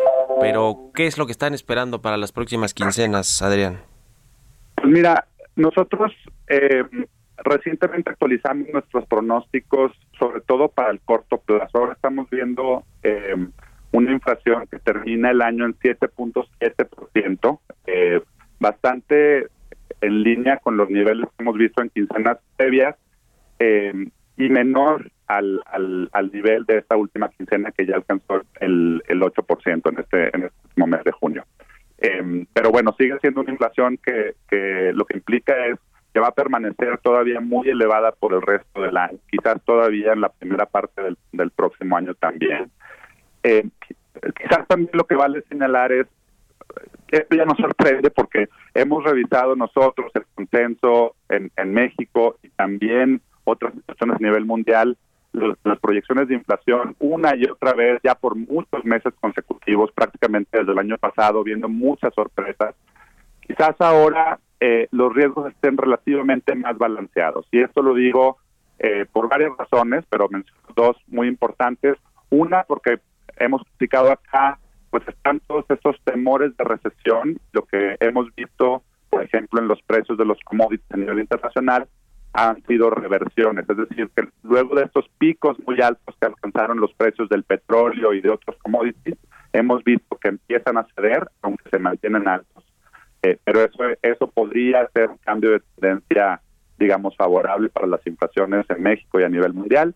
pero 0.41 0.91
¿qué 0.95 1.07
es 1.07 1.19
lo 1.19 1.27
que 1.27 1.33
están 1.33 1.55
esperando 1.55 2.01
para 2.03 2.17
las 2.17 2.33
próximas 2.33 2.75
quincenas, 2.75 3.43
Adrián? 3.43 3.81
Pues 4.77 4.89
mira, 4.89 5.27
nosotros 5.57 6.13
eh, 6.49 6.85
recientemente 7.39 8.11
actualizamos 8.11 8.69
nuestros 8.73 9.07
pronósticos, 9.07 9.93
sobre 10.19 10.41
todo 10.43 10.69
para 10.69 10.91
el 10.91 11.01
corto 11.01 11.39
plazo. 11.39 11.79
Ahora 11.79 11.95
estamos 11.95 12.29
viendo 12.31 12.85
eh, 13.03 13.35
una 13.93 14.13
inflación 14.13 14.67
que 14.71 14.79
termina 14.79 15.31
el 15.31 15.43
año 15.43 15.65
en 15.65 15.75
7.7%, 15.79 17.61
eh, 17.87 18.23
bastante 18.59 19.49
en 20.01 20.23
línea 20.23 20.59
con 20.59 20.77
los 20.77 20.89
niveles 20.91 21.27
que 21.27 21.43
hemos 21.43 21.57
visto 21.57 21.83
en 21.83 21.91
quincenas 21.91 22.39
previas 22.57 22.97
eh, 23.59 23.93
y 24.37 24.49
menor 24.49 25.11
al, 25.37 25.63
al, 25.67 26.09
al, 26.13 26.33
nivel 26.33 26.65
de 26.65 26.79
esta 26.79 26.97
última 26.97 27.29
quincena 27.29 27.71
que 27.71 27.87
ya 27.87 27.95
alcanzó 27.95 28.43
el, 28.61 29.03
el 29.07 29.21
8% 29.21 29.91
en 29.91 29.99
este, 29.99 30.37
en 30.37 30.45
este 30.45 30.59
último 30.65 30.87
mes 30.89 31.05
de 31.05 31.13
junio. 31.13 31.45
Eh, 31.99 32.47
pero 32.53 32.71
bueno, 32.71 32.95
sigue 32.99 33.19
siendo 33.21 33.43
una 33.43 33.53
inflación 33.53 33.99
que, 33.99 34.35
que 34.49 34.93
lo 34.95 35.05
que 35.05 35.17
implica 35.17 35.67
es 35.67 35.79
que 36.13 36.21
va 36.21 36.29
a 36.29 36.35
permanecer 36.35 36.99
todavía 36.99 37.41
muy 37.41 37.69
elevada 37.69 38.11
por 38.11 38.35
el 38.35 38.43
resto 38.43 38.83
del 38.83 38.97
año, 38.97 39.19
quizás 39.31 39.63
todavía 39.65 40.13
en 40.13 40.23
la 40.23 40.31
primera 40.31 40.67
parte 40.67 41.01
del, 41.03 41.17
del 41.33 41.51
próximo 41.51 41.97
año 41.97 42.15
también. 42.15 42.71
Eh, 43.45 43.69
quizás 44.37 44.67
también 44.67 44.91
lo 44.95 45.05
que 45.05 45.15
vale 45.15 45.43
señalar 45.49 45.93
es 45.93 46.07
esto 47.09 47.37
ya 47.37 47.45
nos 47.45 47.59
sorprende 47.59 48.11
porque 48.11 48.49
hemos 48.75 49.03
revisado 49.03 49.57
nosotros 49.57 50.13
el 50.15 50.25
consenso 50.35 51.17
en, 51.29 51.51
en 51.57 51.75
México 51.75 52.37
y 52.43 52.49
también 52.51 53.21
otras 53.45 53.75
situaciones 53.75 54.17
a 54.17 54.23
nivel 54.23 54.45
mundial 54.45 54.97
las 55.33 55.79
proyecciones 55.81 56.29
de 56.29 56.35
inflación 56.35 56.97
una 56.99 57.37
y 57.37 57.45
otra 57.45 57.73
vez 57.73 58.01
ya 58.03 58.15
por 58.15 58.35
muchos 58.37 58.85
meses 58.85 59.13
consecutivos, 59.21 59.91
prácticamente 59.93 60.59
desde 60.59 60.73
el 60.73 60.79
año 60.79 60.99
pasado, 60.99 61.45
viendo 61.45 61.69
muchas 61.69 62.13
sorpresas. 62.15 62.75
Quizás 63.41 63.75
ahora 63.79 64.39
eh, 64.61 64.89
los 64.91 65.15
riesgos 65.15 65.51
estén 65.51 65.77
relativamente 65.77 66.55
más 66.55 66.77
balanceados. 66.77 67.47
Y 67.51 67.61
esto 67.61 67.83
lo 67.83 67.95
digo 67.95 68.39
eh, 68.79 69.07
por 69.11 69.29
varias 69.29 69.53
razones, 69.57 70.05
pero 70.09 70.29
menciono 70.29 70.61
dos 70.75 70.97
muy 71.09 71.29
importantes. 71.29 71.97
Una, 72.31 72.65
porque 72.65 73.01
hemos 73.37 73.63
explicado 73.63 74.13
acá, 74.13 74.59
pues 74.91 75.07
están 75.09 75.41
todos 75.47 75.65
estos 75.69 75.97
temores 76.05 76.57
de 76.57 76.65
recesión, 76.65 77.41
lo 77.53 77.65
que 77.65 77.97
hemos 78.01 78.35
visto, 78.35 78.83
por 79.09 79.23
ejemplo, 79.23 79.61
en 79.61 79.69
los 79.69 79.81
precios 79.83 80.19
de 80.19 80.25
los 80.25 80.39
commodities 80.45 80.91
a 80.93 80.97
nivel 80.97 81.21
internacional, 81.21 81.89
han 82.33 82.63
sido 82.65 82.91
reversiones, 82.91 83.69
es 83.69 83.77
decir, 83.77 84.09
que 84.15 84.29
luego 84.43 84.77
de 84.77 84.85
estos 84.85 85.09
picos 85.19 85.57
muy 85.67 85.81
altos 85.81 86.15
que 86.21 86.27
alcanzaron 86.27 86.81
los 86.81 86.93
precios 86.95 87.29
del 87.29 87.43
petróleo 87.43 88.15
y 88.15 88.21
de 88.21 88.31
otros 88.31 88.57
commodities, 88.63 89.17
hemos 89.53 89.83
visto 89.83 90.17
que 90.17 90.29
empiezan 90.29 90.79
a 90.79 90.87
ceder, 90.95 91.29
aunque 91.43 91.69
se 91.69 91.79
mantienen 91.79 92.29
altos. 92.29 92.65
Eh, 93.23 93.37
pero 93.45 93.61
eso 93.61 93.79
eso 94.03 94.31
podría 94.31 94.89
ser 94.95 95.11
un 95.11 95.19
cambio 95.19 95.51
de 95.51 95.61
tendencia, 95.77 96.41
digamos, 96.79 97.17
favorable 97.17 97.69
para 97.69 97.87
las 97.87 98.07
inflaciones 98.07 98.65
en 98.71 98.83
México 98.83 99.21
y 99.21 99.25
a 99.25 99.29
nivel 99.29 99.53
mundial. 99.53 99.95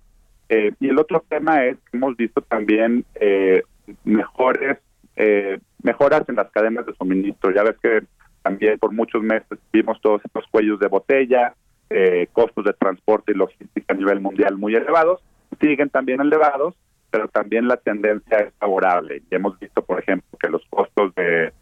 Eh, 0.49 0.73
y 0.81 0.89
el 0.89 0.99
otro 0.99 1.25
tema 1.29 1.65
es 1.65 1.77
que 1.77 1.97
hemos 1.97 2.17
visto 2.17 2.43
también 2.43 3.05
eh, 3.15 3.63
mejores 4.05 4.79
eh, 5.17 5.59
mejoras 5.83 6.29
en 6.29 6.37
las 6.37 6.51
cadenas 6.51 6.87
de 6.87 6.95
suministro. 6.95 7.53
Ya 7.53 7.63
ves 7.63 7.77
que 7.83 8.03
también 8.43 8.79
por 8.79 8.93
muchos 8.93 9.23
meses 9.23 9.59
vimos 9.73 10.01
todos 10.01 10.21
estos 10.25 10.45
cuellos 10.51 10.79
de 10.81 10.89
botella, 10.89 11.55
eh, 11.91 12.29
costos 12.33 12.65
de 12.65 12.73
transporte 12.73 13.33
y 13.33 13.37
logística 13.37 13.95
a 13.95 13.97
nivel 13.97 14.21
mundial 14.21 14.57
muy 14.57 14.75
elevados, 14.75 15.21
siguen 15.61 15.91
también 15.91 16.21
elevados, 16.21 16.75
pero 17.11 17.29
también 17.29 17.69
la 17.69 17.77
tendencia 17.77 18.39
es 18.39 18.53
favorable. 18.59 19.23
Y 19.31 19.35
hemos 19.35 19.59
visto, 19.59 19.83
por 19.83 20.01
ejemplo, 20.01 20.37
que 20.39 20.49
los 20.49 20.63
costos 20.69 21.15
de, 21.15 21.53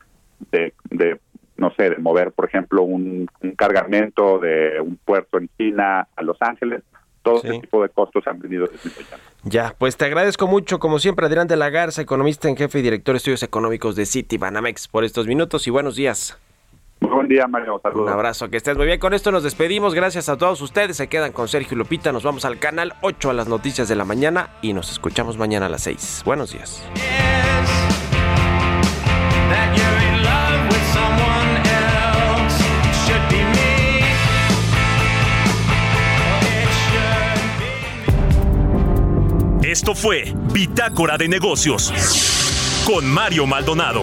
de, 0.50 0.72
de, 0.90 1.20
no 1.56 1.72
sé, 1.74 1.90
de 1.90 1.96
mover, 1.96 2.32
por 2.32 2.46
ejemplo, 2.46 2.82
un, 2.82 3.28
un 3.42 3.50
cargamento 3.52 4.38
de 4.38 4.80
un 4.80 4.96
puerto 4.96 5.38
en 5.38 5.48
China 5.58 6.08
a 6.16 6.22
Los 6.22 6.40
Ángeles, 6.40 6.82
todo 7.22 7.36
ese 7.36 7.60
tipo 7.60 7.82
de 7.82 7.88
costos 7.88 8.26
han 8.26 8.40
venido 8.40 8.66
disminuyendo. 8.66 9.16
Ya, 9.44 9.74
pues 9.78 9.96
te 9.96 10.04
agradezco 10.06 10.46
mucho, 10.46 10.78
como 10.78 10.98
siempre, 10.98 11.26
Adrián 11.26 11.46
de 11.46 11.56
la 11.56 11.70
Garza, 11.70 12.02
economista 12.02 12.48
en 12.48 12.56
jefe 12.56 12.80
y 12.80 12.82
director 12.82 13.12
de 13.12 13.18
estudios 13.18 13.42
económicos 13.42 13.94
de 13.94 14.06
City 14.06 14.38
Banamex, 14.38 14.88
por 14.88 15.04
estos 15.04 15.26
minutos 15.26 15.66
y 15.66 15.70
buenos 15.70 15.96
días. 15.96 16.38
Buen 17.12 17.28
día, 17.28 17.46
Mario. 17.46 17.78
Saludos. 17.82 18.06
Un 18.06 18.12
abrazo, 18.12 18.48
que 18.48 18.56
estés 18.56 18.76
muy 18.76 18.86
bien. 18.86 18.98
Con 18.98 19.12
esto 19.14 19.30
nos 19.30 19.42
despedimos. 19.42 19.94
Gracias 19.94 20.28
a 20.28 20.36
todos 20.36 20.60
ustedes. 20.60 20.96
Se 20.96 21.08
quedan 21.08 21.32
con 21.32 21.48
Sergio 21.48 21.74
y 21.74 21.78
Lupita. 21.78 22.12
Nos 22.12 22.22
vamos 22.24 22.44
al 22.44 22.58
canal 22.58 22.94
8 23.02 23.30
a 23.30 23.32
las 23.34 23.48
noticias 23.48 23.88
de 23.88 23.96
la 23.96 24.04
mañana 24.04 24.50
y 24.62 24.72
nos 24.72 24.90
escuchamos 24.90 25.36
mañana 25.36 25.66
a 25.66 25.68
las 25.68 25.82
6. 25.82 26.22
Buenos 26.24 26.52
días. 26.52 26.82
Esto 39.62 39.94
fue 39.94 40.34
Bitácora 40.52 41.16
de 41.16 41.28
Negocios 41.28 41.92
con 42.86 43.06
Mario 43.06 43.46
Maldonado. 43.46 44.02